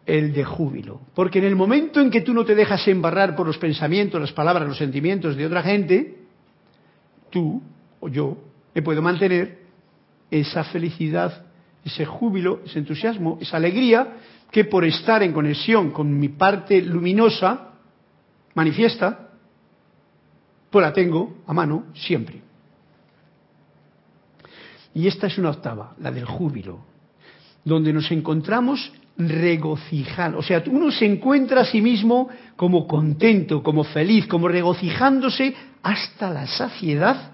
el 0.06 0.34
de 0.34 0.43
júbilo. 0.43 1.01
Porque 1.14 1.39
en 1.39 1.45
el 1.45 1.56
momento 1.56 1.99
en 1.99 2.12
que 2.12 2.22
tú 2.22 2.34
no 2.34 2.45
te 2.45 2.56
dejas 2.56 2.88
embarrar 2.88 3.36
por 3.36 3.47
los 3.47 3.58
pensamientos, 3.58 4.22
las 4.22 4.34
palabras, 4.34 4.68
los 4.68 4.78
sentimientos 4.78 5.36
de 5.36 5.45
otra 5.45 5.64
gente, 5.64 6.18
tú 7.30 7.62
o 7.99 8.08
yo 8.08 8.38
me 8.74 8.82
puedo 8.82 9.01
mantener 9.01 9.60
esa 10.30 10.64
felicidad, 10.66 11.45
ese 11.84 12.06
júbilo, 12.06 12.62
ese 12.66 12.80
entusiasmo, 12.80 13.38
esa 13.41 13.58
alegría 13.58 14.18
que 14.51 14.66
por 14.66 14.86
estar 14.86 15.24
en 15.24 15.34
conexión 15.34 15.91
con 15.91 16.18
mi 16.18 16.30
parte 16.30 16.82
luminosa, 16.82 17.74
manifiesta, 18.53 19.30
pues 20.70 20.84
la 20.84 20.93
tengo 20.93 21.38
a 21.47 21.53
mano 21.53 21.86
siempre. 21.93 22.41
Y 24.93 25.08
esta 25.08 25.28
es 25.28 25.38
una 25.38 25.49
octava, 25.49 25.93
la 25.99 26.12
del 26.12 26.26
júbilo, 26.26 26.80
donde 27.66 27.91
nos 27.91 28.09
encontramos 28.11 28.91
regocijando. 29.18 30.39
O 30.39 30.43
sea, 30.43 30.63
uno 30.68 30.91
se 30.91 31.05
encuentra 31.05 31.61
a 31.61 31.66
sí 31.66 31.82
mismo 31.82 32.30
como 32.55 32.88
contento, 32.88 33.63
como 33.63 33.84
feliz, 33.84 34.28
como 34.28 34.47
regocijándose 34.47 35.53
hasta 35.84 36.30
la 36.30 36.47
saciedad 36.47 37.32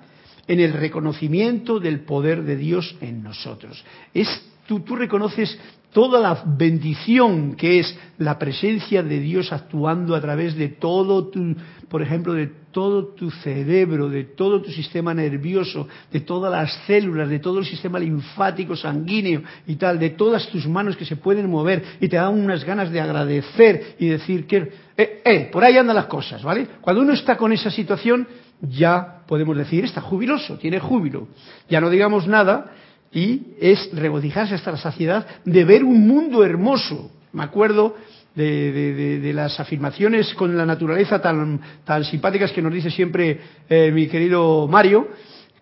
en 0.48 0.60
el 0.60 0.74
reconocimiento 0.74 1.80
del 1.80 2.02
poder 2.02 2.44
de 2.44 2.56
Dios 2.56 2.96
en 3.02 3.24
nosotros. 3.24 3.84
Es, 4.14 4.28
tú, 4.68 4.80
tú 4.82 4.96
reconoces 4.96 5.58
toda 5.92 6.20
la 6.20 6.44
bendición 6.46 7.56
que 7.56 7.80
es 7.80 7.98
la 8.18 8.40
presencia 8.40 9.04
de 9.04 9.20
Dios 9.20 9.52
actuando 9.52 10.16
a 10.16 10.22
través 10.22 10.56
de 10.56 10.70
todo 10.70 11.28
tu, 11.28 11.56
por 11.90 12.02
ejemplo, 12.02 12.34
de 12.34 12.48
todo 12.72 13.08
tu 13.08 13.30
cerebro, 13.30 14.10
de 14.10 14.24
todo 14.24 14.62
tu 14.62 14.72
sistema 14.72 15.14
nervioso, 15.14 15.88
de 16.12 16.22
todas 16.22 16.52
las 16.52 16.74
células, 16.88 17.30
de 17.30 17.40
todo 17.40 17.60
el 17.60 17.66
sistema 17.66 18.00
linfático, 18.00 18.76
sanguíneo 18.76 19.44
y 19.68 19.76
tal, 19.76 20.00
de 20.00 20.12
todas 20.12 20.48
tus 20.50 20.68
manos 20.68 20.96
que 20.96 21.06
se 21.06 21.18
pueden 21.18 21.50
mover 21.50 21.84
y 22.00 22.08
te 22.08 22.16
dan 22.16 22.40
unas 22.40 22.64
ganas 22.64 22.90
de 22.92 23.02
agradecer 23.02 23.96
y 24.00 24.08
decir 24.08 24.48
que, 24.48 24.72
eh, 24.96 25.22
eh, 25.26 25.50
por 25.52 25.64
ahí 25.64 25.78
andan 25.78 25.96
las 25.96 26.06
cosas, 26.06 26.42
¿vale? 26.44 26.68
Cuando 26.80 27.02
uno 27.02 27.14
está 27.14 27.36
con 27.36 27.52
esa 27.52 27.70
situación, 27.70 28.28
ya 28.62 29.24
podemos 29.28 29.58
decir, 29.58 29.84
está 29.84 30.02
jubiloso, 30.02 30.58
tiene 30.58 30.80
júbilo. 30.80 31.28
Ya 31.70 31.82
no 31.82 31.90
digamos 31.90 32.28
nada 32.28 32.72
y 33.14 33.56
es 33.60 33.90
regocijarse 33.94 34.56
hasta 34.56 34.72
la 34.72 34.78
saciedad 34.78 35.26
de 35.44 35.66
ver 35.66 35.84
un 35.84 36.08
mundo 36.08 36.44
hermoso. 36.44 37.12
Me 37.34 37.44
acuerdo 37.44 37.96
de, 38.36 39.32
las 39.34 39.60
afirmaciones 39.60 40.34
con 40.34 40.56
la 40.56 40.66
naturaleza 40.66 41.22
tan, 41.22 41.60
tan 41.84 42.04
simpáticas 42.06 42.52
que 42.52 42.62
nos 42.62 42.74
dice 42.74 42.90
siempre 42.90 43.40
eh, 43.68 43.92
mi 43.92 44.08
querido 44.08 44.68
Mario 44.68 45.10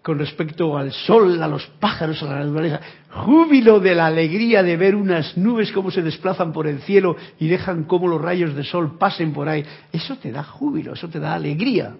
con 0.02 0.18
respecto 0.18 0.78
al 0.78 0.94
sol, 0.94 1.42
a 1.44 1.48
los 1.48 1.66
pájaros, 1.80 2.22
a 2.24 2.28
la 2.28 2.40
naturaleza. 2.46 2.80
Júbilo 3.10 3.80
de 3.80 3.96
la 3.96 4.06
alegría 4.08 4.64
de 4.64 4.78
ver 4.78 4.96
unas 4.96 5.38
nubes 5.38 5.72
como 5.72 5.92
se 5.92 6.02
desplazan 6.02 6.54
por 6.54 6.68
el 6.68 6.80
cielo 6.82 7.18
y 7.40 7.48
dejan 7.48 7.84
como 7.84 8.08
los 8.08 8.22
rayos 8.22 8.56
de 8.56 8.64
sol 8.64 8.98
pasen 8.98 9.34
por 9.34 9.50
ahí. 9.50 9.66
Eso 9.92 10.16
te 10.18 10.32
da 10.32 10.44
júbilo, 10.44 10.94
eso 10.94 11.10
te 11.10 11.20
da 11.20 11.34
alegría. 11.34 11.96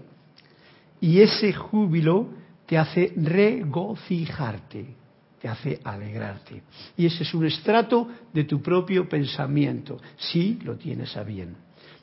Y 1.02 1.22
ese 1.22 1.52
júbilo 1.54 2.30
te 2.66 2.78
hace 2.78 3.14
regocijarte 3.18 4.99
te 5.40 5.48
hace 5.48 5.80
alegrarte. 5.84 6.64
Y 6.98 7.06
ese 7.06 7.24
es 7.24 7.34
un 7.34 7.46
estrato 7.46 8.08
de 8.34 8.44
tu 8.44 8.62
propio 8.62 9.08
pensamiento, 9.08 10.00
si 10.18 10.56
lo 10.64 10.76
tienes 10.76 11.16
a 11.16 11.24
bien. 11.24 11.56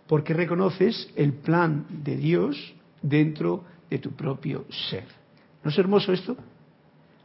Porque 0.06 0.34
reconoces 0.34 1.10
el 1.16 1.34
plan 1.34 1.86
de 1.88 2.16
Dios 2.16 2.74
dentro 3.02 3.64
de 3.90 3.98
tu 3.98 4.12
propio 4.12 4.64
ser. 4.88 5.04
¿No 5.62 5.70
es 5.70 5.78
hermoso 5.78 6.12
esto? 6.12 6.36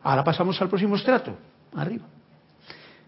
Ahora 0.03 0.23
pasamos 0.23 0.59
al 0.61 0.69
próximo 0.69 0.95
estrato, 0.95 1.35
arriba. 1.75 2.05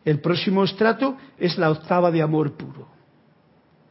El 0.06 0.20
próximo 0.20 0.64
estrato 0.64 1.18
es 1.38 1.58
la 1.58 1.72
octava 1.72 2.12
de 2.12 2.22
amor 2.22 2.54
puro. 2.54 2.88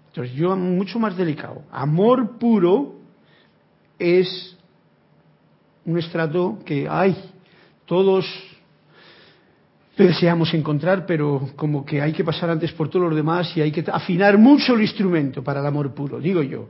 Entonces 0.09 0.35
yo 0.35 0.55
mucho 0.57 0.99
más 0.99 1.17
delicado. 1.17 1.63
Amor 1.73 2.39
puro 2.39 2.97
es 3.99 4.57
un 5.85 5.99
estrato 5.99 6.59
que, 6.65 6.87
ay, 6.89 7.17
todos 7.87 8.27
deseamos 9.97 10.53
encontrar, 10.55 11.05
pero 11.07 11.51
como 11.57 11.85
que 11.85 12.01
hay 12.01 12.13
que 12.13 12.25
pasar 12.25 12.51
antes 12.51 12.73
por 12.73 12.89
todos 12.89 13.07
los 13.07 13.17
demás 13.17 13.55
y 13.57 13.61
hay 13.61 13.71
que 13.71 13.85
afinar 13.91 14.39
mucho 14.39 14.75
el 14.75 14.83
instrumento 14.83 15.43
para 15.43 15.61
el 15.61 15.67
amor 15.67 15.95
puro, 15.95 16.19
digo 16.19 16.43
yo. 16.43 16.69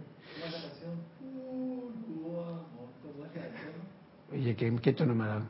Oye, 4.33 4.57
¿qué, 4.57 4.93
tono 4.93 5.15
me 5.15 5.25
ha 5.25 5.27
dado? 5.27 5.43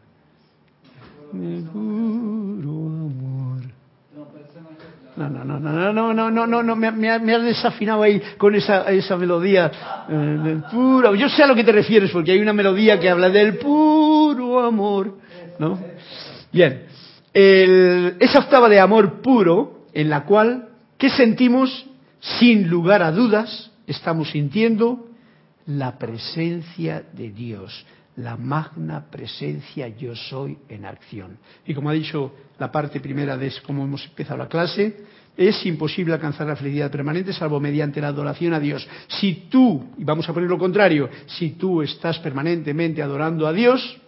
No, 5.15 5.29
no, 5.29 5.45
no, 5.45 5.61
no, 5.61 5.93
no, 5.93 6.15
no, 6.15 6.31
no, 6.31 6.47
no, 6.47 6.63
no, 6.63 6.77
me, 6.77 6.91
me, 6.91 7.11
has 7.11 7.43
desafinado 7.43 8.03
ahí 8.03 8.21
con 8.39 8.55
esa, 8.55 8.91
esa 8.91 9.17
melodía 9.17 9.71
del 10.09 10.65
puro. 10.71 11.15
Yo 11.15 11.29
sé 11.29 11.43
a 11.43 11.47
lo 11.47 11.55
que 11.55 11.65
te 11.65 11.73
refieres, 11.73 12.11
porque 12.11 12.33
hay 12.33 12.41
una 12.41 12.53
melodía 12.53 12.99
que 12.99 13.09
habla 13.09 13.29
del 13.29 13.59
puro 13.59 14.61
amor, 14.61 15.19
¿no? 15.59 15.79
Bien, 16.51 16.87
esa 17.35 18.39
octava 18.39 18.69
de 18.69 18.81
amor 18.81 19.21
puro 19.23 19.87
en 19.93 20.11
la 20.11 20.25
cual, 20.25 20.69
¿qué 20.99 21.11
sentimos? 21.11 21.87
Sin 22.21 22.69
lugar 22.69 23.03
a 23.03 23.11
dudas, 23.11 23.71
estamos 23.87 24.31
sintiendo 24.31 25.09
la 25.67 25.99
presencia 25.99 27.03
de 27.13 27.31
Dios, 27.31 27.85
la 28.17 28.37
magna 28.37 29.11
presencia 29.11 29.89
yo 29.89 30.15
soy 30.15 30.59
en 30.69 30.85
acción. 30.85 31.39
Y 31.67 31.75
como 31.75 31.91
ha 31.91 31.95
dicho 31.95 32.33
la 32.59 32.71
parte 32.71 33.01
primera 33.01 33.37
de 33.37 33.53
cómo 33.67 33.85
hemos 33.85 34.05
empezado 34.05 34.39
la 34.39 34.49
clase, 34.49 34.97
es 35.37 35.65
imposible 35.65 36.13
alcanzar 36.13 36.47
la 36.47 36.57
felicidad 36.57 36.91
permanente 36.91 37.33
salvo 37.33 37.59
mediante 37.59 38.01
la 38.01 38.09
adoración 38.09 38.53
a 38.53 38.61
Dios. 38.61 38.87
Si 39.09 39.47
tú, 39.51 39.93
y 39.97 40.05
vamos 40.05 40.29
a 40.29 40.35
poner 40.35 40.49
lo 40.49 40.59
contrario, 40.59 41.09
si 41.27 41.53
tú 41.53 41.81
estás 41.83 42.19
permanentemente 42.19 43.03
adorando 43.03 43.47
a 43.47 43.53
Dios, 43.53 43.99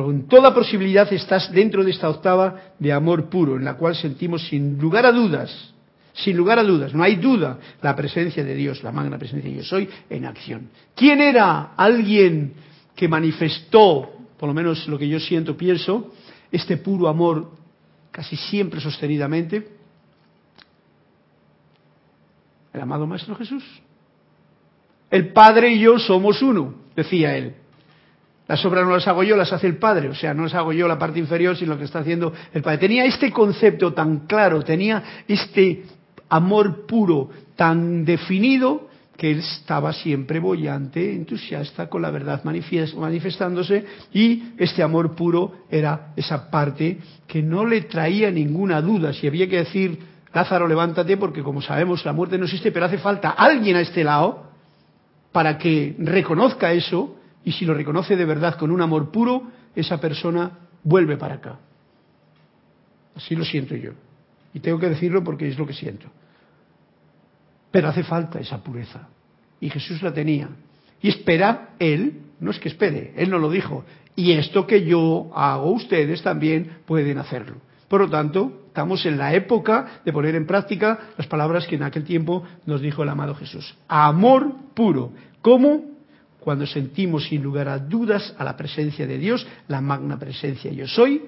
con 0.00 0.26
toda 0.26 0.54
posibilidad 0.54 1.12
estás 1.12 1.52
dentro 1.52 1.84
de 1.84 1.90
esta 1.90 2.08
octava 2.08 2.72
de 2.78 2.92
amor 2.92 3.28
puro, 3.28 3.56
en 3.56 3.64
la 3.64 3.74
cual 3.74 3.94
sentimos 3.94 4.46
sin 4.48 4.78
lugar 4.78 5.04
a 5.04 5.12
dudas, 5.12 5.74
sin 6.14 6.36
lugar 6.36 6.58
a 6.58 6.62
dudas, 6.62 6.94
no 6.94 7.02
hay 7.02 7.16
duda, 7.16 7.58
la 7.82 7.94
presencia 7.94 8.42
de 8.42 8.54
Dios, 8.54 8.82
la 8.82 8.92
magna 8.92 9.18
presencia 9.18 9.48
de 9.48 9.56
Dios 9.56 9.68
soy 9.68 9.88
en 10.08 10.24
acción. 10.24 10.70
¿Quién 10.94 11.20
era 11.20 11.74
alguien 11.76 12.54
que 12.94 13.08
manifestó, 13.08 14.12
por 14.38 14.48
lo 14.48 14.54
menos 14.54 14.88
lo 14.88 14.98
que 14.98 15.08
yo 15.08 15.20
siento, 15.20 15.56
pienso, 15.56 16.12
este 16.50 16.78
puro 16.78 17.08
amor 17.08 17.50
casi 18.10 18.36
siempre 18.36 18.80
sostenidamente? 18.80 19.68
El 22.72 22.80
amado 22.80 23.06
Maestro 23.06 23.34
Jesús. 23.36 23.64
El 25.10 25.32
Padre 25.32 25.72
y 25.72 25.80
yo 25.80 25.98
somos 25.98 26.40
uno, 26.40 26.74
decía 26.96 27.36
él. 27.36 27.56
Las 28.52 28.62
obras 28.66 28.84
no 28.84 28.90
las 28.90 29.08
hago 29.08 29.22
yo, 29.22 29.34
las 29.34 29.50
hace 29.50 29.66
el 29.66 29.78
Padre. 29.78 30.10
O 30.10 30.14
sea, 30.14 30.34
no 30.34 30.42
las 30.42 30.52
hago 30.52 30.74
yo 30.74 30.86
la 30.86 30.98
parte 30.98 31.18
inferior, 31.18 31.56
sino 31.56 31.72
lo 31.72 31.78
que 31.78 31.86
está 31.86 32.00
haciendo 32.00 32.34
el 32.52 32.60
Padre. 32.60 32.76
Tenía 32.76 33.06
este 33.06 33.32
concepto 33.32 33.94
tan 33.94 34.26
claro, 34.26 34.62
tenía 34.62 35.02
este 35.26 35.84
amor 36.28 36.84
puro 36.84 37.30
tan 37.56 38.04
definido 38.04 38.90
que 39.16 39.30
él 39.30 39.38
estaba 39.38 39.94
siempre 39.94 40.38
bollante, 40.38 41.14
entusiasta 41.14 41.88
con 41.88 42.02
la 42.02 42.10
verdad 42.10 42.44
manifestándose 42.44 43.86
y 44.12 44.42
este 44.58 44.82
amor 44.82 45.16
puro 45.16 45.54
era 45.70 46.12
esa 46.14 46.50
parte 46.50 46.98
que 47.26 47.40
no 47.42 47.64
le 47.64 47.80
traía 47.80 48.30
ninguna 48.30 48.82
duda. 48.82 49.14
Si 49.14 49.26
había 49.26 49.48
que 49.48 49.60
decir, 49.60 49.98
Lázaro, 50.34 50.68
levántate, 50.68 51.16
porque 51.16 51.42
como 51.42 51.62
sabemos 51.62 52.04
la 52.04 52.12
muerte 52.12 52.36
no 52.36 52.44
existe, 52.44 52.70
pero 52.70 52.84
hace 52.84 52.98
falta 52.98 53.30
alguien 53.30 53.76
a 53.76 53.80
este 53.80 54.04
lado 54.04 54.50
para 55.32 55.56
que 55.56 55.96
reconozca 55.98 56.70
eso 56.74 57.16
y 57.44 57.52
si 57.52 57.64
lo 57.64 57.74
reconoce 57.74 58.16
de 58.16 58.24
verdad 58.24 58.56
con 58.56 58.70
un 58.70 58.80
amor 58.80 59.10
puro, 59.10 59.50
esa 59.74 60.00
persona 60.00 60.58
vuelve 60.82 61.16
para 61.16 61.34
acá. 61.34 61.58
Así 63.16 63.34
lo 63.34 63.44
siento 63.44 63.74
yo. 63.76 63.92
Y 64.54 64.60
tengo 64.60 64.78
que 64.78 64.88
decirlo 64.88 65.24
porque 65.24 65.48
es 65.48 65.58
lo 65.58 65.66
que 65.66 65.72
siento. 65.72 66.06
Pero 67.70 67.88
hace 67.88 68.04
falta 68.04 68.38
esa 68.38 68.62
pureza. 68.62 69.08
Y 69.60 69.70
Jesús 69.70 70.02
la 70.02 70.12
tenía. 70.12 70.48
Y 71.00 71.08
espera 71.08 71.70
Él, 71.78 72.20
no 72.40 72.50
es 72.50 72.58
que 72.58 72.68
espere, 72.68 73.12
Él 73.16 73.30
no 73.30 73.38
lo 73.38 73.50
dijo. 73.50 73.84
Y 74.14 74.32
esto 74.32 74.66
que 74.66 74.84
yo 74.84 75.30
hago, 75.34 75.72
ustedes 75.72 76.22
también 76.22 76.78
pueden 76.86 77.18
hacerlo. 77.18 77.56
Por 77.88 78.02
lo 78.02 78.10
tanto, 78.10 78.62
estamos 78.68 79.04
en 79.04 79.18
la 79.18 79.34
época 79.34 80.00
de 80.04 80.12
poner 80.12 80.34
en 80.34 80.46
práctica 80.46 80.98
las 81.16 81.26
palabras 81.26 81.66
que 81.66 81.76
en 81.76 81.82
aquel 81.82 82.04
tiempo 82.04 82.44
nos 82.66 82.80
dijo 82.80 83.02
el 83.02 83.08
amado 83.08 83.34
Jesús. 83.34 83.76
Amor 83.88 84.52
puro. 84.74 85.12
¿Cómo? 85.40 85.91
Cuando 86.42 86.66
sentimos 86.66 87.28
sin 87.28 87.40
lugar 87.42 87.68
a 87.68 87.78
dudas 87.78 88.34
a 88.36 88.42
la 88.42 88.56
presencia 88.56 89.06
de 89.06 89.16
Dios, 89.16 89.46
la 89.68 89.80
magna 89.80 90.18
presencia 90.18 90.72
yo 90.72 90.88
soy, 90.88 91.22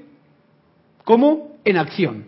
como 1.05 1.59
en 1.65 1.77
acción. 1.77 2.25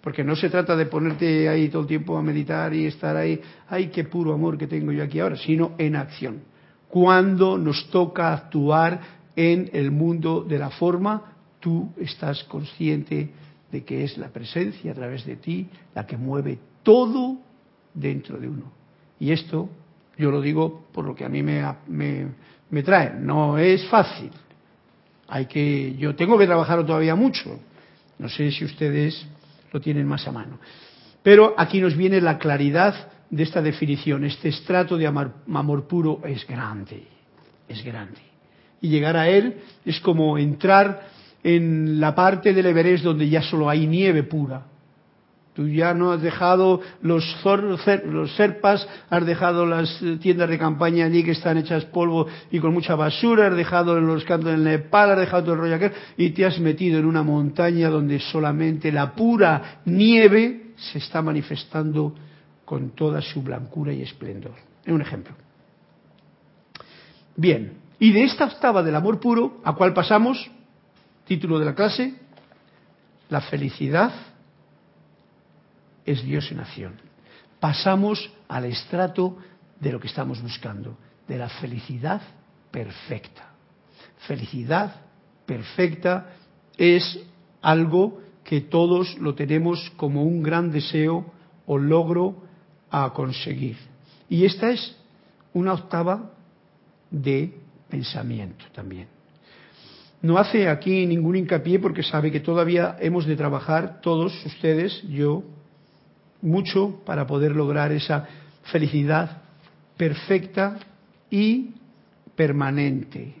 Porque 0.00 0.24
no 0.24 0.34
se 0.34 0.48
trata 0.48 0.74
de 0.74 0.86
ponerte 0.86 1.48
ahí 1.48 1.68
todo 1.68 1.82
el 1.82 1.88
tiempo 1.88 2.16
a 2.16 2.22
meditar 2.22 2.72
y 2.72 2.86
estar 2.86 3.14
ahí, 3.14 3.38
ay, 3.68 3.88
qué 3.88 4.04
puro 4.04 4.32
amor 4.32 4.56
que 4.56 4.66
tengo 4.66 4.90
yo 4.90 5.04
aquí 5.04 5.20
ahora, 5.20 5.36
sino 5.36 5.72
en 5.76 5.94
acción. 5.96 6.40
Cuando 6.88 7.58
nos 7.58 7.88
toca 7.90 8.32
actuar 8.32 9.00
en 9.36 9.68
el 9.74 9.90
mundo 9.90 10.42
de 10.42 10.58
la 10.58 10.70
forma, 10.70 11.34
tú 11.60 11.90
estás 11.98 12.42
consciente 12.44 13.30
de 13.70 13.84
que 13.84 14.02
es 14.04 14.16
la 14.16 14.28
presencia 14.28 14.92
a 14.92 14.94
través 14.94 15.26
de 15.26 15.36
ti 15.36 15.68
la 15.94 16.06
que 16.06 16.16
mueve 16.16 16.58
todo 16.82 17.36
dentro 17.92 18.38
de 18.38 18.48
uno. 18.48 18.72
Y 19.20 19.30
esto 19.30 19.68
yo 20.16 20.30
lo 20.30 20.40
digo 20.40 20.86
por 20.92 21.04
lo 21.04 21.14
que 21.14 21.24
a 21.24 21.28
mí 21.28 21.42
me, 21.42 21.64
me, 21.88 22.82
trae. 22.82 23.14
No 23.18 23.58
es 23.58 23.86
fácil. 23.88 24.30
Hay 25.28 25.46
que, 25.46 25.94
yo 25.96 26.14
tengo 26.14 26.38
que 26.38 26.46
trabajar 26.46 26.84
todavía 26.84 27.14
mucho. 27.14 27.58
No 28.18 28.28
sé 28.28 28.50
si 28.50 28.64
ustedes 28.64 29.26
lo 29.72 29.80
tienen 29.80 30.06
más 30.06 30.26
a 30.28 30.32
mano. 30.32 30.58
Pero 31.22 31.54
aquí 31.56 31.80
nos 31.80 31.96
viene 31.96 32.20
la 32.20 32.38
claridad 32.38 32.94
de 33.30 33.42
esta 33.42 33.62
definición. 33.62 34.24
Este 34.24 34.48
estrato 34.48 34.96
de 34.96 35.06
amor, 35.06 35.86
puro 35.88 36.20
es 36.24 36.46
grande, 36.46 37.06
es 37.68 37.82
grande. 37.84 38.20
Y 38.80 38.88
llegar 38.88 39.16
a 39.16 39.28
él 39.28 39.56
es 39.84 40.00
como 40.00 40.36
entrar 40.36 41.08
en 41.42 42.00
la 42.00 42.14
parte 42.14 42.52
del 42.52 42.66
Everest 42.66 43.04
donde 43.04 43.28
ya 43.28 43.42
solo 43.42 43.68
hay 43.68 43.86
nieve 43.86 44.24
pura. 44.24 44.66
Tú 45.54 45.68
ya 45.68 45.92
no 45.92 46.12
has 46.12 46.22
dejado 46.22 46.80
los, 47.02 47.24
los 48.06 48.34
serpas, 48.36 48.88
has 49.10 49.26
dejado 49.26 49.66
las 49.66 50.02
tiendas 50.20 50.48
de 50.48 50.58
campaña 50.58 51.04
allí 51.04 51.22
que 51.22 51.32
están 51.32 51.58
hechas 51.58 51.84
polvo 51.84 52.26
y 52.50 52.58
con 52.58 52.72
mucha 52.72 52.94
basura, 52.94 53.48
has 53.48 53.56
dejado 53.56 54.00
los 54.00 54.24
cantos 54.24 54.50
del 54.50 54.64
Nepal, 54.64 55.10
has 55.10 55.18
dejado 55.18 55.42
todo 55.42 55.54
el 55.54 55.60
rollo 55.60 55.74
aquel 55.74 55.92
y 56.16 56.30
te 56.30 56.46
has 56.46 56.58
metido 56.58 56.98
en 56.98 57.04
una 57.04 57.22
montaña 57.22 57.90
donde 57.90 58.18
solamente 58.18 58.90
la 58.90 59.14
pura 59.14 59.82
nieve 59.84 60.72
se 60.76 60.98
está 60.98 61.20
manifestando 61.20 62.14
con 62.64 62.90
toda 62.90 63.20
su 63.20 63.42
blancura 63.42 63.92
y 63.92 64.00
esplendor. 64.00 64.54
Es 64.82 64.92
un 64.92 65.02
ejemplo. 65.02 65.34
Bien, 67.36 67.74
y 67.98 68.10
de 68.10 68.24
esta 68.24 68.46
octava 68.46 68.82
del 68.82 68.94
amor 68.94 69.20
puro, 69.20 69.60
¿a 69.64 69.74
cuál 69.74 69.92
pasamos? 69.92 70.50
Título 71.26 71.58
de 71.58 71.66
la 71.66 71.74
clase, 71.74 72.14
la 73.28 73.42
felicidad 73.42 74.31
es 76.04 76.22
Dios 76.24 76.50
en 76.50 76.60
acción. 76.60 76.94
Pasamos 77.60 78.30
al 78.48 78.64
estrato 78.64 79.36
de 79.80 79.92
lo 79.92 80.00
que 80.00 80.08
estamos 80.08 80.40
buscando, 80.42 80.96
de 81.28 81.38
la 81.38 81.48
felicidad 81.48 82.20
perfecta. 82.70 83.50
Felicidad 84.26 84.94
perfecta 85.46 86.32
es 86.76 87.18
algo 87.60 88.20
que 88.44 88.60
todos 88.60 89.16
lo 89.18 89.34
tenemos 89.34 89.92
como 89.96 90.24
un 90.24 90.42
gran 90.42 90.70
deseo 90.70 91.32
o 91.66 91.78
logro 91.78 92.42
a 92.90 93.12
conseguir. 93.12 93.76
Y 94.28 94.44
esta 94.44 94.70
es 94.70 94.96
una 95.52 95.74
octava 95.74 96.32
de 97.10 97.54
pensamiento 97.88 98.64
también. 98.72 99.08
No 100.22 100.38
hace 100.38 100.68
aquí 100.68 101.06
ningún 101.06 101.36
hincapié 101.36 101.78
porque 101.78 102.02
sabe 102.02 102.30
que 102.30 102.40
todavía 102.40 102.96
hemos 103.00 103.26
de 103.26 103.36
trabajar 103.36 104.00
todos 104.00 104.32
ustedes, 104.46 105.02
yo, 105.08 105.42
mucho 106.42 107.00
para 107.06 107.26
poder 107.26 107.56
lograr 107.56 107.92
esa 107.92 108.26
felicidad 108.64 109.42
perfecta 109.96 110.78
y 111.30 111.70
permanente. 112.36 113.34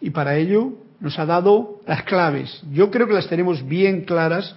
Y 0.00 0.10
para 0.10 0.36
ello 0.36 0.72
nos 1.00 1.18
ha 1.18 1.26
dado 1.26 1.80
las 1.86 2.02
claves. 2.04 2.62
Yo 2.72 2.90
creo 2.90 3.06
que 3.06 3.14
las 3.14 3.28
tenemos 3.28 3.66
bien 3.66 4.02
claras 4.02 4.54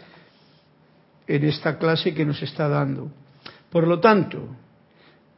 en 1.28 1.46
esta 1.46 1.78
clase 1.78 2.14
que 2.14 2.26
nos 2.26 2.42
está 2.42 2.68
dando. 2.68 3.12
Por 3.70 3.88
lo 3.88 4.00
tanto, 4.00 4.50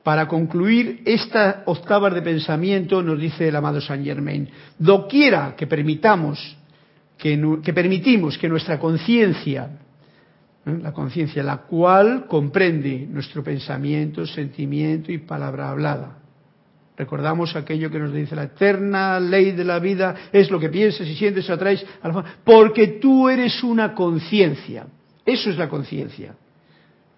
para 0.04 0.28
concluir 0.28 1.02
esta 1.06 1.64
octava 1.66 2.10
de 2.10 2.22
pensamiento, 2.22 3.02
nos 3.02 3.20
dice 3.20 3.48
el 3.48 3.56
amado 3.56 3.80
Saint 3.80 4.04
Germain, 4.04 4.50
doquiera 4.78 5.56
que 5.56 5.68
permitamos, 5.68 6.58
que, 7.18 7.38
permitimos 7.74 8.38
que 8.38 8.50
nuestra 8.50 8.80
conciencia, 8.80 9.70
¿eh? 10.66 10.78
la 10.82 10.92
conciencia 10.92 11.44
la 11.44 11.58
cual 11.58 12.26
comprende 12.28 13.08
nuestro 13.10 13.44
pensamiento, 13.44 14.26
sentimiento 14.26 15.12
y 15.12 15.20
palabra 15.20 15.70
hablada. 15.70 16.20
Recordamos 16.96 17.56
aquello 17.56 17.90
que 17.90 18.00
nos 18.00 18.14
dice 18.14 18.36
la 18.36 18.44
eterna 18.44 19.20
ley 19.20 19.52
de 19.52 19.64
la 19.64 19.80
vida, 19.80 20.16
es 20.32 20.52
lo 20.52 20.60
que 20.60 20.70
piensas 20.70 21.08
y 21.08 21.16
sientes, 21.16 21.50
atraes 21.50 21.84
a 22.04 22.24
porque 22.44 23.00
tú 23.02 23.30
eres 23.30 23.64
una 23.64 23.94
conciencia. 23.94 24.86
Eso 25.26 25.50
es 25.50 25.58
la 25.58 25.70
conciencia 25.70 26.36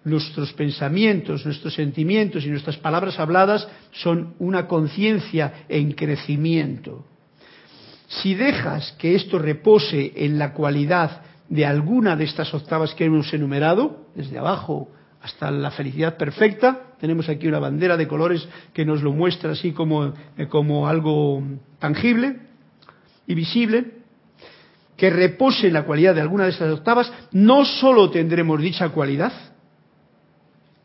nuestros 0.06 0.52
pensamientos, 0.52 1.44
nuestros 1.44 1.74
sentimientos 1.74 2.44
y 2.44 2.48
nuestras 2.48 2.76
palabras 2.76 3.18
habladas 3.18 3.68
son 3.90 4.34
una 4.38 4.68
conciencia 4.68 5.64
en 5.68 5.92
crecimiento. 5.92 7.04
Si 8.06 8.34
dejas 8.34 8.92
que 9.00 9.16
esto 9.16 9.36
repose 9.40 10.12
en 10.14 10.38
la 10.38 10.52
cualidad 10.52 11.22
de 11.48 11.66
alguna 11.66 12.16
de 12.16 12.24
estas 12.24 12.52
octavas 12.52 12.94
que 12.94 13.04
hemos 13.04 13.32
enumerado, 13.32 14.06
desde 14.14 14.38
abajo 14.38 14.88
hasta 15.22 15.50
la 15.50 15.70
felicidad 15.70 16.16
perfecta, 16.16 16.94
tenemos 17.00 17.28
aquí 17.28 17.48
una 17.48 17.58
bandera 17.58 17.96
de 17.96 18.08
colores 18.08 18.48
que 18.72 18.84
nos 18.84 19.02
lo 19.02 19.12
muestra 19.12 19.52
así 19.52 19.72
como, 19.72 20.12
eh, 20.36 20.46
como 20.48 20.88
algo 20.88 21.42
tangible 21.78 22.40
y 23.26 23.34
visible, 23.34 23.92
que 24.96 25.10
repose 25.10 25.66
en 25.66 25.74
la 25.74 25.84
cualidad 25.84 26.14
de 26.14 26.20
alguna 26.20 26.44
de 26.44 26.50
estas 26.50 26.72
octavas, 26.72 27.12
no 27.32 27.64
solo 27.64 28.10
tendremos 28.10 28.60
dicha 28.60 28.88
cualidad, 28.90 29.32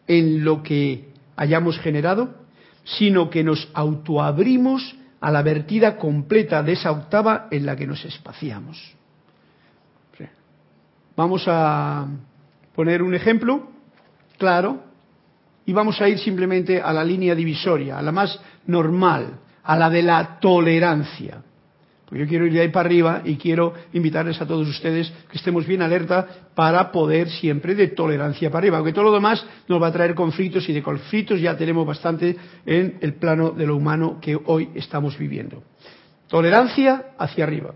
en 0.08 0.44
lo 0.44 0.62
que 0.62 1.10
hayamos 1.38 1.80
generado, 1.80 2.36
sino 2.84 3.30
que 3.30 3.44
nos 3.44 3.70
autoabrimos 3.74 4.96
a 5.22 5.32
la 5.32 5.42
vertida 5.42 5.98
completa 5.98 6.64
de 6.64 6.74
esa 6.74 6.92
octava 6.92 7.48
en 7.52 7.66
la 7.66 7.76
que 7.76 7.88
nos 7.88 8.04
espaciamos. 8.04 8.96
Vamos 11.22 11.44
a 11.46 12.08
poner 12.74 13.04
un 13.04 13.14
ejemplo 13.14 13.68
claro 14.40 14.82
y 15.68 15.72
vamos 15.72 16.02
a 16.02 16.10
ir 16.10 16.18
simplemente 16.18 16.82
a 16.82 16.92
la 16.92 17.04
línea 17.04 17.36
divisoria, 17.36 18.00
a 18.00 18.02
la 18.02 18.12
más 18.12 18.42
normal, 18.66 19.38
a 19.62 19.78
la 19.78 19.92
de 19.92 20.02
la 20.02 20.40
tolerancia. 20.40 21.44
Yo 22.10 22.26
quiero 22.26 22.48
ir 22.48 22.54
de 22.54 22.62
ahí 22.62 22.70
para 22.70 22.88
arriba 22.88 23.22
y 23.24 23.36
quiero 23.36 23.72
invitarles 23.94 24.42
a 24.42 24.48
todos 24.48 24.68
ustedes 24.68 25.14
que 25.30 25.38
estemos 25.38 25.68
bien 25.68 25.84
alerta 25.84 26.28
para 26.56 26.92
poder 26.92 27.30
siempre 27.30 27.76
de 27.76 27.90
tolerancia 27.90 28.50
para 28.50 28.62
arriba, 28.62 28.78
aunque 28.78 28.92
todo 28.92 29.04
lo 29.04 29.14
demás 29.14 29.46
nos 29.68 29.80
va 29.80 29.90
a 29.90 29.94
traer 29.94 30.16
conflictos 30.16 30.68
y 30.70 30.74
de 30.74 30.82
conflictos 30.82 31.40
ya 31.40 31.56
tenemos 31.56 31.86
bastante 31.86 32.36
en 32.66 32.98
el 33.00 33.14
plano 33.14 33.52
de 33.52 33.68
lo 33.68 33.76
humano 33.76 34.18
que 34.20 34.40
hoy 34.44 34.70
estamos 34.74 35.16
viviendo. 35.20 35.62
Tolerancia 36.28 37.12
hacia 37.20 37.44
arriba. 37.44 37.76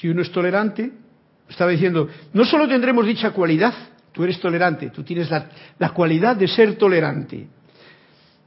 Si 0.00 0.08
uno 0.08 0.22
es 0.22 0.30
tolerante, 0.30 0.92
estaba 1.48 1.70
diciendo, 1.70 2.08
no 2.32 2.44
solo 2.44 2.68
tendremos 2.68 3.06
dicha 3.06 3.30
cualidad, 3.30 3.74
tú 4.12 4.24
eres 4.24 4.40
tolerante, 4.40 4.90
tú 4.90 5.02
tienes 5.02 5.30
la, 5.30 5.48
la 5.78 5.90
cualidad 5.90 6.36
de 6.36 6.48
ser 6.48 6.76
tolerante, 6.76 7.46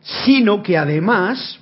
sino 0.01 0.63
que 0.63 0.77
además 0.77 1.59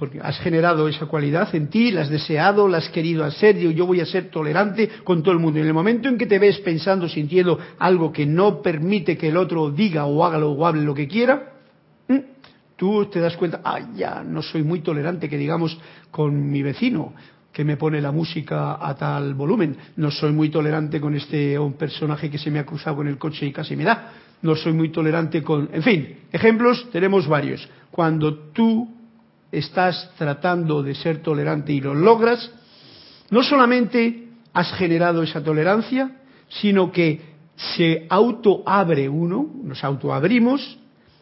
porque 0.00 0.18
has 0.18 0.38
generado 0.38 0.88
esa 0.88 1.04
cualidad 1.04 1.54
en 1.54 1.68
ti, 1.68 1.90
la 1.90 2.00
has 2.00 2.08
deseado, 2.08 2.66
la 2.66 2.78
has 2.78 2.88
querido 2.88 3.22
hacer, 3.22 3.58
yo, 3.58 3.70
yo 3.70 3.84
voy 3.84 4.00
a 4.00 4.06
ser 4.06 4.30
tolerante 4.30 4.88
con 5.04 5.22
todo 5.22 5.34
el 5.34 5.40
mundo. 5.40 5.60
En 5.60 5.66
el 5.66 5.74
momento 5.74 6.08
en 6.08 6.16
que 6.16 6.24
te 6.24 6.38
ves 6.38 6.58
pensando, 6.60 7.06
sintiendo 7.06 7.58
algo 7.78 8.10
que 8.10 8.24
no 8.24 8.62
permite 8.62 9.18
que 9.18 9.28
el 9.28 9.36
otro 9.36 9.70
diga 9.70 10.06
o 10.06 10.24
haga 10.24 10.38
o 10.38 10.66
hable 10.66 10.84
lo 10.84 10.94
que 10.94 11.06
quiera, 11.06 11.52
tú 12.76 13.10
te 13.10 13.20
das 13.20 13.36
cuenta, 13.36 13.60
ah, 13.62 13.78
ya 13.94 14.24
no 14.24 14.40
soy 14.40 14.62
muy 14.62 14.80
tolerante, 14.80 15.28
que 15.28 15.36
digamos, 15.36 15.78
con 16.10 16.50
mi 16.50 16.62
vecino, 16.62 17.12
que 17.52 17.64
me 17.64 17.76
pone 17.76 18.00
la 18.00 18.12
música 18.12 18.78
a 18.80 18.94
tal 18.94 19.34
volumen. 19.34 19.76
No 19.96 20.10
soy 20.10 20.32
muy 20.32 20.50
tolerante 20.50 21.00
con 21.00 21.14
este 21.14 21.56
personaje 21.78 22.30
que 22.30 22.38
se 22.38 22.50
me 22.50 22.58
ha 22.58 22.66
cruzado 22.66 22.96
con 22.96 23.08
el 23.08 23.18
coche 23.18 23.46
y 23.46 23.52
casi 23.52 23.76
me 23.76 23.84
da. 23.84 24.12
No 24.42 24.54
soy 24.54 24.72
muy 24.72 24.90
tolerante 24.90 25.42
con... 25.42 25.68
En 25.72 25.82
fin, 25.82 26.18
ejemplos 26.32 26.88
tenemos 26.90 27.26
varios. 27.26 27.68
Cuando 27.90 28.34
tú 28.52 28.88
estás 29.50 30.12
tratando 30.16 30.82
de 30.82 30.94
ser 30.94 31.22
tolerante 31.22 31.72
y 31.72 31.80
lo 31.80 31.94
logras, 31.94 32.50
no 33.30 33.42
solamente 33.42 34.28
has 34.52 34.72
generado 34.74 35.22
esa 35.22 35.42
tolerancia, 35.42 36.16
sino 36.48 36.90
que 36.90 37.20
se 37.56 38.06
autoabre 38.08 39.08
uno, 39.08 39.48
nos 39.62 39.84
autoabrimos 39.84 40.78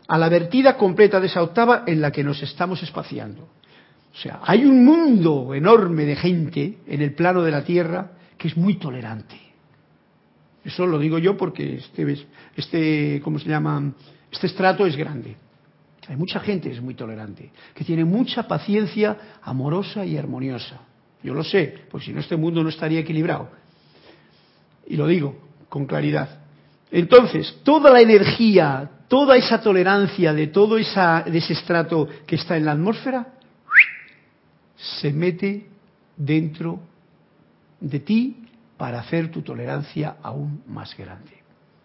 a 0.07 0.19
la 0.19 0.29
vertida 0.29 0.77
completa 0.77 1.21
de 1.21 1.27
esa 1.27 1.43
octava 1.43 1.85
en 1.87 2.01
la 2.01 2.11
que 2.11 2.25
nos 2.25 2.43
estamos 2.43 2.83
espaciando. 2.83 3.49
O 4.13 4.17
sea, 4.17 4.41
hay 4.43 4.65
un 4.65 4.85
mundo 4.85 5.55
enorme 5.55 6.05
de 6.05 6.17
gente 6.17 6.79
en 6.87 7.03
el 7.03 7.15
plano 7.15 7.43
de 7.43 7.51
la 7.51 7.65
Tierra 7.65 8.13
que 8.37 8.49
es 8.49 8.57
muy 8.57 8.75
tolerante. 8.75 9.37
Eso 10.65 10.87
lo 10.87 10.99
digo 10.99 11.19
yo 11.19 11.37
porque 11.37 11.77
este, 11.77 12.27
este 12.57 13.21
¿cómo 13.23 13.39
se 13.39 13.49
llama? 13.49 13.93
Este 14.31 14.47
estrato 14.49 14.87
es 14.87 14.97
grande. 14.97 15.37
Hay 16.09 16.17
mucha 16.17 16.41
gente 16.41 16.71
que 16.71 16.77
es 16.77 16.83
muy 16.83 16.95
tolerante, 16.95 17.51
que 17.75 17.85
tiene 17.85 18.05
mucha 18.05 18.49
paciencia 18.49 19.39
amorosa 19.43 20.07
y 20.07 20.17
armoniosa. 20.17 20.81
Yo 21.23 21.35
lo 21.35 21.45
sé, 21.45 21.85
porque 21.91 22.07
si 22.07 22.13
no 22.13 22.21
este 22.21 22.37
mundo 22.37 22.63
no 22.63 22.71
estaría 22.71 23.01
equilibrado. 23.01 23.51
Y 24.87 24.97
lo 24.97 25.07
digo 25.07 25.37
con 25.69 25.87
claridad. 25.87 26.41
Entonces, 26.91 27.59
toda 27.63 27.91
la 27.91 28.01
energía, 28.01 28.91
toda 29.09 29.37
esa 29.37 29.61
tolerancia 29.61 30.33
de 30.33 30.47
todo 30.47 30.79
esa, 30.79 31.23
de 31.23 31.39
ese 31.39 31.53
estrato 31.53 32.09
que 32.27 32.37
está 32.37 32.57
en 32.57 32.65
la 32.65 32.73
atmósfera, 32.73 33.35
se 34.79 35.13
mete 35.13 35.67
dentro 36.17 36.81
de 37.81 38.01
ti 38.01 38.37
para 38.77 39.01
hacer 39.01 39.31
tu 39.31 39.43
tolerancia 39.43 40.17
aún 40.23 40.63
más 40.69 40.97
grande. 40.97 41.33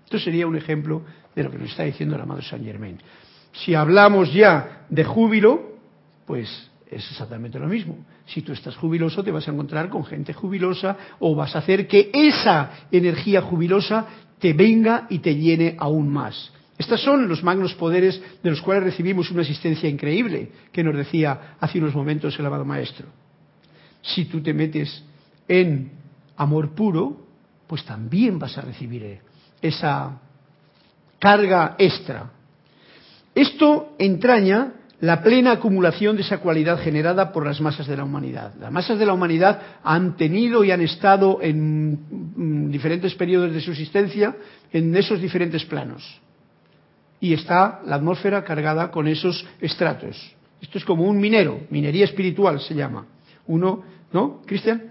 Esto 0.06 0.20
sería 0.20 0.48
un 0.48 0.56
ejemplo 0.56 1.02
de 1.36 1.44
lo 1.44 1.52
que 1.52 1.58
nos 1.58 1.72
está 1.72 1.84
diciendo 1.84 2.16
el 2.16 2.22
amado 2.22 2.42
Saint 2.42 2.64
Germain. 2.64 3.00
Si 3.52 3.74
hablamos 3.74 4.32
ya 4.32 4.86
de 4.90 5.04
júbilo, 5.04 5.74
pues 6.26 6.70
es 6.90 7.10
exactamente 7.12 7.58
lo 7.58 7.68
mismo. 7.68 7.98
Si 8.28 8.42
tú 8.42 8.54
estás 8.54 8.76
jubiloso, 8.76 9.24
te 9.24 9.32
vas 9.32 9.48
a 9.48 9.52
encontrar 9.52 9.90
con 9.90 10.06
gente 10.06 10.34
jubilosa 10.34 10.96
o 11.20 11.36
vas 11.36 11.56
a 11.56 11.60
hacer 11.60 11.88
que 11.88 12.12
esa 12.14 12.88
energía 12.92 13.42
jubilosa 13.42 14.06
te 14.40 14.54
venga 14.54 15.08
y 15.10 15.20
te 15.20 15.36
llene 15.36 15.76
aún 15.80 16.10
más. 16.10 16.53
Estos 16.78 17.02
son 17.02 17.28
los 17.28 17.44
magnos 17.44 17.74
poderes 17.76 18.22
de 18.42 18.50
los 18.50 18.62
cuales 18.62 18.84
recibimos 18.84 19.30
una 19.32 19.42
asistencia 19.42 19.88
increíble, 19.88 20.50
que 20.72 20.84
nos 20.84 20.96
decía 20.96 21.56
hace 21.60 21.80
unos 21.80 21.94
momentos 21.94 22.38
el 22.38 22.46
amado 22.46 22.66
maestro. 22.66 23.08
Si 24.02 24.26
tú 24.26 24.42
te 24.42 24.54
metes 24.54 25.04
en 25.48 25.92
amor 26.38 26.72
puro, 26.72 27.26
pues 27.68 27.86
también 27.86 28.40
vas 28.40 28.58
a 28.58 28.62
recibir 28.62 29.20
esa 29.62 30.20
carga 31.20 31.76
extra. 31.78 32.32
Esto 33.36 33.96
entraña 33.98 34.74
la 35.00 35.22
plena 35.22 35.52
acumulación 35.54 36.16
de 36.16 36.22
esa 36.22 36.38
cualidad 36.38 36.80
generada 36.80 37.32
por 37.32 37.46
las 37.46 37.60
masas 37.60 37.88
de 37.88 37.98
la 37.98 38.04
humanidad. 38.04 38.54
Las 38.60 38.72
masas 38.72 38.98
de 38.98 39.06
la 39.06 39.14
humanidad 39.14 39.62
han 39.84 40.16
tenido 40.16 40.64
y 40.64 40.72
han 40.72 40.82
estado 40.82 41.40
en 41.42 42.00
mm, 42.38 42.72
diferentes 42.72 43.14
periodos 43.16 43.54
de 43.54 43.62
su 43.62 43.72
existencia 43.72 44.36
en 44.72 44.96
esos 44.96 45.22
diferentes 45.22 45.66
planos. 45.66 46.22
Y 47.24 47.32
está 47.32 47.80
la 47.86 47.96
atmósfera 47.96 48.44
cargada 48.44 48.92
con 48.92 49.08
esos 49.08 49.48
estratos. 49.62 50.36
Esto 50.62 50.78
es 50.78 50.84
como 50.84 51.06
un 51.06 51.22
minero, 51.22 51.62
minería 51.70 52.04
espiritual 52.04 52.60
se 52.60 52.76
llama. 52.76 53.06
Uno, 53.48 53.82
¿no, 54.12 54.42
Cristian? 54.46 54.90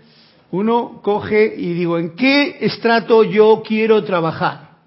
Uno 0.51 1.03
coge 1.03 1.55
y 1.55 1.75
digo, 1.75 1.99
¿en 1.99 2.17
qué 2.17 2.57
estrato 2.59 3.23
yo 3.23 3.63
quiero 3.63 4.03
trabajar? 4.03 4.79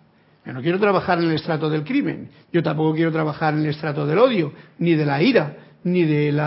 Yo 0.43 0.53
no 0.53 0.61
quiero 0.63 0.79
trabajar 0.79 1.19
en 1.19 1.25
el 1.25 1.35
estrato 1.35 1.69
del 1.69 1.83
crimen, 1.83 2.31
yo 2.51 2.63
tampoco 2.63 2.95
quiero 2.95 3.11
trabajar 3.11 3.53
en 3.53 3.59
el 3.59 3.67
estrato 3.67 4.07
del 4.07 4.17
odio, 4.17 4.51
ni 4.79 4.95
de 4.95 5.05
la 5.05 5.21
ira, 5.21 5.55
ni 5.83 6.01
del 6.01 6.41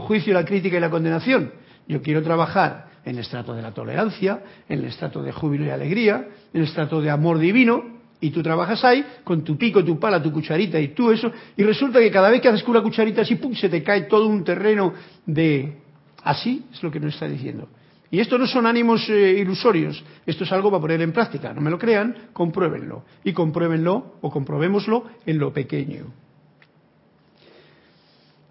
juicio, 0.00 0.34
la 0.34 0.44
crítica 0.44 0.76
y 0.76 0.80
la 0.80 0.90
condenación. 0.90 1.50
Yo 1.88 2.02
quiero 2.02 2.22
trabajar 2.22 2.88
en 3.06 3.14
el 3.14 3.20
estrato 3.20 3.54
de 3.54 3.62
la 3.62 3.72
tolerancia, 3.72 4.42
en 4.68 4.80
el 4.80 4.84
estrato 4.84 5.22
de 5.22 5.32
júbilo 5.32 5.64
y 5.64 5.70
alegría, 5.70 6.28
en 6.52 6.60
el 6.60 6.68
estrato 6.68 7.00
de 7.00 7.08
amor 7.08 7.38
divino, 7.38 7.95
y 8.20 8.30
tú 8.30 8.42
trabajas 8.42 8.84
ahí 8.84 9.04
con 9.24 9.42
tu 9.44 9.56
pico, 9.56 9.84
tu 9.84 9.98
pala, 9.98 10.22
tu 10.22 10.32
cucharita 10.32 10.80
y 10.80 10.88
tú 10.88 11.10
eso, 11.10 11.30
y 11.56 11.62
resulta 11.62 11.98
que 12.00 12.10
cada 12.10 12.30
vez 12.30 12.40
que 12.40 12.48
haces 12.48 12.62
con 12.62 12.80
cucharita 12.82 13.22
así, 13.22 13.36
pum, 13.36 13.54
se 13.54 13.68
te 13.68 13.82
cae 13.82 14.02
todo 14.02 14.26
un 14.26 14.44
terreno 14.44 14.94
de... 15.24 15.78
Así 16.22 16.64
es 16.72 16.82
lo 16.82 16.90
que 16.90 16.98
nos 16.98 17.14
está 17.14 17.28
diciendo. 17.28 17.68
Y 18.10 18.20
esto 18.20 18.38
no 18.38 18.46
son 18.46 18.66
ánimos 18.66 19.08
eh, 19.08 19.36
ilusorios, 19.38 20.02
esto 20.24 20.44
es 20.44 20.52
algo 20.52 20.70
para 20.70 20.80
poner 20.80 21.02
en 21.02 21.12
práctica. 21.12 21.52
No 21.52 21.60
me 21.60 21.70
lo 21.70 21.78
crean, 21.78 22.30
compruébenlo. 22.32 23.04
Y 23.24 23.32
compruébenlo 23.32 24.16
o 24.20 24.30
comprobémoslo 24.30 25.04
en 25.24 25.38
lo 25.38 25.52
pequeño. 25.52 26.06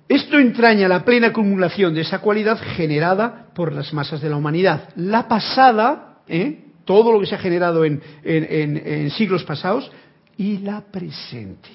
Esto 0.08 0.38
entraña 0.38 0.88
la 0.88 1.04
plena 1.04 1.28
acumulación 1.28 1.94
de 1.96 2.02
esa 2.02 2.20
cualidad 2.20 2.60
generada 2.76 3.48
por 3.56 3.74
las 3.74 3.92
masas 3.94 4.22
de 4.22 4.30
la 4.30 4.36
humanidad. 4.36 4.90
La 4.96 5.28
pasada, 5.28 6.20
¿eh? 6.28 6.65
Todo 6.86 7.12
lo 7.12 7.20
que 7.20 7.26
se 7.26 7.36
ha 7.36 7.40
generado 7.40 7.84
en, 7.84 8.02
en 8.24 9.10
siglos 9.12 9.44
pasados, 9.44 9.92
y 10.38 10.60
la 10.60 10.82
presente. 10.82 11.70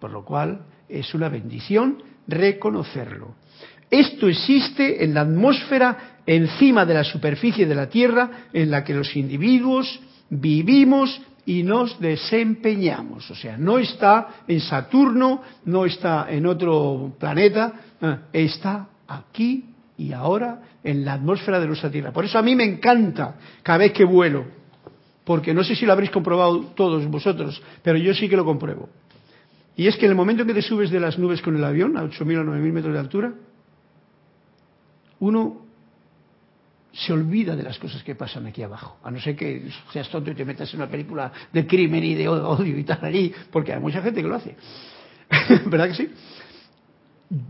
Por 0.00 0.10
lo 0.10 0.24
cual 0.24 0.66
es 0.88 1.14
una 1.14 1.28
bendición 1.28 2.02
reconocerlo. 2.26 3.34
Esto 3.90 4.28
existe 4.28 5.04
en 5.04 5.14
la 5.14 5.22
atmósfera 5.22 6.20
encima 6.26 6.84
de 6.84 6.94
la 6.94 7.04
superficie 7.04 7.66
de 7.66 7.74
la 7.74 7.88
Tierra 7.88 8.48
en 8.52 8.70
la 8.70 8.82
que 8.82 8.94
los 8.94 9.14
individuos 9.16 10.00
vivimos 10.28 11.20
y 11.44 11.62
nos 11.62 11.98
desempeñamos. 12.00 13.30
O 13.30 13.34
sea, 13.34 13.56
no 13.56 13.78
está 13.78 14.42
en 14.48 14.60
Saturno, 14.60 15.42
no 15.64 15.86
está 15.86 16.26
en 16.28 16.46
otro 16.46 17.14
planeta, 17.18 17.72
eh, 18.00 18.16
está 18.32 18.88
aquí 19.06 19.64
y 19.98 20.12
ahora 20.12 20.62
en 20.84 21.04
la 21.04 21.14
atmósfera 21.14 21.58
de 21.60 21.66
nuestra 21.66 21.90
Tierra. 21.90 22.12
Por 22.12 22.24
eso 22.24 22.38
a 22.38 22.42
mí 22.42 22.54
me 22.54 22.64
encanta 22.64 23.36
cada 23.62 23.78
vez 23.78 23.92
que 23.92 24.04
vuelo, 24.04 24.44
porque 25.24 25.54
no 25.54 25.64
sé 25.64 25.74
si 25.74 25.86
lo 25.86 25.92
habréis 25.92 26.10
comprobado 26.10 26.60
todos 26.74 27.06
vosotros, 27.06 27.60
pero 27.82 27.98
yo 27.98 28.14
sí 28.14 28.28
que 28.28 28.36
lo 28.36 28.44
compruebo. 28.44 28.88
Y 29.76 29.86
es 29.86 29.96
que 29.96 30.06
en 30.06 30.12
el 30.12 30.16
momento 30.16 30.42
en 30.42 30.48
que 30.48 30.54
te 30.54 30.62
subes 30.62 30.90
de 30.90 31.00
las 31.00 31.18
nubes 31.18 31.42
con 31.42 31.56
el 31.56 31.64
avión 31.64 31.96
a 31.96 32.02
8.000 32.02 32.38
o 32.38 32.44
9.000 32.44 32.72
metros 32.72 32.94
de 32.94 32.98
altura, 32.98 33.34
uno 35.18 35.66
se 36.92 37.12
olvida 37.12 37.54
de 37.54 37.62
las 37.62 37.78
cosas 37.78 38.02
que 38.02 38.14
pasan 38.14 38.46
aquí 38.46 38.62
abajo. 38.62 38.98
A 39.04 39.10
no 39.10 39.20
ser 39.20 39.36
que 39.36 39.68
seas 39.92 40.08
tonto 40.08 40.30
y 40.30 40.34
te 40.34 40.44
metas 40.46 40.72
en 40.72 40.80
una 40.80 40.90
película 40.90 41.30
de 41.52 41.66
crimen 41.66 42.02
y 42.02 42.14
de 42.14 42.26
odio 42.28 42.78
y 42.78 42.84
tal 42.84 43.00
allí, 43.02 43.32
porque 43.50 43.74
hay 43.74 43.80
mucha 43.80 44.00
gente 44.00 44.22
que 44.22 44.28
lo 44.28 44.36
hace. 44.36 44.56
¿Verdad 45.66 45.88
que 45.88 45.94
sí? 45.94 46.10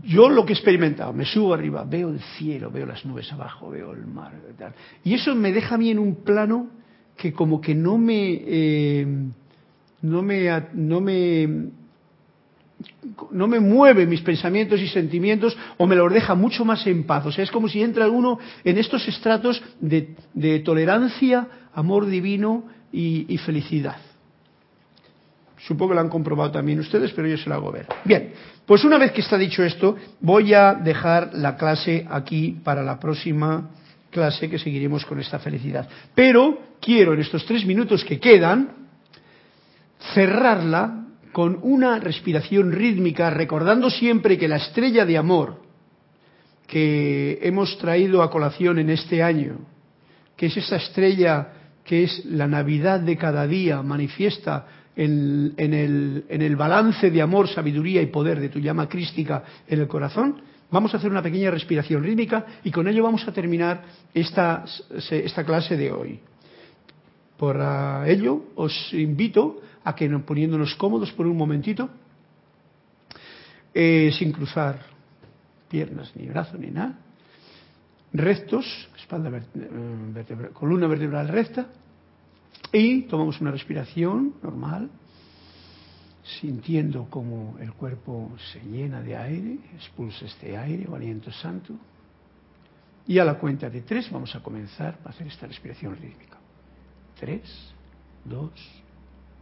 Yo 0.03 0.29
lo 0.29 0.45
que 0.45 0.53
he 0.53 0.55
experimentado, 0.55 1.13
me 1.13 1.25
subo 1.25 1.53
arriba, 1.53 1.83
veo 1.83 2.09
el 2.09 2.19
cielo, 2.19 2.71
veo 2.71 2.85
las 2.85 3.05
nubes 3.05 3.31
abajo, 3.31 3.69
veo 3.69 3.93
el 3.93 4.07
mar 4.07 4.31
y 5.03 5.13
eso 5.13 5.35
me 5.35 5.51
deja 5.51 5.75
a 5.75 5.77
mí 5.77 5.91
en 5.91 5.99
un 5.99 6.23
plano 6.23 6.69
que 7.15 7.31
como 7.31 7.61
que 7.61 7.75
no 7.75 7.97
me, 7.97 8.41
eh, 8.45 9.05
no 10.01 10.21
me, 10.23 10.63
no 10.73 11.01
me 11.01 11.69
no 13.31 13.47
me 13.47 13.59
mueve 13.59 14.05
mis 14.05 14.21
pensamientos 14.21 14.79
y 14.81 14.87
sentimientos 14.87 15.57
o 15.77 15.87
me 15.87 15.95
los 15.95 16.13
deja 16.13 16.35
mucho 16.35 16.63
más 16.65 16.85
en 16.87 17.05
paz. 17.05 17.25
O 17.25 17.31
sea, 17.31 17.43
es 17.43 17.51
como 17.51 17.67
si 17.67 17.81
entra 17.81 18.07
uno 18.07 18.39
en 18.63 18.77
estos 18.77 19.07
estratos 19.07 19.61
de, 19.79 20.59
tolerancia, 20.59 21.47
amor 21.73 22.05
divino 22.05 22.65
y, 22.91 23.37
felicidad. 23.39 23.97
Supongo 25.59 25.89
que 25.89 25.95
lo 25.95 26.01
han 26.01 26.09
comprobado 26.09 26.51
también 26.51 26.79
ustedes, 26.79 27.11
pero 27.13 27.27
yo 27.27 27.37
se 27.37 27.49
lo 27.49 27.55
hago 27.55 27.71
ver. 27.71 27.87
Bien, 28.05 28.31
pues 28.65 28.83
una 28.83 28.97
vez 28.97 29.11
que 29.11 29.21
está 29.21 29.37
dicho 29.37 29.63
esto, 29.63 29.95
voy 30.19 30.53
a 30.53 30.75
dejar 30.75 31.31
la 31.33 31.55
clase 31.55 32.05
aquí 32.09 32.59
para 32.63 32.83
la 32.83 32.99
próxima 32.99 33.69
clase 34.11 34.49
que 34.49 34.59
seguiremos 34.59 35.05
con 35.05 35.19
esta 35.19 35.39
felicidad. 35.39 35.87
Pero 36.13 36.59
quiero 36.79 37.13
en 37.13 37.21
estos 37.21 37.45
tres 37.45 37.65
minutos 37.65 38.03
que 38.03 38.19
quedan 38.19 38.69
cerrarla 40.13 41.05
con 41.31 41.59
una 41.61 41.99
respiración 41.99 42.71
rítmica, 42.71 43.29
recordando 43.29 43.89
siempre 43.89 44.37
que 44.37 44.47
la 44.47 44.57
estrella 44.57 45.05
de 45.05 45.17
amor 45.17 45.61
que 46.67 47.39
hemos 47.41 47.77
traído 47.77 48.21
a 48.21 48.29
colación 48.29 48.77
en 48.79 48.89
este 48.89 49.23
año, 49.23 49.59
que 50.35 50.47
es 50.47 50.57
esa 50.57 50.75
estrella 50.75 51.53
que 51.83 52.03
es 52.03 52.25
la 52.25 52.47
Navidad 52.47 52.99
de 52.99 53.17
cada 53.17 53.47
día, 53.47 53.81
manifiesta 53.81 54.67
en, 54.97 55.53
el, 55.57 56.25
en 56.27 56.41
el 56.41 56.55
balance 56.55 57.11
de 57.11 57.21
amor, 57.21 57.47
sabiduría 57.47 58.01
y 58.01 58.07
poder 58.07 58.39
de 58.39 58.49
tu 58.49 58.59
llama 58.59 58.89
crística 58.89 59.43
en 59.67 59.79
el 59.79 59.87
corazón, 59.87 60.41
Vamos 60.69 60.93
a 60.93 60.97
hacer 60.97 61.09
una 61.09 61.23
pequeña 61.23 61.49
respiración 61.49 62.03
rítmica 62.03 62.45
y 62.63 62.71
con 62.71 62.87
ello 62.87 63.03
vamos 63.03 63.25
a 63.25 63.31
terminar 63.31 63.83
esta, 64.13 64.65
esta 65.09 65.45
clase 65.45 65.77
de 65.77 65.91
hoy. 65.91 66.19
Por 67.37 67.55
ello, 68.05 68.47
os 68.55 68.73
invito 68.93 69.61
a 69.83 69.95
que 69.95 70.09
poniéndonos 70.09 70.75
cómodos 70.75 71.11
por 71.13 71.25
un 71.25 71.37
momentito, 71.37 71.89
eh, 73.73 74.11
sin 74.17 74.31
cruzar 74.33 74.79
piernas 75.69 76.11
ni 76.15 76.27
brazos 76.27 76.59
ni 76.59 76.71
nada, 76.71 76.99
rectos, 78.11 78.89
espalda 78.97 79.29
eh, 79.29 80.49
columna 80.51 80.87
vertebral 80.87 81.29
recta, 81.29 81.67
y 82.71 83.03
tomamos 83.03 83.39
una 83.41 83.51
respiración 83.51 84.35
normal, 84.41 84.89
sintiendo 86.23 87.09
como 87.09 87.57
el 87.59 87.73
cuerpo 87.73 88.31
se 88.51 88.59
llena 88.59 89.01
de 89.01 89.15
aire, 89.15 89.59
expulsa 89.75 90.25
este 90.25 90.57
aire 90.57 90.85
o 90.87 90.95
aliento 90.95 91.31
santo, 91.31 91.73
y 93.07 93.19
a 93.19 93.25
la 93.25 93.35
cuenta 93.35 93.69
de 93.69 93.81
tres 93.81 94.11
vamos 94.11 94.35
a 94.35 94.41
comenzar 94.41 94.99
a 95.05 95.09
hacer 95.09 95.27
esta 95.27 95.47
respiración 95.47 95.95
rítmica. 95.95 96.37
Tres, 97.17 97.73
dos, 98.25 98.51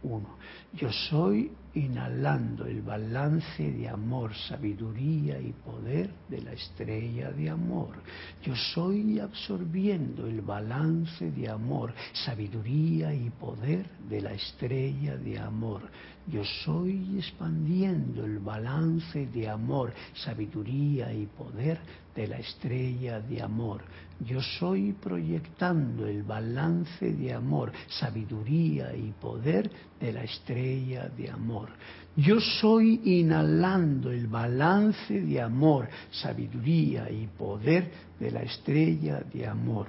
uno. 0.02 0.36
Yo 0.72 0.90
soy 0.92 1.50
inhalando 1.74 2.64
el 2.66 2.80
balance 2.80 3.70
de 3.70 3.88
amor, 3.88 4.34
sabiduría 4.34 5.38
y 5.38 5.52
poder 5.52 6.10
de 6.28 6.40
la 6.40 6.52
estrella 6.52 7.30
de 7.30 7.50
amor. 7.50 7.96
Yo 8.42 8.54
soy 8.74 9.20
absorbiendo 9.20 10.26
el 10.26 10.40
balance 10.40 11.30
de 11.30 11.48
amor, 11.48 11.92
sabiduría 12.12 13.12
y 13.12 13.30
poder 13.30 13.86
de 14.08 14.20
la 14.22 14.32
estrella 14.32 15.16
de 15.16 15.38
amor. 15.38 15.82
Yo 16.28 16.42
soy 16.64 17.18
expandiendo 17.18 18.24
el 18.24 18.40
balance 18.40 19.26
de 19.26 19.48
amor, 19.48 19.92
sabiduría 20.12 21.12
y 21.12 21.26
poder 21.26 21.78
de 22.16 22.26
la 22.26 22.38
estrella 22.38 23.20
de 23.20 23.40
amor. 23.40 23.82
Yo 24.24 24.40
soy 24.40 24.92
proyectando 24.92 26.06
el 26.06 26.24
balance 26.24 27.12
de 27.12 27.32
amor, 27.32 27.70
sabiduría 27.88 28.96
y 28.96 29.12
poder 29.20 29.70
de 30.00 30.12
la 30.12 30.24
estrella 30.24 31.08
de 31.08 31.30
amor. 31.30 31.68
Yo 32.16 32.40
soy 32.40 33.00
inhalando 33.04 34.10
el 34.10 34.26
balance 34.26 35.20
de 35.20 35.40
amor, 35.40 35.88
sabiduría 36.10 37.08
y 37.08 37.26
poder 37.26 37.92
de 38.18 38.30
la 38.32 38.42
estrella 38.42 39.20
de 39.20 39.46
amor. 39.46 39.86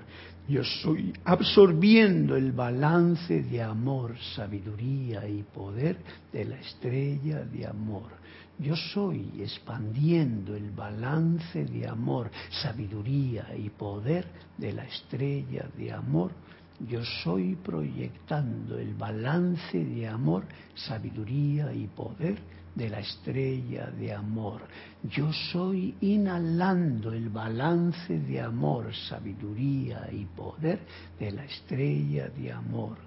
Yo 0.47 0.63
soy 0.63 1.11
absorbiendo 1.25 2.37
el 2.37 2.53
balance 2.53 3.43
de 3.43 3.61
amor, 3.61 4.15
sabiduría 4.33 5.27
y 5.27 5.43
poder 5.43 5.97
de 6.31 6.45
la 6.45 6.55
estrella 6.55 7.43
de 7.43 7.67
amor. 7.67 8.11
Yo 8.57 8.75
soy 8.75 9.29
expandiendo 9.39 10.55
el 10.55 10.71
balance 10.71 11.65
de 11.65 11.85
amor, 11.85 12.31
sabiduría 12.61 13.53
y 13.57 13.69
poder 13.69 14.25
de 14.57 14.71
la 14.71 14.85
estrella 14.85 15.67
de 15.77 15.91
amor. 15.91 16.31
Yo 16.79 17.03
soy 17.23 17.55
proyectando 17.55 18.79
el 18.79 18.93
balance 18.93 19.83
de 19.83 20.07
amor, 20.07 20.45
sabiduría 20.75 21.73
y 21.73 21.87
poder 21.87 22.37
de 22.77 22.89
la 22.89 22.99
estrella 22.99 23.87
de 23.87 24.13
amor. 24.13 24.61
Yo 25.03 25.33
soy 25.51 25.95
inhalando 25.99 27.11
el 27.11 27.29
balance 27.29 28.19
de 28.19 28.39
amor, 28.39 28.93
sabiduría 29.09 30.07
y 30.11 30.25
poder 30.25 30.79
de 31.19 31.31
la 31.31 31.43
estrella 31.45 32.29
de 32.29 32.51
amor. 32.51 32.97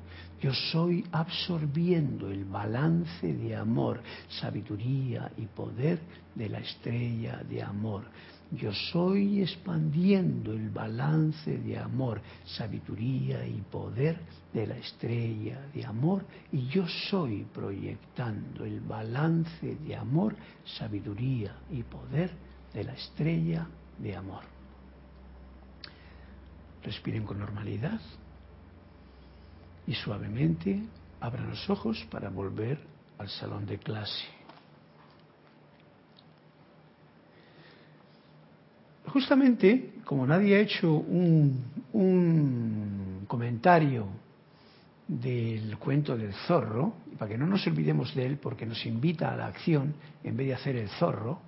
Yo 0.41 0.53
soy 0.73 1.05
absorbiendo 1.13 2.31
el 2.31 2.45
balance 2.47 3.33
de 3.33 3.55
amor, 3.55 4.01
sabiduría 4.29 5.31
y 5.37 5.47
poder 5.47 6.01
de 6.35 6.49
la 6.49 6.59
estrella 6.59 7.43
de 7.49 7.63
amor. 7.63 8.05
Yo 8.51 8.73
soy 8.73 9.43
expandiendo 9.43 10.53
el 10.53 10.71
balance 10.71 11.59
de 11.59 11.79
amor, 11.79 12.21
sabiduría 12.45 13.47
y 13.47 13.61
poder 13.71 14.19
de 14.53 14.67
la 14.67 14.77
estrella 14.77 15.67
de 15.73 15.85
amor 15.85 16.25
y 16.53 16.67
yo 16.67 16.87
soy 17.11 17.47
proyectando 17.53 18.65
el 18.65 18.81
balance 18.81 19.77
de 19.77 19.97
amor, 19.97 20.35
sabiduría 20.65 21.57
y 21.71 21.83
poder 21.83 22.31
de 22.73 22.85
la 22.85 22.93
estrella 22.93 23.67
de 23.99 24.17
amor. 24.17 24.43
Respiren 26.83 27.25
con 27.25 27.39
normalidad 27.39 28.01
y 29.87 29.95
suavemente 29.95 30.83
abran 31.21 31.51
los 31.51 31.69
ojos 31.71 32.07
para 32.11 32.31
volver 32.31 32.79
al 33.19 33.29
salón 33.29 33.67
de 33.67 33.79
clase. 33.79 34.41
justamente, 39.11 39.93
como 40.05 40.27
nadie 40.27 40.57
ha 40.57 40.61
hecho 40.61 40.93
un, 40.93 41.65
comentario 43.27 44.07
del 45.11 45.77
cuento 45.79 46.17
del 46.17 46.33
zorro, 46.47 46.95
para 47.19 47.33
que 47.33 47.37
no 47.37 47.47
nos 47.47 47.67
olvidemos 47.67 48.15
de 48.15 48.27
él, 48.27 48.39
porque 48.41 48.65
nos 48.65 48.87
invita 48.87 49.33
a 49.33 49.37
la 49.37 49.47
acción 49.47 49.95
en 50.23 50.37
vez 50.37 50.47
de 50.47 50.55
hacer 50.55 50.77
el 50.77 50.89
zorro, 50.89 51.41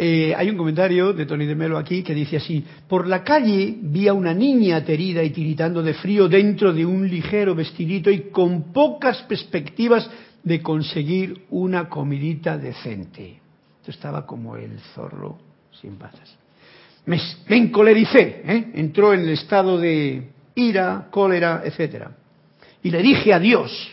eh, 0.00 0.32
hay 0.36 0.48
un 0.48 0.56
comentario 0.56 1.12
de 1.12 1.26
Tony 1.26 1.44
de 1.44 1.56
Melo 1.56 1.76
aquí 1.76 2.04
que 2.04 2.14
dice 2.14 2.36
así, 2.36 2.64
por 2.86 3.08
la 3.08 3.24
calle 3.24 3.78
vi 3.82 4.06
a 4.06 4.12
una 4.12 4.32
niña 4.32 4.76
aterida 4.76 5.24
y 5.24 5.30
tiritando 5.30 5.82
de 5.82 5.92
frío 5.94 6.28
dentro 6.28 6.72
de 6.72 6.86
un 6.86 7.08
ligero 7.08 7.52
vestidito 7.56 8.08
y 8.08 8.30
con 8.30 8.72
pocas 8.72 9.22
perspectivas 9.24 10.08
de 10.44 10.62
conseguir 10.62 11.46
una 11.50 11.88
comidita 11.88 12.56
decente. 12.56 13.40
Esto 13.80 13.90
estaba 13.90 14.24
como 14.24 14.54
el 14.54 14.78
zorro 14.94 15.36
sin 15.80 15.96
pasas. 15.96 16.32
Me, 17.06 17.18
encolericé, 17.48 18.42
¿eh? 18.44 18.70
entró 18.74 19.12
en 19.12 19.20
el 19.20 19.30
estado 19.30 19.78
de 19.78 20.28
ira, 20.58 21.08
cólera, 21.10 21.62
etcétera. 21.64 22.10
Y 22.82 22.90
le 22.90 23.02
dije 23.02 23.32
a 23.32 23.38
Dios, 23.38 23.90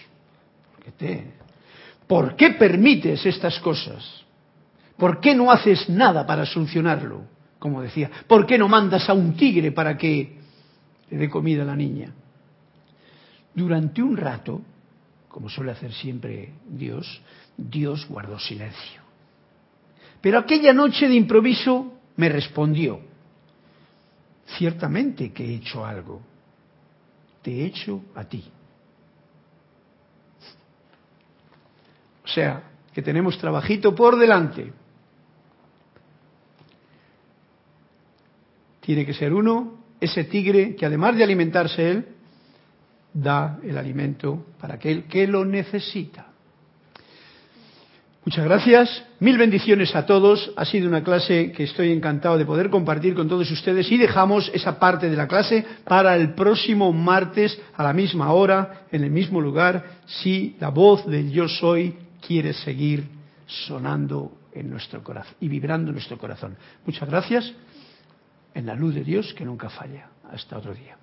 ¿por 2.07 2.35
qué 2.35 2.51
permites 2.51 3.25
estas 3.25 3.59
cosas? 3.59 4.23
¿Por 4.97 5.19
qué 5.19 5.35
no 5.35 5.51
haces 5.51 5.89
nada 5.89 6.25
para 6.25 6.45
solucionarlo? 6.45 7.23
Como 7.59 7.81
decía, 7.81 8.09
¿por 8.27 8.45
qué 8.45 8.57
no 8.57 8.67
mandas 8.67 9.09
a 9.09 9.13
un 9.13 9.35
tigre 9.35 9.71
para 9.71 9.97
que 9.97 10.37
le 11.09 11.17
dé 11.17 11.29
comida 11.29 11.63
a 11.63 11.65
la 11.65 11.75
niña? 11.75 12.13
Durante 13.53 14.01
un 14.01 14.17
rato, 14.17 14.61
como 15.29 15.49
suele 15.49 15.71
hacer 15.71 15.93
siempre 15.93 16.53
Dios, 16.67 17.21
Dios 17.57 18.07
guardó 18.07 18.39
silencio. 18.39 19.01
Pero 20.21 20.39
aquella 20.39 20.73
noche 20.73 21.07
de 21.07 21.15
improviso 21.15 21.93
me 22.15 22.29
respondió, 22.29 23.01
ciertamente 24.57 25.31
que 25.31 25.45
he 25.45 25.55
hecho 25.55 25.85
algo, 25.85 26.21
te 27.45 27.51
he 27.51 27.65
hecho 27.65 28.01
a 28.15 28.23
ti. 28.23 28.43
O 32.23 32.27
sea, 32.27 32.63
que 32.91 33.03
tenemos 33.03 33.37
trabajito 33.37 33.93
por 33.93 34.17
delante. 34.17 34.73
Tiene 38.79 39.05
que 39.05 39.13
ser 39.13 39.31
uno, 39.31 39.77
ese 40.01 40.23
tigre 40.23 40.75
que 40.75 40.87
además 40.87 41.15
de 41.17 41.23
alimentarse 41.23 41.91
él, 41.91 42.07
da 43.13 43.59
el 43.61 43.77
alimento 43.77 44.47
para 44.59 44.73
aquel 44.73 45.03
que 45.03 45.27
lo 45.27 45.45
necesita. 45.45 46.25
Muchas 48.25 48.45
gracias, 48.45 49.03
mil 49.19 49.37
bendiciones 49.37 49.95
a 49.95 50.07
todos. 50.07 50.51
Ha 50.57 50.65
sido 50.65 50.87
una 50.87 51.03
clase 51.03 51.51
que 51.51 51.65
estoy 51.65 51.91
encantado 51.91 52.39
de 52.39 52.45
poder 52.45 52.71
compartir 52.71 53.13
con 53.13 53.29
todos 53.29 53.51
ustedes 53.51 53.91
y 53.91 53.97
dejamos 53.97 54.49
esa 54.51 54.79
parte 54.79 55.11
de 55.11 55.15
la 55.15 55.27
clase 55.27 55.63
para 55.83 56.15
el 56.15 56.33
próximo 56.33 56.91
martes 56.91 57.61
a 57.75 57.83
la 57.83 57.93
misma 57.93 58.33
hora, 58.33 58.87
en 58.91 59.03
el 59.03 59.11
mismo 59.11 59.39
lugar, 59.39 59.99
si 60.07 60.55
la 60.59 60.69
voz 60.69 61.05
del 61.05 61.31
yo 61.31 61.47
soy 61.47 61.95
quiere 62.25 62.53
seguir 62.53 63.07
sonando 63.45 64.31
en 64.53 64.71
nuestro 64.71 65.03
corazón 65.03 65.35
y 65.39 65.47
vibrando 65.47 65.89
en 65.89 65.93
nuestro 65.93 66.17
corazón. 66.17 66.57
Muchas 66.83 67.07
gracias 67.07 67.53
en 68.55 68.65
la 68.65 68.73
luz 68.73 68.95
de 68.95 69.03
Dios 69.03 69.35
que 69.35 69.45
nunca 69.45 69.69
falla. 69.69 70.09
Hasta 70.31 70.57
otro 70.57 70.73
día. 70.73 70.97